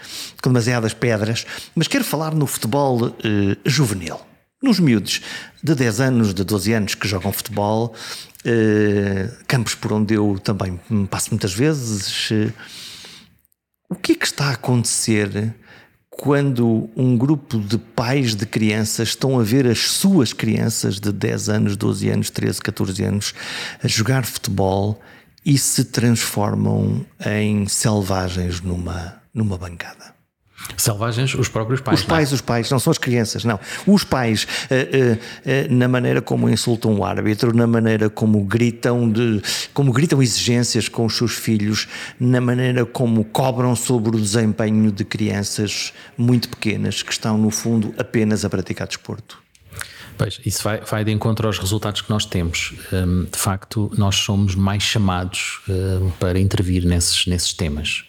com 0.42 0.50
demasiadas 0.50 0.94
pedras, 0.94 1.46
mas 1.76 1.88
quero 1.88 2.04
falar 2.04 2.34
no 2.34 2.48
futebol 2.48 3.08
eh, 3.08 3.58
juvenil. 3.66 4.20
Nos 4.62 4.80
miúdos 4.80 5.22
de 5.64 5.76
10 5.76 6.02
anos, 6.02 6.34
de 6.34 6.44
12 6.44 6.74
anos 6.74 6.96
que 6.96 7.08
jogam 7.08 7.32
futebol, 7.32 7.94
eh, 8.46 9.30
campos 9.48 9.76
por 9.76 9.94
onde 9.94 10.14
eu 10.16 10.40
também 10.44 10.80
passo 11.10 11.32
muitas 11.32 11.54
vezes. 11.54 12.30
o 13.90 13.96
que 13.96 14.14
é 14.14 14.16
que 14.16 14.26
está 14.26 14.46
a 14.46 14.54
acontecer 14.54 15.56
quando 16.18 16.90
um 16.96 17.16
grupo 17.16 17.60
de 17.60 17.78
pais 17.78 18.36
de 18.36 18.48
crianças 18.48 19.10
estão 19.10 19.40
a 19.40 19.44
ver 19.44 19.68
as 19.68 19.78
suas 19.80 20.34
crianças 20.34 21.00
de 21.00 21.12
10 21.12 21.48
anos, 21.48 21.78
12 21.78 22.10
anos, 22.10 22.30
13, 22.32 22.60
14 22.60 23.04
anos 23.04 23.34
a 23.84 23.88
jogar 23.88 24.26
futebol 24.26 25.00
e 25.46 25.60
se 25.60 25.86
transformam 25.86 27.06
em 27.24 27.68
selvagens 27.68 28.60
numa, 28.62 29.22
numa 29.32 29.60
bancada. 29.60 30.17
Selvagens, 30.76 31.36
os 31.36 31.48
próprios 31.48 31.82
pais. 31.82 32.00
Os 32.00 32.06
é? 32.06 32.08
pais, 32.08 32.30
não? 32.30 32.36
os 32.36 32.42
pais, 32.42 32.72
não 32.72 32.80
são 32.80 32.92
as 32.92 32.98
crianças, 32.98 33.44
não. 33.44 33.60
Os 33.86 34.04
pais, 34.04 34.44
uh, 34.44 34.74
uh, 34.74 35.14
uh, 35.16 35.74
na 35.74 35.88
maneira 35.88 36.22
como 36.22 36.50
insultam 36.50 36.96
o 36.98 37.06
árbitro, 37.06 37.56
na 37.56 37.68
maneira 37.68 38.10
como 38.10 38.44
gritam, 38.44 39.10
de, 39.10 39.42
como 39.74 39.92
gritam 39.92 40.22
exigências 40.22 40.90
com 40.90 41.06
os 41.06 41.16
seus 41.16 41.34
filhos, 41.34 41.88
na 42.20 42.42
maneira 42.42 42.86
como 42.86 43.24
cobram 43.24 43.76
sobre 43.76 44.16
o 44.16 44.20
desempenho 44.20 44.92
de 44.92 45.06
crianças 45.06 45.94
muito 46.18 46.50
pequenas 46.50 47.04
que 47.04 47.12
estão, 47.12 47.38
no 47.38 47.52
fundo, 47.52 47.94
apenas 47.98 48.44
a 48.44 48.50
praticar 48.50 48.88
desporto. 48.88 49.48
Pois, 50.18 50.40
isso 50.44 50.64
vai, 50.64 50.82
vai 50.82 51.06
de 51.06 51.12
encontro 51.12 51.46
aos 51.46 51.60
resultados 51.60 52.02
que 52.02 52.10
nós 52.10 52.26
temos. 52.26 52.74
Um, 52.92 53.26
de 53.26 53.38
facto, 53.38 53.92
nós 53.96 54.16
somos 54.16 54.56
mais 54.56 54.82
chamados 54.82 55.60
um, 55.70 56.10
para 56.20 56.40
intervir 56.40 56.84
nesses, 56.86 57.28
nesses 57.28 57.54
temas. 57.54 58.04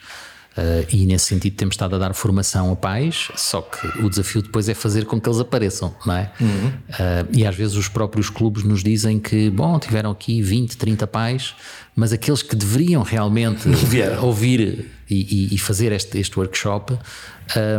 Uh, 0.59 0.84
e 0.92 1.06
nesse 1.06 1.26
sentido 1.26 1.54
temos 1.54 1.74
estado 1.74 1.94
a 1.94 1.98
dar 1.98 2.12
formação 2.14 2.72
a 2.72 2.74
pais, 2.74 3.30
só 3.36 3.61
que 3.61 3.86
o 4.02 4.11
desafio 4.11 4.42
depois 4.42 4.68
é 4.68 4.74
fazer 4.74 5.04
com 5.04 5.20
que 5.20 5.28
eles 5.28 5.38
apareçam, 5.38 5.94
não 6.04 6.16
é? 6.16 6.32
Uhum. 6.40 6.66
Uh, 6.66 7.28
e 7.32 7.46
às 7.46 7.54
vezes 7.54 7.76
os 7.76 7.86
próprios 7.86 8.28
clubes 8.28 8.64
nos 8.64 8.82
dizem 8.82 9.20
que, 9.20 9.50
bom, 9.50 9.78
tiveram 9.78 10.11
aqui 10.11 10.42
20, 10.42 10.76
30 10.76 11.06
pais, 11.06 11.54
mas 11.94 12.12
aqueles 12.12 12.42
que 12.42 12.56
deveriam 12.56 13.04
realmente 13.04 13.68
ouvir 14.20 14.90
e, 15.09 15.54
e, 15.54 15.59
fazer 15.59 15.92
este, 15.92 16.18
este 16.18 16.36
workshop 16.36 16.92
uh, 16.92 16.98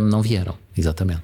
não 0.01 0.21
vieram, 0.21 0.55
exatamente. 0.77 1.23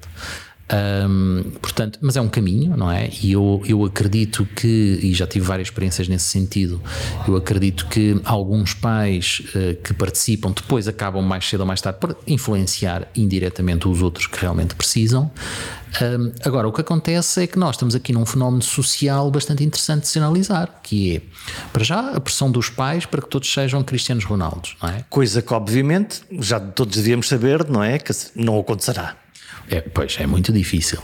Um, 0.68 1.44
portanto, 1.62 1.98
mas 2.02 2.16
é 2.16 2.20
um 2.20 2.28
caminho, 2.28 2.76
não 2.76 2.90
é? 2.90 3.08
E 3.22 3.32
eu, 3.32 3.62
eu 3.66 3.84
acredito 3.84 4.44
que, 4.56 4.98
e 5.00 5.14
já 5.14 5.26
tive 5.26 5.46
várias 5.46 5.68
experiências 5.68 6.08
nesse 6.08 6.24
sentido, 6.24 6.82
eu 7.26 7.36
acredito 7.36 7.86
que 7.86 8.20
alguns 8.24 8.74
pais 8.74 9.42
uh, 9.54 9.80
que 9.80 9.94
participam 9.94 10.50
depois 10.50 10.88
acabam 10.88 11.22
mais 11.22 11.48
cedo 11.48 11.60
ou 11.60 11.66
mais 11.66 11.80
tarde 11.80 12.00
por 12.00 12.16
influenciar 12.26 13.06
indiretamente 13.14 13.86
os 13.86 14.02
outros 14.02 14.26
que 14.26 14.40
realmente 14.40 14.74
precisam. 14.74 15.30
Um, 16.02 16.32
agora, 16.44 16.66
o 16.68 16.72
que 16.72 16.80
acontece 16.80 17.44
é 17.44 17.46
que 17.46 17.58
nós 17.58 17.76
estamos 17.76 17.94
aqui 17.94 18.12
num 18.12 18.26
fenómeno 18.26 18.62
social 18.62 19.30
bastante 19.30 19.62
interessante 19.62 20.02
de 20.02 20.08
se 20.08 20.18
analisar, 20.18 20.80
que 20.82 21.16
é, 21.16 21.22
para 21.72 21.84
já, 21.84 22.10
a 22.10 22.20
pressão 22.20 22.50
dos 22.50 22.68
pais 22.68 23.06
para 23.06 23.22
que 23.22 23.28
todos 23.28 23.50
sejam 23.50 23.82
Cristianos 23.84 24.24
Ronaldos, 24.24 24.76
não 24.82 24.88
é? 24.88 25.04
Coisa 25.08 25.40
que, 25.40 25.54
obviamente, 25.54 26.22
já 26.40 26.58
todos 26.58 26.96
devíamos 26.96 27.28
saber, 27.28 27.68
não 27.68 27.82
é? 27.82 27.98
Que 27.98 28.12
não 28.34 28.58
acontecerá. 28.58 29.16
É, 29.70 29.80
pois, 29.80 30.16
é 30.20 30.26
muito 30.26 30.52
difícil. 30.52 31.00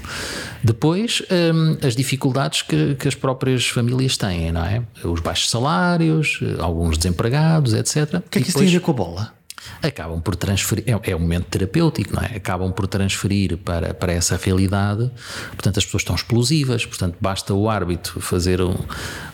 Depois, 0.62 1.22
hum, 1.30 1.76
as 1.82 1.96
dificuldades 1.96 2.62
que, 2.62 2.94
que, 2.94 3.08
as 3.08 3.14
próprias 3.14 3.66
famílias 3.66 4.16
têm, 4.16 4.52
não 4.52 4.64
é? 4.64 4.82
Os 5.04 5.20
baixos 5.20 5.50
salários, 5.50 6.40
alguns 6.60 6.96
desempregados, 6.96 7.74
etc. 7.74 8.14
O 8.14 8.30
que 8.30 8.38
é 8.38 8.42
que 8.42 8.48
isso 8.48 8.58
tem 8.58 8.68
a 8.68 8.70
ver 8.70 8.80
com 8.80 8.92
a 8.92 8.94
bola? 8.94 9.41
Acabam 9.82 10.20
por 10.20 10.36
transferir, 10.36 10.84
é, 10.86 11.10
é 11.10 11.16
um 11.16 11.20
momento 11.20 11.46
terapêutico, 11.46 12.14
não 12.14 12.22
é? 12.22 12.36
Acabam 12.36 12.72
por 12.72 12.86
transferir 12.86 13.56
para, 13.58 13.94
para 13.94 14.12
essa 14.12 14.36
realidade, 14.36 15.10
portanto 15.50 15.78
as 15.78 15.84
pessoas 15.84 16.02
estão 16.02 16.14
explosivas, 16.14 16.84
portanto 16.86 17.16
basta 17.20 17.54
o 17.54 17.68
árbitro 17.68 18.20
fazer 18.20 18.60
um, 18.60 18.74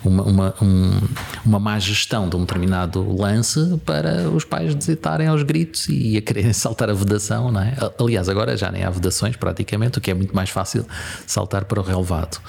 uma, 0.05 0.23
uma, 0.23 0.55
um, 0.63 1.01
uma 1.45 1.59
má 1.59 1.79
gestão 1.79 2.29
de 2.29 2.37
um 2.37 2.41
determinado 2.41 3.17
lance 3.17 3.79
para 3.85 4.29
os 4.31 4.45
pais 4.45 4.75
deitarem 4.75 5.27
aos 5.27 5.43
gritos 5.43 5.89
e 5.89 6.17
a 6.17 6.23
quererem 6.23 6.53
saltar 6.55 6.91
a 6.91 6.95
vedação, 6.95 7.51
não 7.51 7.61
é? 7.61 7.77
Aliás, 7.99 8.29
agora 8.29 8.57
já 8.57 8.71
nem 8.71 8.85
há 8.85 8.91
vedações 8.91 9.37
praticamente, 9.37 9.99
o 9.99 10.01
que 10.01 10.11
é 10.11 10.15
muito 10.15 10.35
mais 10.35 10.51
fácil 10.51 10.87
saltar 11.27 11.65
para 11.65 11.81
o 11.81 11.83
relevado. 11.83 12.41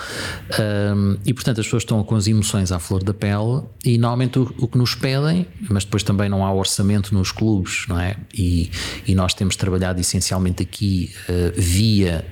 Um, 0.59 1.17
e 1.25 1.33
portanto 1.33 1.59
as 1.59 1.65
pessoas 1.65 1.83
estão 1.83 2.03
com 2.03 2.15
as 2.15 2.27
emoções 2.27 2.71
à 2.71 2.79
flor 2.79 3.03
da 3.03 3.13
pele 3.13 3.61
e 3.83 3.97
normalmente 3.97 4.39
o, 4.39 4.53
o 4.57 4.67
que 4.67 4.77
nos 4.77 4.95
pedem, 4.95 5.47
mas 5.69 5.83
depois 5.83 6.03
também 6.03 6.29
não 6.29 6.45
há 6.45 6.53
orçamento 6.53 7.13
nos 7.13 7.31
clubes, 7.31 7.68
não 7.87 7.99
é? 7.99 8.15
E, 8.33 8.71
e 9.07 9.15
nós 9.15 9.33
temos 9.33 9.55
trabalhado 9.55 9.99
essencialmente 9.99 10.63
aqui 10.63 11.13
uh, 11.27 11.53
via 11.55 12.25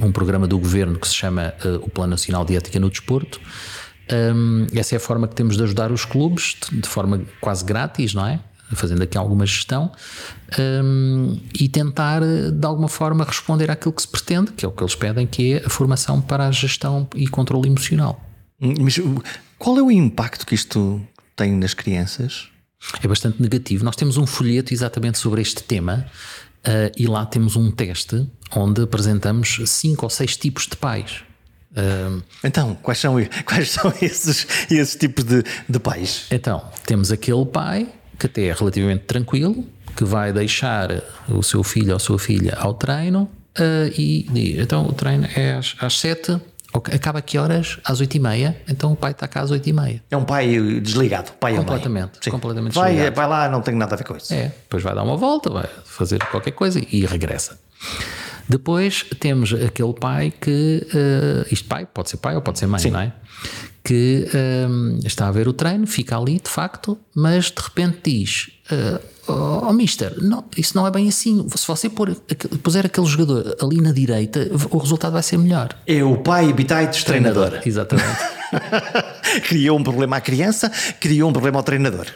um, 0.00 0.06
um, 0.06 0.12
programa 0.12 0.46
do 0.46 0.58
governo 0.58 0.98
que 0.98 1.08
se 1.08 1.14
chama 1.14 1.54
uh, 1.64 1.76
o 1.76 1.90
Plano 1.90 2.10
Nacional 2.10 2.44
de 2.44 2.56
Ética 2.56 2.78
no 2.78 2.90
Desporto. 2.90 3.40
Um, 4.12 4.66
essa 4.74 4.94
é 4.94 4.96
a 4.96 5.00
forma 5.00 5.28
que 5.28 5.34
temos 5.34 5.56
de 5.56 5.62
ajudar 5.62 5.92
os 5.92 6.04
clubes, 6.04 6.56
de, 6.70 6.80
de 6.80 6.88
forma 6.88 7.22
quase 7.40 7.64
grátis, 7.64 8.14
não 8.14 8.26
é? 8.26 8.40
Fazendo 8.72 9.02
aqui 9.02 9.18
alguma 9.18 9.44
gestão 9.44 9.90
um, 10.84 11.40
e 11.58 11.68
tentar 11.68 12.20
de 12.20 12.66
alguma 12.66 12.88
forma 12.88 13.24
responder 13.24 13.68
àquilo 13.68 13.92
que 13.92 14.02
se 14.02 14.06
pretende, 14.06 14.52
que 14.52 14.64
é 14.64 14.68
o 14.68 14.70
que 14.70 14.80
eles 14.80 14.94
pedem, 14.94 15.26
que 15.26 15.54
é 15.54 15.66
a 15.66 15.68
formação 15.68 16.20
para 16.20 16.46
a 16.46 16.52
gestão 16.52 17.08
e 17.16 17.26
controle 17.26 17.68
emocional. 17.68 18.24
Mas 18.60 19.00
qual 19.58 19.76
é 19.76 19.82
o 19.82 19.90
impacto 19.90 20.46
que 20.46 20.54
isto 20.54 21.00
tem 21.34 21.52
nas 21.52 21.74
crianças? 21.74 22.48
É 23.02 23.06
bastante 23.06 23.40
negativo. 23.40 23.84
Nós 23.84 23.96
temos 23.96 24.16
um 24.16 24.26
folheto 24.26 24.72
exatamente 24.72 25.18
sobre 25.18 25.40
este 25.42 25.62
tema 25.62 26.06
uh, 26.66 26.92
e 26.96 27.06
lá 27.06 27.26
temos 27.26 27.56
um 27.56 27.70
teste 27.70 28.26
onde 28.54 28.82
apresentamos 28.82 29.60
cinco 29.66 30.06
ou 30.06 30.10
seis 30.10 30.36
tipos 30.36 30.66
de 30.66 30.76
pais. 30.76 31.22
Uh, 31.72 32.22
então, 32.42 32.74
quais 32.82 32.98
são, 32.98 33.14
quais 33.44 33.70
são 33.70 33.92
esses, 34.02 34.46
esses 34.70 34.96
tipos 34.96 35.24
de, 35.24 35.42
de 35.68 35.78
pais? 35.78 36.26
Então, 36.30 36.62
temos 36.84 37.12
aquele 37.12 37.46
pai 37.46 37.88
que 38.18 38.26
até 38.26 38.46
é 38.46 38.52
relativamente 38.52 39.04
tranquilo, 39.04 39.64
que 39.96 40.04
vai 40.04 40.32
deixar 40.32 41.02
o 41.28 41.42
seu 41.42 41.62
filho 41.62 41.94
ou 41.94 41.98
sua 41.98 42.18
filha 42.18 42.54
ao 42.54 42.74
treino 42.74 43.22
uh, 43.58 43.92
e 43.96 44.26
diz: 44.30 44.58
então 44.58 44.86
o 44.86 44.92
treino 44.92 45.26
é 45.34 45.54
às, 45.54 45.74
às 45.80 45.98
sete 45.98 46.38
Acaba 46.72 47.18
a 47.18 47.22
que 47.22 47.36
horas? 47.36 47.78
Às 47.84 48.00
8h30. 48.00 48.54
Então 48.68 48.92
o 48.92 48.96
pai 48.96 49.10
está 49.10 49.26
cá 49.26 49.42
às 49.42 49.50
8h30. 49.50 50.02
É 50.10 50.16
um 50.16 50.24
pai 50.24 50.58
desligado, 50.80 51.32
pai 51.32 51.56
completamente, 51.56 52.18
Sim. 52.20 52.30
completamente 52.30 52.74
vai, 52.74 52.90
desligado. 52.92 53.16
Vai 53.16 53.28
lá, 53.28 53.48
não 53.48 53.60
tem 53.60 53.74
nada 53.74 53.94
a 53.94 53.98
ver 53.98 54.04
com 54.04 54.16
isso. 54.16 54.32
É, 54.32 54.44
depois 54.48 54.82
vai 54.82 54.94
dar 54.94 55.02
uma 55.02 55.16
volta, 55.16 55.50
vai 55.50 55.68
fazer 55.84 56.24
qualquer 56.26 56.52
coisa 56.52 56.80
e 56.90 57.04
regressa. 57.04 57.58
Depois 58.48 59.04
temos 59.20 59.52
aquele 59.52 59.94
pai 59.94 60.32
que. 60.32 60.86
Uh, 60.92 61.46
isto 61.52 61.68
pai, 61.68 61.86
pode 61.86 62.10
ser 62.10 62.16
pai 62.16 62.34
ou 62.34 62.42
pode 62.42 62.58
ser 62.58 62.66
mãe, 62.66 62.80
Sim. 62.80 62.90
não 62.90 63.00
é? 63.00 63.12
Que 63.82 64.28
um, 64.68 64.98
eh, 65.02 65.06
está 65.06 65.28
a 65.28 65.30
ver 65.30 65.48
o 65.48 65.54
treino, 65.54 65.86
fica 65.86 66.18
ali 66.18 66.38
de 66.38 66.50
facto, 66.50 66.98
mas 67.14 67.46
de 67.46 67.62
repente 67.62 67.98
diz: 68.04 68.50
Oh, 69.28 69.68
oh 69.68 69.72
mister, 69.72 70.14
não, 70.20 70.44
isso 70.56 70.76
não 70.76 70.86
é 70.86 70.90
bem 70.90 71.08
assim. 71.08 71.46
Se 71.54 71.66
você 71.66 71.88
pôr, 71.88 72.16
puser 72.62 72.86
aquele 72.86 73.06
jogador 73.06 73.56
ali 73.62 73.80
na 73.80 73.92
direita, 73.92 74.50
o 74.70 74.78
resultado 74.78 75.12
vai 75.12 75.22
ser 75.22 75.38
melhor. 75.38 75.68
É 75.86 76.02
o 76.02 76.16
pai 76.16 76.52
Bitaites 76.52 77.04
treinador. 77.04 77.60
treinador. 77.60 77.68
Exatamente. 77.68 78.18
criou 79.46 79.78
um 79.78 79.82
problema 79.82 80.16
à 80.16 80.20
criança, 80.20 80.70
criou 80.98 81.30
um 81.30 81.32
problema 81.32 81.58
ao 81.58 81.62
treinador. 81.62 82.06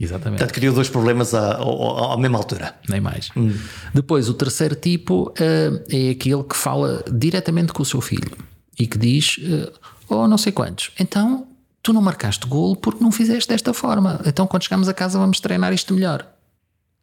Exatamente. 0.00 0.38
Portanto, 0.38 0.54
criou 0.54 0.74
dois 0.74 0.88
problemas 0.88 1.34
à, 1.34 1.52
à, 1.52 2.14
à 2.14 2.16
mesma 2.16 2.38
altura. 2.38 2.74
Nem 2.88 3.00
mais. 3.00 3.28
Hum. 3.36 3.52
Depois, 3.94 4.28
o 4.28 4.34
terceiro 4.34 4.74
tipo 4.74 5.30
uh, 5.30 5.84
é 5.88 6.10
aquele 6.10 6.42
que 6.42 6.56
fala 6.56 7.04
diretamente 7.12 7.72
com 7.72 7.82
o 7.82 7.86
seu 7.86 8.00
filho 8.00 8.32
e 8.78 8.86
que 8.86 8.98
diz: 8.98 9.38
uh, 9.38 9.72
Oh, 10.08 10.26
não 10.26 10.36
sei 10.36 10.52
quantos. 10.52 10.90
Então, 10.98 11.46
tu 11.82 11.92
não 11.92 12.00
marcaste 12.00 12.46
golo 12.46 12.76
porque 12.76 13.02
não 13.02 13.10
fizeste 13.10 13.48
desta 13.48 13.74
forma. 13.74 14.20
Então, 14.24 14.46
quando 14.46 14.62
chegamos 14.62 14.88
a 14.88 14.94
casa, 14.94 15.18
vamos 15.18 15.40
treinar 15.40 15.72
isto 15.72 15.92
melhor. 15.92 16.26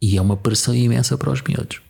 E 0.02 0.18
é 0.18 0.22
uma 0.22 0.38
pressão 0.38 0.74
imensa 0.74 1.18
para 1.18 1.30
os 1.30 1.42
miúdos. 1.42 1.82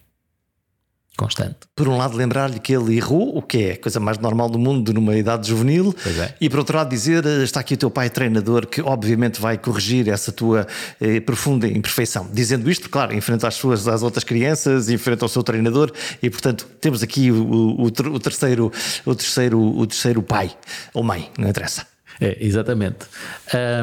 Constante. 1.15 1.57
Por 1.75 1.89
um 1.89 1.97
lado, 1.97 2.15
lembrar-lhe 2.15 2.61
que 2.61 2.73
ele 2.73 2.95
errou, 2.95 3.37
o 3.37 3.41
que 3.41 3.57
é 3.57 3.71
a 3.73 3.77
coisa 3.77 3.99
mais 3.99 4.17
normal 4.17 4.49
do 4.49 4.57
mundo 4.57 4.93
numa 4.93 5.17
idade 5.17 5.49
juvenil, 5.49 5.93
é. 6.05 6.33
e 6.39 6.49
por 6.49 6.59
outro 6.59 6.77
lado, 6.77 6.89
dizer: 6.89 7.25
está 7.43 7.59
aqui 7.59 7.73
o 7.73 7.77
teu 7.77 7.91
pai 7.91 8.09
treinador 8.09 8.65
que, 8.65 8.81
obviamente, 8.81 9.39
vai 9.41 9.57
corrigir 9.57 10.07
essa 10.07 10.31
tua 10.31 10.65
eh, 11.01 11.19
profunda 11.19 11.67
imperfeição. 11.67 12.25
Dizendo 12.31 12.71
isto, 12.71 12.89
claro, 12.89 13.13
em 13.13 13.19
frente 13.19 13.45
às 13.45 13.55
suas 13.55 13.85
às 13.85 14.01
outras 14.01 14.23
crianças, 14.23 14.89
em 14.89 14.97
frente 14.97 15.21
ao 15.21 15.27
seu 15.27 15.43
treinador, 15.43 15.91
e 16.23 16.29
portanto, 16.29 16.65
temos 16.79 17.03
aqui 17.03 17.29
o, 17.29 17.43
o, 17.43 17.83
o 17.83 18.19
terceiro, 18.19 18.71
o, 19.05 19.13
terceiro, 19.13 19.59
o 19.59 19.85
terceiro 19.85 20.23
pai 20.23 20.49
ou 20.93 21.03
mãe, 21.03 21.29
não 21.37 21.49
interessa. 21.49 21.85
É, 22.19 22.37
exatamente. 22.39 23.05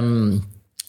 Um 0.02 0.40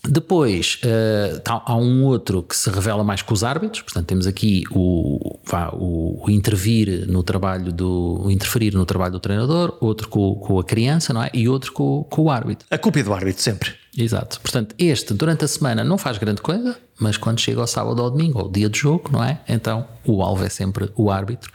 depois 0.09 0.79
uh, 0.83 1.41
há 1.45 1.75
um 1.75 2.05
outro 2.05 2.41
que 2.41 2.55
se 2.55 2.69
revela 2.69 3.03
mais 3.03 3.21
com 3.21 3.33
os 3.33 3.43
árbitros, 3.43 3.81
portanto 3.81 4.05
temos 4.05 4.25
aqui 4.25 4.63
o, 4.71 5.37
vá, 5.45 5.69
o, 5.73 6.23
o, 6.23 6.29
intervir 6.29 7.05
no 7.07 7.23
trabalho 7.23 7.71
do 7.71 8.27
interferir 8.29 8.73
no 8.73 8.85
trabalho 8.85 9.13
do 9.13 9.19
treinador, 9.19 9.77
outro 9.81 10.07
com, 10.07 10.35
com 10.35 10.59
a 10.59 10.63
criança, 10.63 11.13
não 11.13 11.23
é? 11.23 11.29
E 11.33 11.49
outro 11.49 11.73
com, 11.73 12.05
com, 12.09 12.23
o 12.23 12.31
árbitro. 12.31 12.65
A 12.71 12.77
culpa 12.77 12.99
é 12.99 13.03
do 13.03 13.13
árbitro 13.13 13.41
sempre. 13.41 13.73
Exato. 13.97 14.39
Portanto, 14.39 14.75
este 14.77 15.13
durante 15.13 15.43
a 15.43 15.47
semana 15.47 15.83
não 15.83 15.97
faz 15.97 16.17
grande 16.17 16.41
coisa, 16.41 16.77
mas 16.99 17.17
quando 17.17 17.39
chega 17.39 17.59
ao 17.59 17.67
sábado 17.67 18.01
ou 18.01 18.09
domingo, 18.09 18.39
ou 18.39 18.51
dia 18.51 18.69
de 18.69 18.77
jogo, 18.77 19.09
não 19.11 19.23
é? 19.23 19.41
Então 19.47 19.85
o 20.05 20.21
alvo 20.21 20.45
é 20.45 20.49
sempre 20.49 20.89
o 20.95 21.11
árbitro 21.11 21.51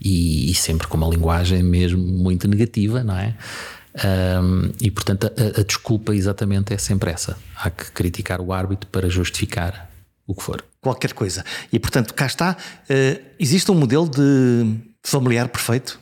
e, 0.00 0.50
e 0.50 0.54
sempre 0.54 0.88
com 0.88 0.96
uma 0.96 1.08
linguagem 1.08 1.62
mesmo 1.62 2.02
muito 2.02 2.48
negativa, 2.48 3.02
não 3.02 3.16
é? 3.16 3.34
Um, 3.96 4.72
e 4.80 4.90
portanto 4.90 5.28
a, 5.28 5.60
a, 5.60 5.62
desculpa 5.62 6.14
exatamente 6.14 6.74
é 6.74 6.78
sempre 6.78 7.10
essa. 7.10 7.36
Há 7.56 7.70
que 7.70 7.90
criticar 7.92 8.40
o 8.40 8.52
árbitro 8.52 8.88
para 8.90 9.08
justificar 9.08 9.90
o 10.26 10.34
que 10.34 10.42
for. 10.42 10.64
Qualquer 10.80 11.12
coisa. 11.12 11.44
E 11.72 11.78
portanto, 11.78 12.12
cá 12.14 12.26
está. 12.26 12.56
Uh, 12.90 13.24
existe 13.38 13.70
um 13.70 13.74
modelo 13.74 14.08
de 14.08 14.76
familiar 15.02 15.48
perfeito? 15.48 16.00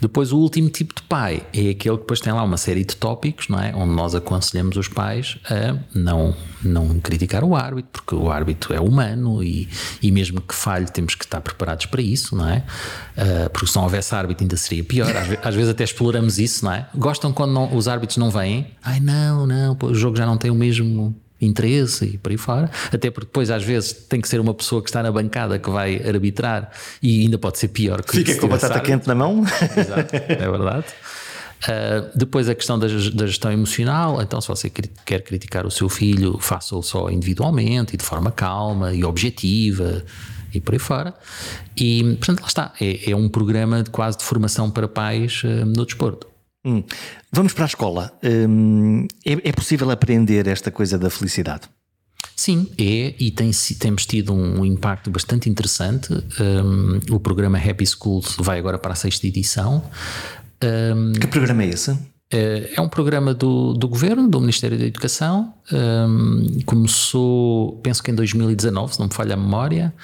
Depois, 0.00 0.32
o 0.32 0.38
último 0.38 0.68
tipo 0.70 0.94
de 0.94 1.02
pai 1.02 1.42
é 1.52 1.70
aquele 1.70 1.96
que 1.96 2.02
depois 2.02 2.20
tem 2.20 2.32
lá 2.32 2.42
uma 2.42 2.56
série 2.56 2.84
de 2.84 2.96
tópicos, 2.96 3.48
não 3.48 3.60
é? 3.60 3.74
Onde 3.74 3.92
nós 3.94 4.14
aconselhamos 4.14 4.76
os 4.76 4.88
pais 4.88 5.38
a 5.44 5.76
não, 5.94 6.34
não 6.62 7.00
criticar 7.00 7.44
o 7.44 7.54
árbitro, 7.54 7.90
porque 7.92 8.14
o 8.14 8.30
árbitro 8.30 8.74
é 8.74 8.80
humano 8.80 9.42
e, 9.42 9.68
e 10.02 10.10
mesmo 10.10 10.40
que 10.40 10.54
falhe, 10.54 10.86
temos 10.86 11.14
que 11.14 11.24
estar 11.24 11.40
preparados 11.40 11.86
para 11.86 12.00
isso, 12.00 12.36
não 12.36 12.48
é? 12.48 12.64
Uh, 13.16 13.50
porque 13.50 13.66
se 13.66 13.76
não 13.76 13.84
houvesse 13.84 14.14
árbitro, 14.14 14.44
ainda 14.44 14.56
seria 14.56 14.84
pior. 14.84 15.14
Às, 15.16 15.46
às 15.46 15.54
vezes 15.54 15.70
até 15.70 15.84
exploramos 15.84 16.38
isso, 16.38 16.64
não 16.64 16.72
é? 16.72 16.86
Gostam 16.94 17.32
quando 17.32 17.52
não, 17.52 17.74
os 17.76 17.88
árbitros 17.88 18.16
não 18.16 18.30
vêm? 18.30 18.68
Ai, 18.82 19.00
não, 19.00 19.46
não, 19.46 19.76
o 19.82 19.94
jogo 19.94 20.16
já 20.16 20.24
não 20.26 20.36
tem 20.36 20.50
o 20.50 20.54
mesmo 20.54 21.14
interesse 21.40 22.04
e 22.04 22.18
por 22.18 22.32
aí 22.32 22.38
fora, 22.38 22.70
até 22.92 23.10
porque 23.10 23.26
depois 23.26 23.50
às 23.50 23.62
vezes 23.62 23.92
tem 23.92 24.20
que 24.20 24.28
ser 24.28 24.40
uma 24.40 24.54
pessoa 24.54 24.82
que 24.82 24.88
está 24.88 25.02
na 25.02 25.12
bancada 25.12 25.58
que 25.58 25.70
vai 25.70 25.96
arbitrar 26.06 26.70
e 27.02 27.22
ainda 27.22 27.38
pode 27.38 27.58
ser 27.58 27.68
pior 27.68 28.02
que 28.02 28.16
Fica 28.16 28.34
com 28.36 28.46
a 28.46 28.50
batata 28.50 28.80
quente 28.80 29.06
na 29.06 29.14
mão. 29.14 29.44
Exato, 29.76 30.14
é 30.14 30.50
verdade. 30.50 30.86
Uh, 31.58 32.16
depois 32.16 32.48
a 32.48 32.54
questão 32.54 32.78
da, 32.78 32.86
da, 32.86 33.26
gestão 33.26 33.50
emocional, 33.50 34.22
então 34.22 34.40
se 34.40 34.46
você 34.46 34.70
quer 34.70 35.22
criticar 35.22 35.66
o 35.66 35.70
seu 35.70 35.88
filho, 35.88 36.38
faça-o 36.38 36.82
só 36.82 37.10
individualmente 37.10 37.94
e 37.94 37.96
de 37.96 38.04
forma 38.04 38.30
calma 38.30 38.94
e 38.94 39.04
objetiva 39.04 40.04
e 40.54 40.60
por 40.60 40.74
aí 40.74 40.78
fora. 40.78 41.14
E 41.76 42.14
portanto 42.16 42.40
lá 42.40 42.46
está, 42.46 42.72
é, 42.80 43.10
é 43.10 43.16
um 43.16 43.28
programa 43.28 43.82
de 43.82 43.90
quase 43.90 44.18
de 44.18 44.24
formação 44.24 44.70
para 44.70 44.86
pais 44.86 45.42
uh, 45.42 45.66
no 45.66 45.84
desporto. 45.84 46.28
Hum. 46.68 46.84
Vamos 47.32 47.54
para 47.54 47.64
a 47.64 47.66
escola. 47.66 48.12
Hum, 48.22 49.06
é, 49.24 49.48
é, 49.48 49.52
possível 49.52 49.90
aprender 49.90 50.46
esta 50.46 50.70
coisa 50.70 50.98
da 50.98 51.08
felicidade? 51.08 51.62
Sim, 52.36 52.70
é 52.78 53.14
e 53.18 53.30
tem, 53.30 53.50
temos 53.78 54.06
tido 54.06 54.32
um 54.32 54.64
impacto 54.64 55.10
bastante 55.10 55.48
interessante. 55.48 56.12
Um, 56.12 57.14
o 57.14 57.18
programa 57.18 57.58
Happy 57.58 57.86
Schools 57.86 58.36
vai 58.38 58.58
agora 58.58 58.78
para 58.78 58.92
a 58.92 58.94
sexta 58.94 59.26
edição. 59.26 59.82
Um, 60.62 61.12
que 61.12 61.26
programa 61.26 61.64
é 61.64 61.70
esse? 61.70 61.98
É, 62.30 62.74
é 62.76 62.80
um 62.80 62.88
programa 62.88 63.32
do, 63.32 63.72
do 63.72 63.88
governo, 63.88 64.28
do 64.28 64.40
Ministério 64.40 64.78
da 64.78 64.84
Educação. 64.84 65.54
Um, 65.72 66.60
começou, 66.66 67.80
penso 67.82 68.02
que 68.02 68.10
em 68.10 68.14
2019, 68.14 68.94
se 68.94 69.00
não 69.00 69.06
me 69.06 69.14
falha 69.14 69.34
a 69.34 69.36
memória, 69.36 69.94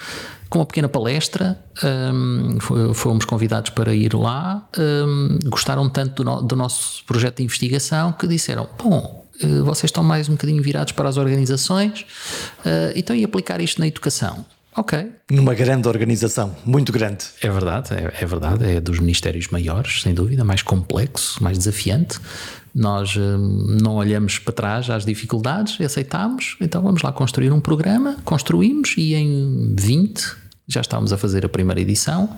com 0.49 0.61
uma 0.61 0.67
pequena 0.67 0.89
palestra. 0.89 1.59
Um, 1.83 2.59
fomos 2.95 3.25
convidados 3.25 3.71
para 3.71 3.95
ir 3.95 4.15
lá. 4.15 4.67
Um, 4.79 5.39
gostaram 5.51 5.89
tanto 5.91 6.23
do, 6.23 6.31
no, 6.31 6.43
do 6.43 6.57
nosso 6.57 7.05
projeto 7.05 7.39
de 7.39 7.43
investigação 7.45 8.13
que 8.13 8.27
disseram: 8.27 8.69
Bom, 8.83 9.25
eh, 9.41 9.61
vocês 9.61 9.89
estão 9.89 10.05
mais 10.05 10.29
um 10.29 10.33
bocadinho 10.33 10.63
virados 10.63 10.93
para 10.93 11.09
as 11.09 11.17
organizações, 11.17 12.03
uh, 12.61 12.93
então 12.95 13.15
e 13.15 13.25
aplicar 13.25 13.61
isto 13.61 13.81
na 13.81 13.87
educação? 13.89 14.45
Ok. 14.77 15.13
Numa 15.31 15.55
grande 15.55 15.87
organização, 15.89 16.55
muito 16.65 16.93
grande. 16.93 17.25
É 17.41 17.49
verdade, 17.49 17.95
é, 17.95 18.13
é, 18.21 18.27
verdade, 18.27 18.65
é 18.65 18.81
dos 18.81 18.99
ministérios 18.99 19.49
maiores, 19.49 20.03
sem 20.03 20.13
dúvida, 20.13 20.45
mais 20.45 20.63
complexo, 20.63 21.43
mais 21.43 21.57
desafiante. 21.57 22.19
Nós 22.75 23.15
uh, 23.15 23.39
não 23.39 23.95
olhamos 23.95 24.39
para 24.41 24.53
trás 24.53 24.91
às 24.91 25.05
dificuldades, 25.05 25.81
aceitamos, 25.81 26.57
então 26.61 26.83
vamos 26.83 27.03
lá 27.03 27.13
construir 27.13 27.53
um 27.53 27.61
programa, 27.61 28.17
construímos 28.25 28.95
e 28.97 29.15
em 29.15 29.75
20 29.79 30.45
já 30.67 30.81
estávamos 30.81 31.13
a 31.13 31.19
fazer 31.19 31.45
a 31.45 31.49
primeira 31.49 31.81
edição. 31.81 32.37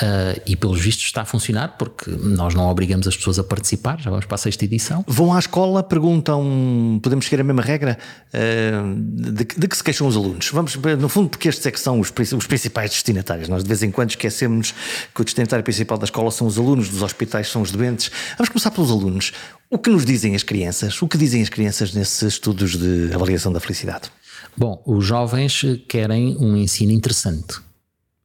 Uh, 0.00 0.40
e 0.46 0.56
pelos 0.56 0.80
vistos 0.80 1.04
está 1.04 1.22
a 1.22 1.24
funcionar 1.26 1.76
porque 1.76 2.10
nós 2.10 2.54
não 2.54 2.70
obrigamos 2.70 3.06
as 3.06 3.14
pessoas 3.14 3.38
a 3.38 3.44
participar, 3.44 4.00
já 4.00 4.08
vamos 4.08 4.24
para 4.24 4.36
a 4.36 4.38
sexta 4.38 4.64
edição. 4.64 5.04
Vão 5.06 5.34
à 5.34 5.38
escola, 5.38 5.82
perguntam, 5.82 6.98
podemos 7.02 7.26
seguir 7.26 7.42
a 7.42 7.44
mesma 7.44 7.60
regra? 7.60 7.98
Uh, 8.32 8.94
de, 8.96 9.44
de, 9.44 9.68
que 9.68 9.76
se 9.76 9.84
queixam 9.84 10.06
os 10.06 10.16
alunos? 10.16 10.48
Vamos, 10.52 10.74
no 10.76 11.08
fundo, 11.08 11.28
porque 11.28 11.48
estes 11.50 11.66
é 11.66 11.70
que 11.70 11.78
são 11.78 12.00
os, 12.00 12.10
os 12.10 12.46
principais 12.46 12.90
destinatários. 12.90 13.46
Nós 13.48 13.62
de 13.62 13.68
vez 13.68 13.82
em 13.82 13.90
quando 13.90 14.10
esquecemos 14.10 14.72
que 15.14 15.20
o 15.20 15.24
destinatário 15.24 15.62
principal 15.62 15.98
da 15.98 16.04
escola 16.04 16.30
são 16.30 16.46
os 16.46 16.56
alunos, 16.56 16.88
dos 16.88 17.02
hospitais 17.02 17.48
são 17.48 17.60
os 17.60 17.70
doentes. 17.70 18.10
Vamos 18.38 18.48
começar 18.48 18.70
pelos 18.70 18.90
alunos. 18.90 19.32
O 19.68 19.78
que 19.78 19.90
nos 19.90 20.06
dizem 20.06 20.34
as 20.34 20.42
crianças? 20.42 21.00
O 21.02 21.08
que 21.08 21.18
dizem 21.18 21.42
as 21.42 21.50
crianças 21.50 21.92
nesses 21.92 22.22
estudos 22.22 22.74
de 22.76 23.12
avaliação 23.14 23.52
da 23.52 23.60
felicidade? 23.60 24.10
Bom, 24.56 24.82
os 24.86 25.04
jovens 25.04 25.62
querem 25.86 26.36
um 26.38 26.56
ensino 26.56 26.90
interessante 26.90 27.60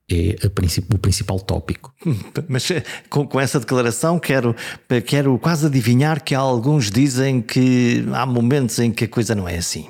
é 0.09 0.47
o 0.93 0.97
principal 0.99 1.39
tópico. 1.39 1.93
Mas 2.47 2.69
eh, 2.69 2.83
com, 3.09 3.25
com, 3.25 3.39
essa 3.39 3.59
declaração 3.59 4.19
quero, 4.19 4.55
quero 5.05 5.37
quase 5.39 5.65
adivinhar 5.65 6.23
que 6.23 6.35
alguns 6.35 6.91
dizem 6.91 7.41
que 7.41 8.05
há 8.13 8.25
momentos 8.25 8.77
em 8.79 8.91
que 8.91 9.05
a 9.05 9.07
coisa 9.07 9.33
não 9.33 9.47
é 9.49 9.57
assim. 9.57 9.89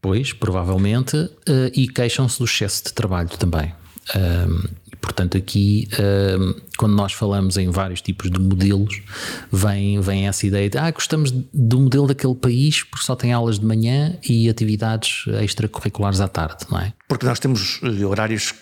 Pois, 0.00 0.32
provavelmente, 0.32 1.16
uh, 1.16 1.32
e 1.74 1.88
queixam-se 1.88 2.38
do 2.38 2.44
excesso 2.44 2.84
de 2.84 2.92
trabalho 2.92 3.30
também. 3.30 3.74
Portanto, 5.00 5.36
aqui, 5.36 5.86
quando 6.78 6.94
nós 6.94 7.12
falamos 7.12 7.58
em 7.58 7.70
vários 7.70 8.00
tipos 8.00 8.30
de 8.30 8.40
modelos, 8.40 9.02
vem, 9.52 10.00
vem 10.00 10.26
essa 10.26 10.46
ideia 10.46 10.70
de 10.70 10.78
ah, 10.78 10.90
gostamos 10.90 11.30
do 11.30 11.80
modelo 11.80 12.06
daquele 12.06 12.34
país 12.34 12.82
porque 12.84 13.04
só 13.04 13.14
tem 13.14 13.32
aulas 13.32 13.58
de 13.58 13.66
manhã 13.66 14.18
e 14.26 14.48
atividades 14.48 15.24
extracurriculares 15.42 16.20
à 16.20 16.28
tarde, 16.28 16.64
não 16.70 16.80
é? 16.80 16.92
Porque 17.06 17.26
nós 17.26 17.38
temos 17.38 17.80
eh, 17.82 18.04
horários 18.04 18.54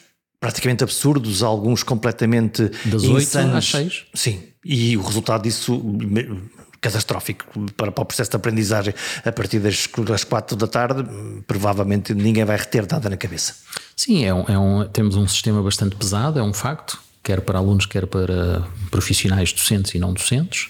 praticamente 0.46 0.84
absurdos, 0.84 1.42
alguns 1.42 1.82
completamente 1.82 2.70
das 2.84 3.02
oito 3.02 3.36
às 3.36 3.64
seis. 3.64 4.04
Sim, 4.14 4.44
e 4.64 4.96
o 4.96 5.02
resultado 5.02 5.42
disso 5.42 5.82
catastrófico 6.80 7.44
para, 7.76 7.90
para 7.90 8.02
o 8.02 8.04
processo 8.04 8.30
de 8.30 8.36
aprendizagem 8.36 8.94
a 9.24 9.32
partir 9.32 9.58
das, 9.58 9.88
das 10.04 10.22
quatro 10.22 10.56
da 10.56 10.68
tarde, 10.68 11.04
provavelmente 11.48 12.14
ninguém 12.14 12.44
vai 12.44 12.56
reter 12.56 12.86
nada 12.88 13.10
na 13.10 13.16
cabeça. 13.16 13.56
Sim, 13.96 14.24
é 14.24 14.32
um, 14.32 14.44
é 14.46 14.56
um, 14.56 14.88
temos 14.88 15.16
um 15.16 15.26
sistema 15.26 15.60
bastante 15.60 15.96
pesado, 15.96 16.38
é 16.38 16.42
um 16.44 16.52
facto, 16.52 16.96
quer 17.24 17.40
para 17.40 17.58
alunos, 17.58 17.84
quer 17.84 18.06
para 18.06 18.62
profissionais 18.92 19.52
docentes 19.52 19.94
e 19.96 19.98
não 19.98 20.12
docentes. 20.12 20.68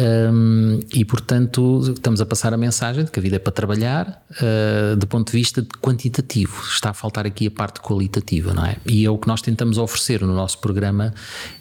Um, 0.00 0.80
e 0.94 1.04
portanto 1.04 1.92
estamos 1.92 2.22
a 2.22 2.26
passar 2.26 2.54
a 2.54 2.56
mensagem 2.56 3.04
de 3.04 3.10
que 3.10 3.18
a 3.18 3.22
vida 3.22 3.36
é 3.36 3.38
para 3.38 3.52
trabalhar 3.52 4.24
uh, 4.30 4.96
do 4.96 5.06
ponto 5.06 5.30
de 5.30 5.36
vista 5.36 5.66
quantitativo. 5.82 6.62
Está 6.72 6.90
a 6.90 6.94
faltar 6.94 7.26
aqui 7.26 7.48
a 7.48 7.50
parte 7.50 7.80
qualitativa, 7.80 8.54
não 8.54 8.64
é? 8.64 8.76
E 8.86 9.04
é 9.04 9.10
o 9.10 9.18
que 9.18 9.28
nós 9.28 9.42
tentamos 9.42 9.76
oferecer 9.76 10.22
no 10.22 10.34
nosso 10.34 10.58
programa 10.58 11.12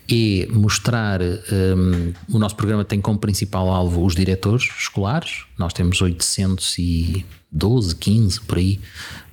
é 0.10 0.48
mostrar. 0.52 1.22
Um, 1.22 2.14
o 2.32 2.40
nosso 2.40 2.56
programa 2.56 2.86
tem 2.86 3.02
como 3.02 3.20
principal 3.20 3.70
alvo 3.70 4.06
os 4.06 4.16
diretores 4.16 4.64
escolares. 4.80 5.44
Nós 5.58 5.74
temos 5.74 6.02
812, 6.02 7.96
15 7.96 8.42
por 8.42 8.58
aí. 8.58 8.80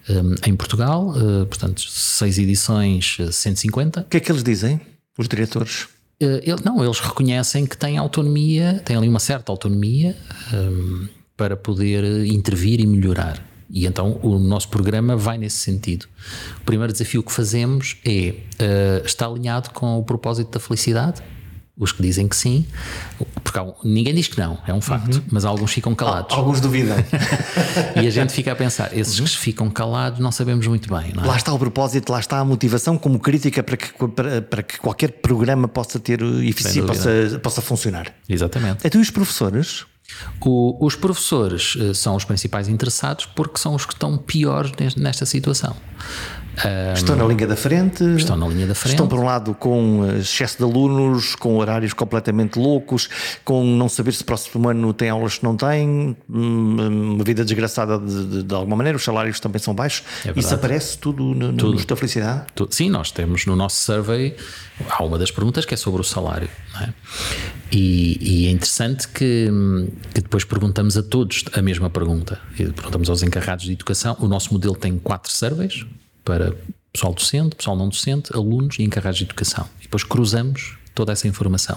Um, 0.09 0.35
em 0.49 0.57
Portugal, 0.57 1.11
uh, 1.11 1.47
portanto, 1.47 1.83
seis 1.89 2.39
edições, 2.39 3.19
150. 3.31 4.01
O 4.01 4.05
que 4.05 4.17
é 4.17 4.21
que 4.21 4.31
eles 4.31 4.43
dizem, 4.43 4.81
os 5.19 5.29
diretores? 5.29 5.89
Eh, 6.21 6.43
ele, 6.45 6.61
não, 6.65 6.83
eles 6.83 6.99
reconhecem 6.99 7.67
que 7.67 7.77
têm 7.77 7.99
autonomia, 7.99 8.81
têm 8.85 8.97
ali 8.97 9.09
uma 9.09 9.19
certa 9.19 9.53
autonomia 9.53 10.17
um, 10.53 11.09
para 11.37 11.57
poder 11.57 12.27
intervir 12.27 12.81
e 12.81 12.87
melhorar. 12.87 13.43
E 13.69 13.87
então 13.87 14.19
o 14.23 14.39
nosso 14.39 14.69
programa 14.69 15.17
vai 15.17 15.37
nesse 15.37 15.59
sentido. 15.59 16.07
O 16.61 16.65
primeiro 16.65 16.93
desafio 16.93 17.23
que 17.23 17.33
fazemos 17.33 17.97
é 18.05 18.35
uh, 18.63 19.05
está 19.05 19.27
alinhado 19.27 19.71
com 19.71 19.99
o 19.99 20.05
propósito 20.05 20.53
da 20.53 20.61
felicidade? 20.61 21.21
Os 21.79 21.93
que 21.93 22.01
dizem 22.01 22.27
que 22.27 22.35
sim, 22.35 22.67
porque 23.45 23.61
ninguém 23.85 24.15
diz 24.15 24.29
que 24.29 24.39
não, 24.39 24.59
é 24.67 24.73
um 24.73 24.81
facto, 24.81 25.17
uhum. 25.17 25.23
mas 25.31 25.45
alguns 25.45 25.71
ficam 25.73 25.95
calados. 25.95 26.35
Alguns 26.35 26.59
duvidam. 26.59 26.97
e 28.03 28.07
a 28.07 28.11
gente 28.11 28.33
fica 28.33 28.53
a 28.53 28.57
pensar, 28.57 28.97
esses 28.97 29.19
uhum. 29.19 29.27
que 29.27 29.37
ficam 29.37 29.69
calados 29.69 30.19
não 30.19 30.33
sabemos 30.33 30.67
muito 30.67 30.89
bem. 30.89 31.13
É? 31.15 31.27
Lá 31.27 31.37
está 31.37 31.53
o 31.53 31.59
propósito, 31.59 32.11
lá 32.11 32.19
está 32.19 32.39
a 32.39 32.45
motivação 32.47 32.97
como 32.97 33.19
crítica 33.19 33.63
para 33.63 33.77
que, 33.77 33.93
para, 34.09 34.41
para 34.41 34.63
que 34.63 34.79
qualquer 34.79 35.13
programa 35.21 35.69
possa 35.69 36.01
ter 36.01 36.23
eficiência, 36.23 36.83
possa, 36.83 37.41
possa 37.43 37.61
funcionar. 37.61 38.11
Exatamente. 38.27 38.87
Então, 38.87 38.99
e 38.99 39.03
os 39.03 39.11
professores? 39.11 39.85
O, 40.41 40.85
os 40.85 40.95
professores 40.95 41.75
uh, 41.75 41.95
são 41.95 42.15
os 42.17 42.25
principais 42.25 42.69
interessados 42.69 43.27
porque 43.27 43.59
são 43.59 43.75
os 43.75 43.85
que 43.85 43.93
estão 43.93 44.17
piores 44.17 44.73
nesta 44.97 45.27
situação. 45.27 45.77
Um, 46.65 46.93
estão 46.95 47.17
na 47.17 47.25
linha 47.25 47.47
da 47.47 47.57
frente. 47.57 48.03
Estão 48.17 48.37
na 48.37 48.49
linha 48.49 48.67
da 48.67 48.75
frente. 48.75 48.95
Estão, 48.95 49.07
por 49.07 49.19
um 49.19 49.25
lado, 49.25 49.55
com 49.55 50.07
excesso 50.19 50.57
de 50.59 50.65
alunos, 50.65 51.35
com 51.35 51.59
horários 51.59 51.93
completamente 51.93 52.59
loucos, 52.59 53.09
com 53.45 53.65
não 53.65 53.89
saber 53.89 54.13
se 54.13 54.23
o 54.23 54.25
próximo 54.25 54.69
ano 54.69 54.93
tem 54.95 55.11
aulas 55.11 55.39
que 55.39 55.45
não 55.45 55.57
têm, 55.57 56.17
hum, 56.29 57.15
uma 57.15 57.25
vida 57.25 57.45
desgraçada 57.45 57.99
de, 57.99 58.25
de, 58.25 58.43
de 58.43 58.55
alguma 58.55 58.77
maneira, 58.77 58.97
os 58.97 59.05
salários 59.05 59.39
também 59.39 59.61
são 59.61 59.75
baixos. 59.75 60.03
É 60.25 60.33
Isso 60.39 60.55
aparece 60.55 60.97
tudo 60.99 61.23
no, 61.23 61.53
no 61.53 61.59
tudo. 61.59 61.85
da 61.85 61.97
felicidade? 61.97 62.47
Tudo. 62.55 62.75
Sim, 62.75 62.89
nós 62.89 63.11
temos 63.11 63.45
no 63.45 63.55
nosso 63.55 63.77
survey, 63.77 64.35
há 64.89 65.05
uma 65.05 65.19
das 65.19 65.31
perguntas 65.31 65.65
que 65.67 65.75
é 65.75 65.77
sobre 65.77 66.01
o 66.01 66.05
salário. 66.05 66.49
É? 66.81 66.89
E, 67.73 68.19
e, 68.21 68.47
é 68.47 68.51
interessante 68.51 69.09
que, 69.09 69.51
que, 70.15 70.21
depois 70.21 70.45
perguntamos 70.45 70.97
a 70.97 71.03
todos 71.03 71.45
a 71.53 71.61
mesma 71.61 71.91
pergunta. 71.91 72.39
Perguntamos 72.57 73.11
aos 73.11 73.23
encarregados 73.23 73.65
de 73.65 73.73
educação. 73.73 74.17
O 74.21 74.29
nosso 74.29 74.53
modelo 74.53 74.77
tem 74.77 74.99
quatro 74.99 75.33
surveys 75.33 75.85
para 76.27 76.53
pessoal 76.93 77.15
docente, 77.15 77.55
pessoal 77.55 77.77
não 77.77 77.89
docente, 77.89 78.35
alunos 78.35 78.79
e 78.79 78.83
encarregados 78.83 79.19
de 79.19 79.25
educação. 79.25 79.67
E 79.79 79.85
depois 79.85 80.03
cruzamos 80.03 80.77
toda 80.95 81.13
essa 81.13 81.29
informação. 81.29 81.77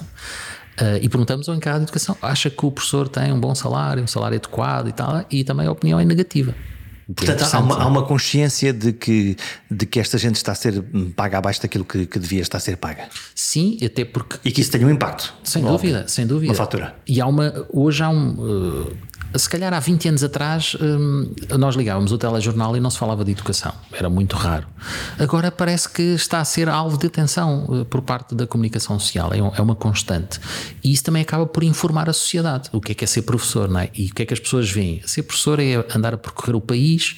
Uh, 0.82 0.98
e 1.02 1.08
perguntamos 1.08 1.48
ao 1.48 1.56
encarregado 1.56 1.86
de 1.86 1.90
educação: 1.90 2.18
acha 2.22 2.50
que 2.50 2.66
o 2.66 2.72
professor 2.72 3.08
tem 3.08 3.32
um 3.32 3.40
bom 3.40 3.54
salário, 3.54 4.04
um 4.04 4.08
salário 4.08 4.38
adequado 4.38 4.88
e 4.88 4.92
tal? 4.92 5.24
E 5.30 5.44
também 5.44 5.68
a 5.68 5.72
opinião 5.72 6.00
é 6.00 6.06
negativa. 6.06 6.56
Portanto, 7.16 7.44
há 7.44 7.60
uma, 7.60 7.76
há 7.76 7.88
uma, 7.88 8.06
consciência 8.06 8.72
de 8.72 8.94
que, 8.94 9.36
de 9.70 9.86
que 9.88 10.00
esta 10.00 10.16
gente 10.18 10.36
está 10.36 10.52
a 10.52 10.56
ser 10.56 10.84
paga 11.16 11.40
abaixo 11.40 11.60
daquilo 11.60 11.84
que, 11.84 12.06
que 12.06 12.20
devia 12.20 12.42
estar 12.42 12.60
a 12.60 12.62
ser 12.62 12.78
paga. 12.78 13.10
Sim, 13.34 13.80
até 13.84 14.06
porque. 14.06 14.38
E 14.46 14.52
que 14.52 14.62
isso 14.62 14.72
tem 14.72 14.86
um 14.86 14.92
impacto. 14.92 15.34
Sem 15.44 15.64
dúvida, 15.64 16.08
sem 16.08 16.28
dúvida. 16.28 16.52
Uma 16.52 16.56
fatura. 16.56 16.96
E 17.08 17.20
há 17.20 17.26
uma. 17.26 17.66
Hoje 17.74 18.04
há 18.04 18.10
um. 18.10 18.34
Uh, 18.34 18.98
se 19.36 19.50
calhar 19.50 19.74
há 19.74 19.80
20 19.80 20.10
anos 20.10 20.24
atrás 20.24 20.76
hum, 20.82 21.32
nós 21.58 21.76
ligávamos 21.76 22.12
o 22.12 22.18
telejornal 22.18 22.76
e 22.76 22.80
não 22.80 22.90
se 22.90 22.98
falava 22.98 23.24
de 23.24 23.32
educação, 23.32 23.74
era 23.92 24.10
muito 24.10 24.36
raro. 24.36 24.68
Agora 25.18 25.52
parece 25.52 25.90
que 25.90 26.02
está 26.02 26.40
a 26.40 26.46
ser 26.46 26.70
alvo 26.70 26.98
de 26.98 27.08
atenção 27.08 27.68
eh, 27.72 27.84
por 27.84 28.02
parte 28.02 28.34
da 28.34 28.48
comunicação 28.48 28.98
social, 29.00 29.32
é, 29.34 29.38
é 29.38 29.62
uma 29.62 29.76
constante. 29.76 30.40
E 30.84 30.92
isso 30.92 31.04
também 31.04 31.22
acaba 31.22 31.46
por 31.46 31.64
informar 31.64 32.10
a 32.10 32.14
sociedade. 32.14 32.70
O 32.72 32.82
que 32.82 32.92
é 32.94 32.96
que 32.96 33.04
é 33.04 33.08
ser 33.08 33.24
professor, 33.24 33.70
não 33.70 33.80
é? 33.80 33.90
E 33.94 34.08
o 34.08 34.14
que 34.14 34.24
é 34.24 34.26
que 34.26 34.34
as 34.34 34.40
pessoas 34.40 34.70
veem? 34.70 35.02
Ser 35.06 35.24
professor 35.24 35.60
é 35.60 35.86
andar 35.96 36.14
a 36.14 36.18
percorrer 36.18 36.56
o 36.56 36.62
país, 36.62 37.18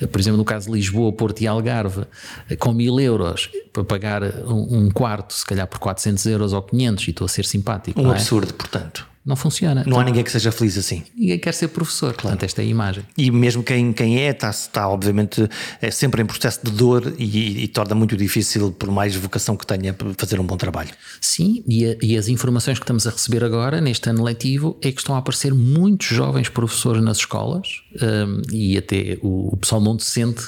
eh, 0.00 0.06
por 0.06 0.20
exemplo, 0.20 0.38
no 0.38 0.44
caso 0.44 0.66
de 0.66 0.72
Lisboa, 0.72 1.12
Porto 1.12 1.40
e 1.42 1.46
Algarve, 1.46 2.04
eh, 2.48 2.56
com 2.56 2.72
mil 2.72 2.98
euros 3.00 3.50
para 3.72 3.84
pagar 3.84 4.22
um 4.46 4.90
quarto, 4.90 5.34
se 5.34 5.44
calhar 5.44 5.66
por 5.66 5.78
400 5.78 6.26
euros 6.26 6.52
ou 6.52 6.62
500, 6.62 7.06
e 7.06 7.10
estou 7.10 7.24
a 7.24 7.28
ser 7.28 7.44
simpático. 7.44 8.00
Um 8.00 8.08
é? 8.08 8.12
absurdo, 8.12 8.54
portanto. 8.54 9.09
Não 9.22 9.36
funciona. 9.36 9.84
Não 9.86 10.00
há 10.00 10.04
ninguém 10.04 10.24
que 10.24 10.30
seja 10.30 10.50
feliz 10.50 10.78
assim. 10.78 11.02
Ninguém 11.14 11.38
quer 11.38 11.52
ser 11.52 11.68
professor. 11.68 12.14
Portanto, 12.14 12.42
esta 12.42 12.62
é 12.62 12.64
a 12.64 12.68
imagem. 12.68 13.04
E 13.18 13.30
mesmo 13.30 13.62
quem, 13.62 13.92
quem 13.92 14.18
é, 14.18 14.30
está, 14.30 14.48
está 14.48 14.88
obviamente 14.88 15.46
é 15.80 15.90
sempre 15.90 16.22
em 16.22 16.26
processo 16.26 16.60
de 16.64 16.70
dor 16.70 17.14
e, 17.18 17.64
e, 17.64 17.68
torna 17.68 17.94
muito 17.94 18.16
difícil, 18.16 18.72
por 18.72 18.90
mais 18.90 19.14
vocação 19.14 19.58
que 19.58 19.66
tenha, 19.66 19.94
fazer 20.16 20.40
um 20.40 20.46
bom 20.46 20.56
trabalho. 20.56 20.90
Sim, 21.20 21.62
e, 21.68 21.84
a, 21.84 21.96
e, 22.00 22.16
as 22.16 22.28
informações 22.28 22.78
que 22.78 22.84
estamos 22.84 23.06
a 23.06 23.10
receber 23.10 23.44
agora, 23.44 23.78
neste 23.78 24.08
ano 24.08 24.24
letivo, 24.24 24.78
é 24.80 24.90
que 24.90 25.00
estão 25.00 25.14
a 25.14 25.18
aparecer 25.18 25.52
muitos 25.52 26.06
jovens 26.06 26.48
professores 26.48 27.02
nas 27.02 27.18
escolas 27.18 27.82
um, 28.00 28.40
e 28.50 28.78
até 28.78 29.18
o, 29.20 29.52
o, 29.52 29.56
pessoal 29.58 29.82
não 29.82 29.96
decente 29.96 30.44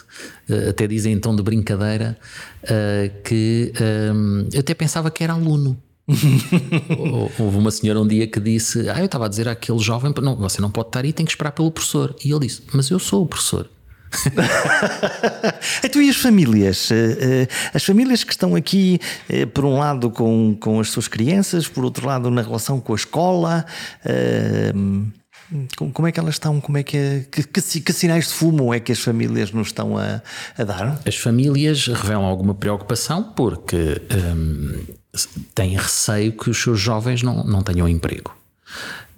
uh, 0.48 0.70
até 0.70 0.86
dizem 0.86 1.12
em 1.12 1.20
tom 1.20 1.36
de 1.36 1.42
brincadeira 1.42 2.18
uh, 2.64 3.22
que 3.22 3.70
um, 4.14 4.48
eu 4.50 4.60
até 4.60 4.72
pensava 4.72 5.10
que 5.10 5.22
era 5.22 5.34
aluno. 5.34 5.76
Houve 7.38 7.56
uma 7.56 7.70
senhora 7.70 8.00
um 8.00 8.06
dia 8.06 8.26
que 8.26 8.40
disse: 8.40 8.88
Ah, 8.88 8.98
eu 8.98 9.06
estava 9.06 9.26
a 9.26 9.28
dizer 9.28 9.48
àquele 9.48 9.78
jovem, 9.78 10.12
não, 10.20 10.36
você 10.36 10.60
não 10.60 10.70
pode 10.70 10.88
estar 10.88 11.04
aí, 11.04 11.12
tem 11.12 11.24
que 11.24 11.32
esperar 11.32 11.52
pelo 11.52 11.70
professor. 11.70 12.14
E 12.24 12.30
ele 12.30 12.46
disse: 12.46 12.62
Mas 12.72 12.90
eu 12.90 12.98
sou 12.98 13.22
o 13.22 13.26
professor. 13.26 13.68
então, 15.82 16.02
e 16.02 16.10
as 16.10 16.16
famílias? 16.16 16.90
Eh, 16.90 17.18
eh, 17.20 17.48
as 17.72 17.82
famílias 17.82 18.24
que 18.24 18.32
estão 18.32 18.54
aqui, 18.54 19.00
eh, 19.28 19.46
por 19.46 19.64
um 19.64 19.78
lado, 19.78 20.10
com, 20.10 20.54
com 20.60 20.80
as 20.80 20.90
suas 20.90 21.08
crianças, 21.08 21.66
por 21.66 21.82
outro 21.84 22.06
lado, 22.06 22.30
na 22.30 22.42
relação 22.42 22.78
com 22.78 22.92
a 22.92 22.96
escola. 22.96 23.64
Como 25.94 26.06
é 26.06 26.12
que 26.12 26.20
elas 26.20 26.34
estão? 26.34 26.60
Como 26.60 26.78
é 26.78 26.82
que, 26.82 27.26
que, 27.30 27.42
que, 27.42 27.80
que, 27.80 27.92
sinais 27.92 28.28
de 28.28 28.34
fumo 28.34 28.72
é 28.72 28.80
que 28.80 28.92
as 28.92 29.00
famílias 29.00 29.50
nos 29.50 29.68
estão 29.68 29.98
a, 29.98 30.22
a 30.56 30.64
dar? 30.64 31.00
As 31.06 31.16
famílias 31.16 31.86
revelam 31.86 32.24
alguma 32.24 32.54
preocupação 32.54 33.22
porque 33.22 34.00
hum, 34.34 34.84
têm 35.54 35.76
receio 35.76 36.32
que 36.32 36.50
os 36.50 36.60
seus 36.60 36.80
jovens 36.80 37.22
não, 37.22 37.44
não 37.44 37.62
tenham 37.62 37.88
emprego. 37.88 38.34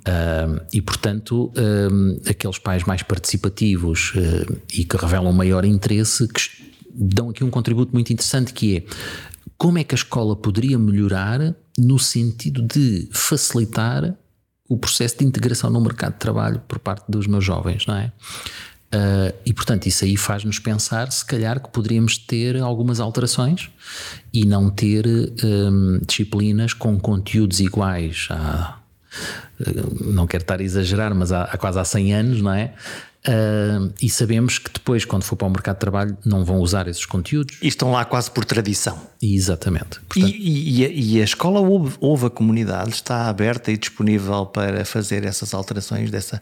Uh, 0.01 0.61
e, 0.73 0.83
portanto, 0.83 1.47
uh, 1.47 2.29
aqueles 2.29 2.59
pais 2.59 2.85
mais 2.85 3.03
participativos 3.03 4.13
uh, 4.15 4.61
e 4.73 4.85
que 4.85 4.97
revelam 4.97 5.33
maior 5.33 5.65
interesse, 5.65 6.29
dão 6.93 7.31
aqui 7.31 7.43
um 7.43 7.51
contributo 7.51 7.93
muito 7.93 8.13
interessante 8.13 8.53
que 8.53 8.77
é 8.77 8.85
como 9.57 9.79
é 9.79 9.85
que 9.85 9.95
a 9.95 9.97
escola 9.97 10.37
poderia 10.37 10.79
melhorar 10.79 11.55
no 11.79 11.99
sentido 11.99 12.61
de 12.61 13.09
facilitar 13.13 14.15
o 14.69 14.77
processo 14.77 15.19
de 15.19 15.25
integração 15.25 15.71
no 15.71 15.81
mercado 15.81 16.15
de 16.15 16.19
trabalho 16.19 16.61
por 16.67 16.79
parte 16.79 17.05
dos 17.09 17.27
meus 17.27 17.45
jovens, 17.45 17.87
não 17.87 17.97
é? 17.97 18.13
Uh, 18.95 19.35
e 19.45 19.53
portanto, 19.53 19.87
isso 19.87 20.05
aí 20.05 20.17
faz-nos 20.17 20.61
pensar, 20.61 21.11
se 21.11 21.25
calhar, 21.25 21.61
que 21.61 21.69
poderíamos 21.71 22.17
ter 22.17 22.61
algumas 22.61 23.01
alterações 23.01 23.69
e 24.33 24.47
não 24.47 24.71
ter 24.71 25.05
um, 25.43 25.99
disciplinas 26.07 26.73
com 26.73 26.99
conteúdos 27.01 27.59
iguais 27.59 28.29
há, 28.31 28.79
não 30.01 30.27
quero 30.27 30.43
estar 30.43 30.61
a 30.61 30.63
exagerar, 30.63 31.15
mas 31.15 31.33
há, 31.33 31.45
há 31.45 31.57
quase 31.57 31.79
há 31.79 31.85
100 31.85 32.15
anos, 32.15 32.43
não 32.43 32.53
é? 32.53 32.75
Uh, 33.27 33.91
e 34.03 34.11
sabemos 34.11 34.59
que 34.59 34.71
depois, 34.71 35.07
quando 35.07 35.23
for 35.23 35.35
para 35.35 35.47
o 35.47 35.51
mercado 35.51 35.77
de 35.77 35.81
trabalho, 35.81 36.17
não 36.27 36.45
vão 36.45 36.59
usar 36.59 36.87
esses 36.89 37.07
conteúdos. 37.07 37.57
E 37.63 37.69
estão 37.69 37.91
lá 37.91 38.05
quase 38.05 38.31
por 38.31 38.45
tradição. 38.45 39.01
Exatamente. 39.23 39.99
Portanto, 40.01 40.35
e, 40.37 40.83
e, 40.85 41.17
e, 41.17 41.21
a 41.23 41.25
escola 41.25 41.61
ouve, 41.61 41.97
ouve, 42.01 42.27
a 42.27 42.31
comunidade, 42.31 42.91
está 42.91 43.29
aberta 43.29 43.73
e 43.73 43.79
disponível 43.79 44.45
para 44.45 44.85
fazer 44.85 45.25
essas 45.25 45.55
alterações 45.55 46.11
dessa. 46.11 46.41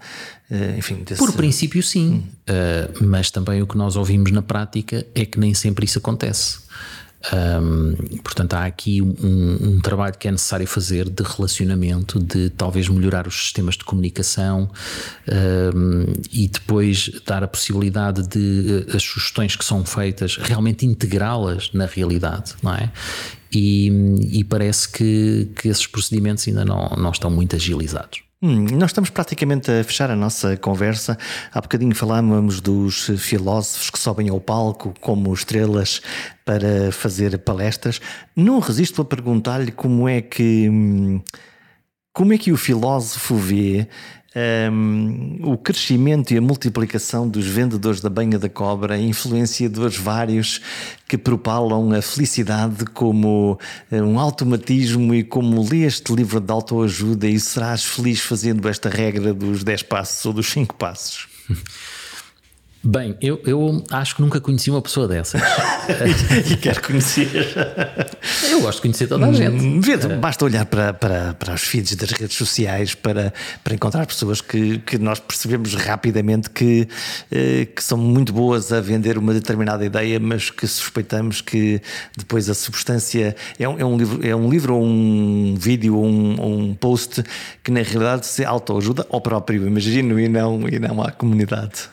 Uh, 0.50 0.76
enfim, 0.76 1.04
desse... 1.04 1.18
Por 1.18 1.32
princípio, 1.34 1.82
sim. 1.84 2.24
Hum. 2.50 2.50
Uh, 2.50 3.04
mas 3.04 3.30
também 3.30 3.62
o 3.62 3.66
que 3.66 3.76
nós 3.76 3.94
ouvimos 3.94 4.32
na 4.32 4.42
prática 4.42 5.06
é 5.14 5.24
que 5.24 5.38
nem 5.38 5.54
sempre 5.54 5.84
isso 5.84 5.98
acontece. 5.98 6.62
Um, 7.32 8.18
portanto, 8.18 8.54
há 8.54 8.64
aqui 8.64 9.00
um, 9.00 9.56
um, 9.60 9.80
trabalho 9.80 10.16
que 10.18 10.26
é 10.26 10.30
necessário 10.30 10.66
fazer 10.66 11.08
de 11.08 11.22
relacionamento, 11.22 12.18
de 12.18 12.50
talvez 12.50 12.88
melhorar 12.88 13.28
os 13.28 13.34
sistemas 13.34 13.76
de 13.76 13.84
comunicação 13.84 14.68
um, 15.74 16.04
e 16.32 16.48
depois 16.48 17.10
dar 17.24 17.44
a 17.44 17.48
possibilidade 17.48 18.26
de 18.26 18.84
uh, 18.88 18.96
as 18.96 19.02
sugestões 19.02 19.54
que 19.54 19.64
são 19.64 19.84
feitas 19.84 20.36
realmente 20.36 20.84
integrá-las 20.84 21.70
na 21.72 21.86
realidade, 21.86 22.54
não 22.62 22.74
é? 22.74 22.90
E, 23.52 23.88
e 24.38 24.44
parece 24.44 24.88
que, 24.88 25.50
que 25.54 25.68
esses 25.68 25.86
procedimentos 25.86 26.48
ainda 26.48 26.64
não, 26.64 26.88
não 26.96 27.10
estão 27.10 27.30
muito 27.30 27.54
agilizados. 27.54 28.22
Hum, 28.44 28.66
nós 28.72 28.90
estamos 28.90 29.08
praticamente 29.08 29.70
a 29.70 29.84
fechar 29.84 30.10
a 30.10 30.16
nossa 30.16 30.56
conversa. 30.56 31.16
Há 31.52 31.60
bocadinho 31.60 31.94
falávamos 31.94 32.60
dos 32.60 33.08
filósofos 33.16 33.88
que 33.88 33.98
sobem 34.00 34.28
ao 34.30 34.40
palco 34.40 34.92
como 35.00 35.32
estrelas 35.32 36.02
para 36.44 36.90
fazer 36.90 37.38
palestras. 37.38 38.00
Não 38.34 38.58
resisto 38.58 39.00
a 39.00 39.04
perguntar-lhe 39.04 39.70
como 39.70 40.08
é 40.08 40.20
que 40.20 40.68
hum, 40.68 41.22
como 42.12 42.32
é 42.32 42.38
que 42.38 42.50
o 42.50 42.56
filósofo 42.56 43.36
vê 43.36 43.86
um, 44.34 45.38
o 45.42 45.58
crescimento 45.58 46.32
e 46.32 46.38
a 46.38 46.40
multiplicação 46.40 47.28
dos 47.28 47.46
vendedores 47.46 48.00
da 48.00 48.08
banha 48.08 48.38
da 48.38 48.48
cobra, 48.48 48.98
influenciadores 48.98 49.96
vários 49.96 50.60
que 51.06 51.18
propalam 51.18 51.92
a 51.92 52.00
felicidade 52.00 52.84
como 52.86 53.58
eh, 53.90 54.02
um 54.02 54.18
automatismo 54.18 55.14
e 55.14 55.22
como 55.22 55.62
lê 55.68 55.84
este 55.84 56.14
livro 56.14 56.40
de 56.40 56.50
autoajuda 56.50 57.26
e 57.26 57.38
serás 57.38 57.84
feliz 57.84 58.20
fazendo 58.20 58.66
esta 58.68 58.88
regra 58.88 59.34
dos 59.34 59.62
10 59.62 59.82
passos 59.82 60.24
ou 60.24 60.32
dos 60.32 60.46
5 60.50 60.74
passos. 60.76 61.28
Bem, 62.84 63.16
eu, 63.20 63.40
eu 63.46 63.84
acho 63.92 64.16
que 64.16 64.22
nunca 64.22 64.40
conheci 64.40 64.68
uma 64.68 64.82
pessoa 64.82 65.06
dessas. 65.06 65.40
e 66.50 66.56
quero 66.56 66.82
conhecer. 66.82 67.28
Eu 68.50 68.60
gosto 68.60 68.78
de 68.78 68.82
conhecer 68.82 69.06
toda 69.06 69.24
a 69.24 69.32
gente. 69.32 69.64
Hum, 69.64 69.80
vê, 69.80 69.96
basta 69.96 70.44
olhar 70.44 70.66
para, 70.66 70.92
para, 70.92 71.32
para 71.34 71.54
os 71.54 71.62
feeds 71.62 71.94
das 71.94 72.10
redes 72.10 72.36
sociais 72.36 72.92
para, 72.96 73.32
para 73.62 73.74
encontrar 73.74 74.04
pessoas 74.04 74.40
que, 74.40 74.78
que 74.80 74.98
nós 74.98 75.20
percebemos 75.20 75.74
rapidamente 75.74 76.50
que, 76.50 76.88
eh, 77.30 77.66
que 77.66 77.84
são 77.84 77.96
muito 77.96 78.32
boas 78.32 78.72
a 78.72 78.80
vender 78.80 79.16
uma 79.16 79.32
determinada 79.32 79.84
ideia, 79.84 80.18
mas 80.18 80.50
que 80.50 80.66
suspeitamos 80.66 81.40
que 81.40 81.80
depois 82.16 82.50
a 82.50 82.54
substância 82.54 83.36
é 83.60 83.68
um, 83.68 83.78
é 83.78 83.84
um 83.84 83.96
livro, 83.96 84.26
é 84.26 84.34
um 84.34 84.50
livro 84.50 84.74
ou 84.74 84.84
um 84.84 85.54
vídeo 85.56 85.96
ou 85.96 86.04
um, 86.04 86.40
ou 86.40 86.58
um 86.58 86.74
post 86.74 87.22
que 87.62 87.70
na 87.70 87.82
realidade 87.82 88.26
se 88.26 88.44
autoajuda 88.44 89.06
ao 89.08 89.20
próprio 89.20 89.68
imagino 89.68 90.18
e 90.18 90.28
não, 90.28 90.68
e 90.68 90.80
não 90.80 91.00
à 91.00 91.12
comunidade. 91.12 91.92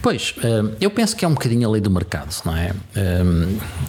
Pois, 0.00 0.34
eh, 0.42 0.76
eu 0.80 0.90
penso 0.90 1.16
que 1.16 1.24
é 1.24 1.28
um 1.28 1.34
bocadinho 1.34 1.68
a 1.68 1.72
lei 1.72 1.80
do 1.80 1.90
mercado, 1.90 2.34
não 2.44 2.56
é? 2.56 2.72
Eh, 2.94 3.22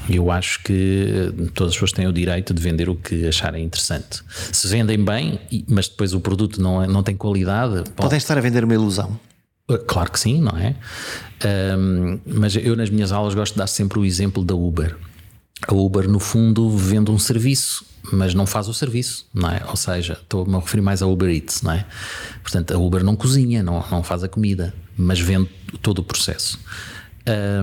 eu 0.10 0.32
acho 0.32 0.62
que 0.64 1.32
todas 1.54 1.72
as 1.72 1.76
pessoas 1.76 1.92
têm 1.92 2.08
o 2.08 2.14
direito 2.14 2.54
de 2.54 2.62
vender 2.62 2.90
o 2.90 2.96
que 2.96 3.28
acharem 3.28 3.64
interessante. 3.64 4.22
Se 4.52 4.68
vendem 4.68 5.04
bem, 5.04 5.40
mas 5.68 5.88
depois 5.88 6.14
o 6.14 6.20
produto 6.20 6.62
não, 6.62 6.84
é, 6.84 6.88
não 6.88 7.04
tem 7.04 7.16
qualidade. 7.16 7.84
Podem 7.96 8.18
estar 8.18 8.38
a 8.38 8.42
vender 8.42 8.64
uma 8.64 8.74
ilusão. 8.74 9.20
Eh, 9.70 9.78
claro 9.88 10.12
que 10.12 10.20
sim, 10.20 10.42
não 10.42 10.58
é? 10.58 10.76
mas 12.26 12.54
eu 12.58 12.76
nas 12.76 12.90
minhas 12.90 13.14
aulas 13.14 13.34
gosto 13.34 13.54
de 13.54 13.60
dar 13.60 13.68
sempre 13.68 13.98
o 13.98 14.04
exemplo 14.04 14.44
da 14.44 14.54
Uber. 14.54 14.98
A 15.68 15.74
Uber, 15.74 16.10
no 16.10 16.20
fundo, 16.20 16.70
vende 16.70 17.12
um 17.12 17.20
serviço 17.20 17.86
mas 18.12 18.34
não 18.34 18.46
faz 18.46 18.68
o 18.68 18.74
serviço, 18.74 19.26
não 19.34 19.50
é? 19.50 19.62
Ou 19.68 19.76
seja, 19.76 20.14
estou-me 20.14 20.56
a 20.56 20.60
referir 20.60 20.82
mais 20.82 21.02
a 21.02 21.08
Uber 21.08 21.30
Eats, 21.30 21.62
não 21.62 21.72
é? 21.72 21.86
Portanto, 22.42 22.74
a 22.74 22.78
Uber 22.78 23.04
não 23.04 23.16
cozinha, 23.16 23.62
não, 23.62 23.84
não 23.90 24.04
faz 24.04 24.24
a 24.24 24.28
comida, 24.28 24.74
mas 24.98 25.20
vende 25.20 25.50
todo 25.82 26.00
o 26.00 26.04
processo. 26.04 26.60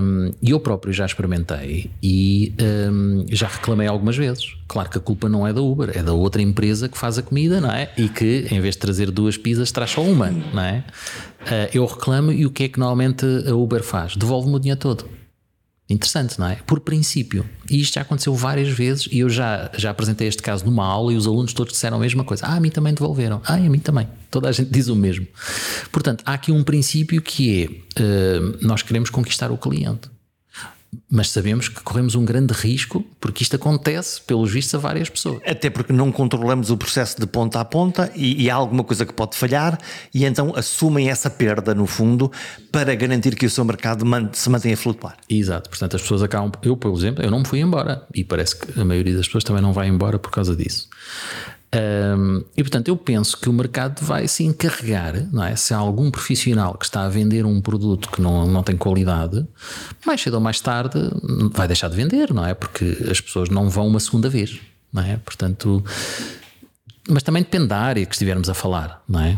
Um, 0.01 0.31
eu 0.41 0.59
próprio 0.59 0.93
já 0.93 1.05
experimentei 1.05 1.91
e 2.01 2.53
um, 2.89 3.25
já 3.29 3.47
reclamei 3.47 3.87
algumas 3.87 4.15
vezes. 4.15 4.55
Claro 4.67 4.89
que 4.89 4.97
a 4.97 5.01
culpa 5.01 5.27
não 5.27 5.45
é 5.45 5.51
da 5.51 5.61
Uber, 5.61 5.91
é 5.93 6.01
da 6.01 6.13
outra 6.13 6.41
empresa 6.41 6.87
que 6.87 6.97
faz 6.97 7.17
a 7.17 7.21
comida, 7.21 7.59
não 7.59 7.71
é? 7.71 7.91
E 7.97 8.07
que 8.07 8.47
em 8.49 8.61
vez 8.61 8.75
de 8.75 8.79
trazer 8.79 9.11
duas 9.11 9.35
pizzas 9.35 9.71
traz 9.71 9.91
só 9.91 10.01
uma, 10.01 10.29
não 10.29 10.61
é? 10.61 10.85
Uh, 11.41 11.69
eu 11.73 11.85
reclamo 11.85 12.31
e 12.31 12.45
o 12.45 12.49
que 12.49 12.63
é 12.63 12.69
que 12.69 12.79
normalmente 12.79 13.25
a 13.47 13.53
Uber 13.55 13.83
faz? 13.83 14.15
Devolve-me 14.15 14.55
o 14.55 14.59
dinheiro 14.59 14.79
todo. 14.79 15.05
Interessante, 15.89 16.37
não 16.37 16.47
é? 16.47 16.55
Por 16.55 16.81
princípio. 16.81 17.45
E 17.69 17.79
isto 17.79 17.93
já 17.93 18.01
aconteceu 18.01 18.35
várias 18.35 18.69
vezes 18.69 19.07
e 19.09 19.19
eu 19.19 19.29
já, 19.29 19.71
já 19.77 19.89
apresentei 19.89 20.27
este 20.27 20.43
caso 20.43 20.65
numa 20.65 20.85
aula 20.85 21.13
e 21.13 21.15
os 21.15 21.25
alunos 21.25 21.53
todos 21.53 21.71
disseram 21.71 21.95
a 21.95 21.99
mesma 21.99 22.25
coisa. 22.25 22.45
Ah, 22.45 22.55
a 22.55 22.59
mim 22.59 22.69
também 22.69 22.93
devolveram. 22.93 23.41
Ah, 23.45 23.53
a 23.53 23.59
mim 23.59 23.79
também. 23.79 24.07
Toda 24.29 24.49
a 24.49 24.51
gente 24.51 24.69
diz 24.71 24.89
o 24.89 24.95
mesmo. 24.95 25.25
Portanto, 25.89 26.23
há 26.25 26.33
aqui 26.33 26.51
um 26.51 26.61
princípio 26.61 27.21
que 27.21 27.85
é 27.97 28.01
uh, 28.01 28.57
nós 28.61 28.81
queremos 28.81 29.09
conquistar 29.09 29.49
o 29.49 29.57
cliente 29.57 30.09
mas 31.09 31.29
sabemos 31.29 31.69
que 31.69 31.81
corremos 31.81 32.15
um 32.15 32.25
grande 32.25 32.53
risco 32.53 33.05
porque 33.19 33.43
isto 33.43 33.55
acontece, 33.55 34.21
pelos 34.21 34.51
vistos, 34.51 34.75
a 34.75 34.77
várias 34.77 35.09
pessoas. 35.09 35.41
Até 35.45 35.69
porque 35.69 35.93
não 35.93 36.11
controlamos 36.11 36.69
o 36.69 36.77
processo 36.77 37.19
de 37.19 37.27
ponta 37.27 37.59
a 37.59 37.65
ponta 37.65 38.11
e, 38.15 38.43
e 38.43 38.49
há 38.49 38.55
alguma 38.55 38.83
coisa 38.83 39.05
que 39.05 39.13
pode 39.13 39.35
falhar 39.35 39.77
e 40.13 40.25
então 40.25 40.53
assumem 40.55 41.09
essa 41.09 41.29
perda, 41.29 41.73
no 41.73 41.85
fundo, 41.85 42.31
para 42.71 42.93
garantir 42.95 43.35
que 43.35 43.45
o 43.45 43.49
seu 43.49 43.63
mercado 43.63 44.05
se 44.33 44.49
mantenha 44.49 44.73
a 44.73 44.77
flutuar. 44.77 45.17
Exato, 45.29 45.69
portanto 45.69 45.95
as 45.95 46.01
pessoas 46.01 46.23
acabam. 46.23 46.51
Eu, 46.61 46.75
por 46.75 46.93
exemplo, 46.93 47.23
eu 47.23 47.31
não 47.31 47.39
me 47.39 47.45
fui 47.45 47.59
embora 47.59 48.05
e 48.13 48.23
parece 48.23 48.55
que 48.55 48.79
a 48.79 48.85
maioria 48.85 49.15
das 49.15 49.25
pessoas 49.25 49.43
também 49.43 49.61
não 49.61 49.73
vai 49.73 49.87
embora 49.87 50.17
por 50.19 50.31
causa 50.31 50.55
disso. 50.55 50.89
Um, 51.75 52.43
e 52.55 52.63
portanto, 52.63 52.87
eu 52.87 52.95
penso 52.95 53.37
que 53.37 53.49
o 53.49 53.53
mercado 53.53 54.01
vai 54.01 54.27
se 54.27 54.43
encarregar, 54.43 55.27
não 55.31 55.43
é? 55.43 55.55
Se 55.55 55.73
há 55.73 55.77
algum 55.77 56.09
profissional 56.09 56.75
que 56.75 56.85
está 56.85 57.03
a 57.03 57.09
vender 57.09 57.45
um 57.45 57.59
produto 57.59 58.09
que 58.09 58.21
não, 58.21 58.47
não 58.47 58.63
tem 58.63 58.77
qualidade, 58.77 59.45
mais 60.05 60.21
cedo 60.21 60.35
ou 60.35 60.39
mais 60.39 60.61
tarde 60.61 60.97
vai 61.51 61.67
deixar 61.67 61.89
de 61.89 61.95
vender, 61.95 62.33
não 62.33 62.45
é? 62.45 62.53
Porque 62.53 62.97
as 63.11 63.19
pessoas 63.19 63.49
não 63.49 63.69
vão 63.69 63.87
uma 63.87 63.99
segunda 63.99 64.29
vez, 64.29 64.59
não 64.93 65.03
é? 65.03 65.17
Portanto, 65.17 65.83
mas 67.09 67.21
também 67.21 67.43
depende 67.43 67.67
da 67.67 67.77
área 67.77 68.05
que 68.05 68.13
estivermos 68.13 68.49
a 68.49 68.53
falar, 68.53 69.03
não 69.07 69.19
é? 69.19 69.37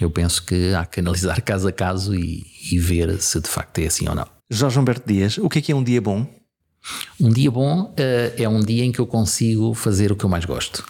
Eu 0.00 0.10
penso 0.10 0.44
que 0.44 0.72
há 0.74 0.86
que 0.86 1.00
analisar 1.00 1.40
caso 1.42 1.68
a 1.68 1.72
caso 1.72 2.14
e, 2.14 2.46
e 2.70 2.78
ver 2.78 3.20
se 3.20 3.40
de 3.40 3.48
facto 3.48 3.78
é 3.78 3.86
assim 3.86 4.08
ou 4.08 4.14
não. 4.14 4.26
Jorge 4.48 4.78
Humberto 4.78 5.06
Dias, 5.06 5.38
o 5.38 5.48
que 5.48 5.58
é 5.58 5.62
que 5.62 5.72
é 5.72 5.74
um 5.74 5.82
dia 5.82 6.00
bom? 6.00 6.26
Um 7.20 7.28
dia 7.28 7.50
bom 7.50 7.82
uh, 7.82 7.94
é 8.36 8.48
um 8.48 8.60
dia 8.60 8.84
em 8.84 8.92
que 8.92 8.98
eu 8.98 9.06
consigo 9.06 9.74
fazer 9.74 10.10
o 10.10 10.16
que 10.16 10.24
eu 10.24 10.30
mais 10.30 10.44
gosto. 10.44 10.84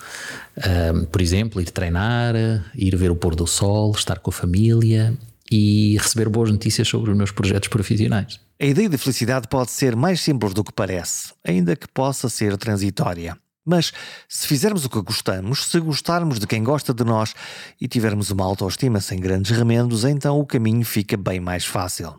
Uh, 0.56 1.06
por 1.06 1.20
exemplo, 1.20 1.60
ir 1.60 1.70
treinar, 1.70 2.34
ir 2.74 2.96
ver 2.96 3.10
o 3.10 3.16
pôr 3.16 3.34
do 3.34 3.46
sol, 3.46 3.92
estar 3.92 4.18
com 4.18 4.30
a 4.30 4.32
família 4.32 5.16
e 5.50 5.96
receber 5.98 6.28
boas 6.28 6.50
notícias 6.50 6.86
sobre 6.86 7.10
os 7.10 7.16
meus 7.16 7.32
projetos 7.32 7.68
profissionais. 7.68 8.38
A 8.60 8.64
ideia 8.64 8.88
de 8.88 8.98
felicidade 8.98 9.48
pode 9.48 9.70
ser 9.70 9.96
mais 9.96 10.20
simples 10.20 10.54
do 10.54 10.62
que 10.62 10.72
parece, 10.72 11.32
ainda 11.44 11.74
que 11.74 11.88
possa 11.88 12.28
ser 12.28 12.56
transitória. 12.56 13.36
Mas 13.64 13.92
se 14.28 14.46
fizermos 14.46 14.84
o 14.84 14.90
que 14.90 15.00
gostamos, 15.02 15.66
se 15.66 15.80
gostarmos 15.80 16.38
de 16.38 16.46
quem 16.46 16.62
gosta 16.62 16.94
de 16.94 17.04
nós 17.04 17.34
e 17.80 17.88
tivermos 17.88 18.30
uma 18.30 18.44
autoestima 18.44 19.00
sem 19.00 19.18
grandes 19.18 19.50
remendos, 19.50 20.04
então 20.04 20.38
o 20.38 20.46
caminho 20.46 20.84
fica 20.84 21.16
bem 21.16 21.40
mais 21.40 21.64
fácil. 21.64 22.14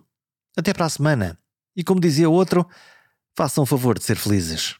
Até 0.57 0.73
para 0.73 0.85
a 0.85 0.89
semana. 0.89 1.37
E 1.75 1.83
como 1.83 2.01
dizia 2.01 2.29
outro, 2.29 2.67
façam 3.35 3.63
o 3.63 3.67
favor 3.67 3.97
de 3.97 4.03
ser 4.03 4.15
felizes. 4.15 4.75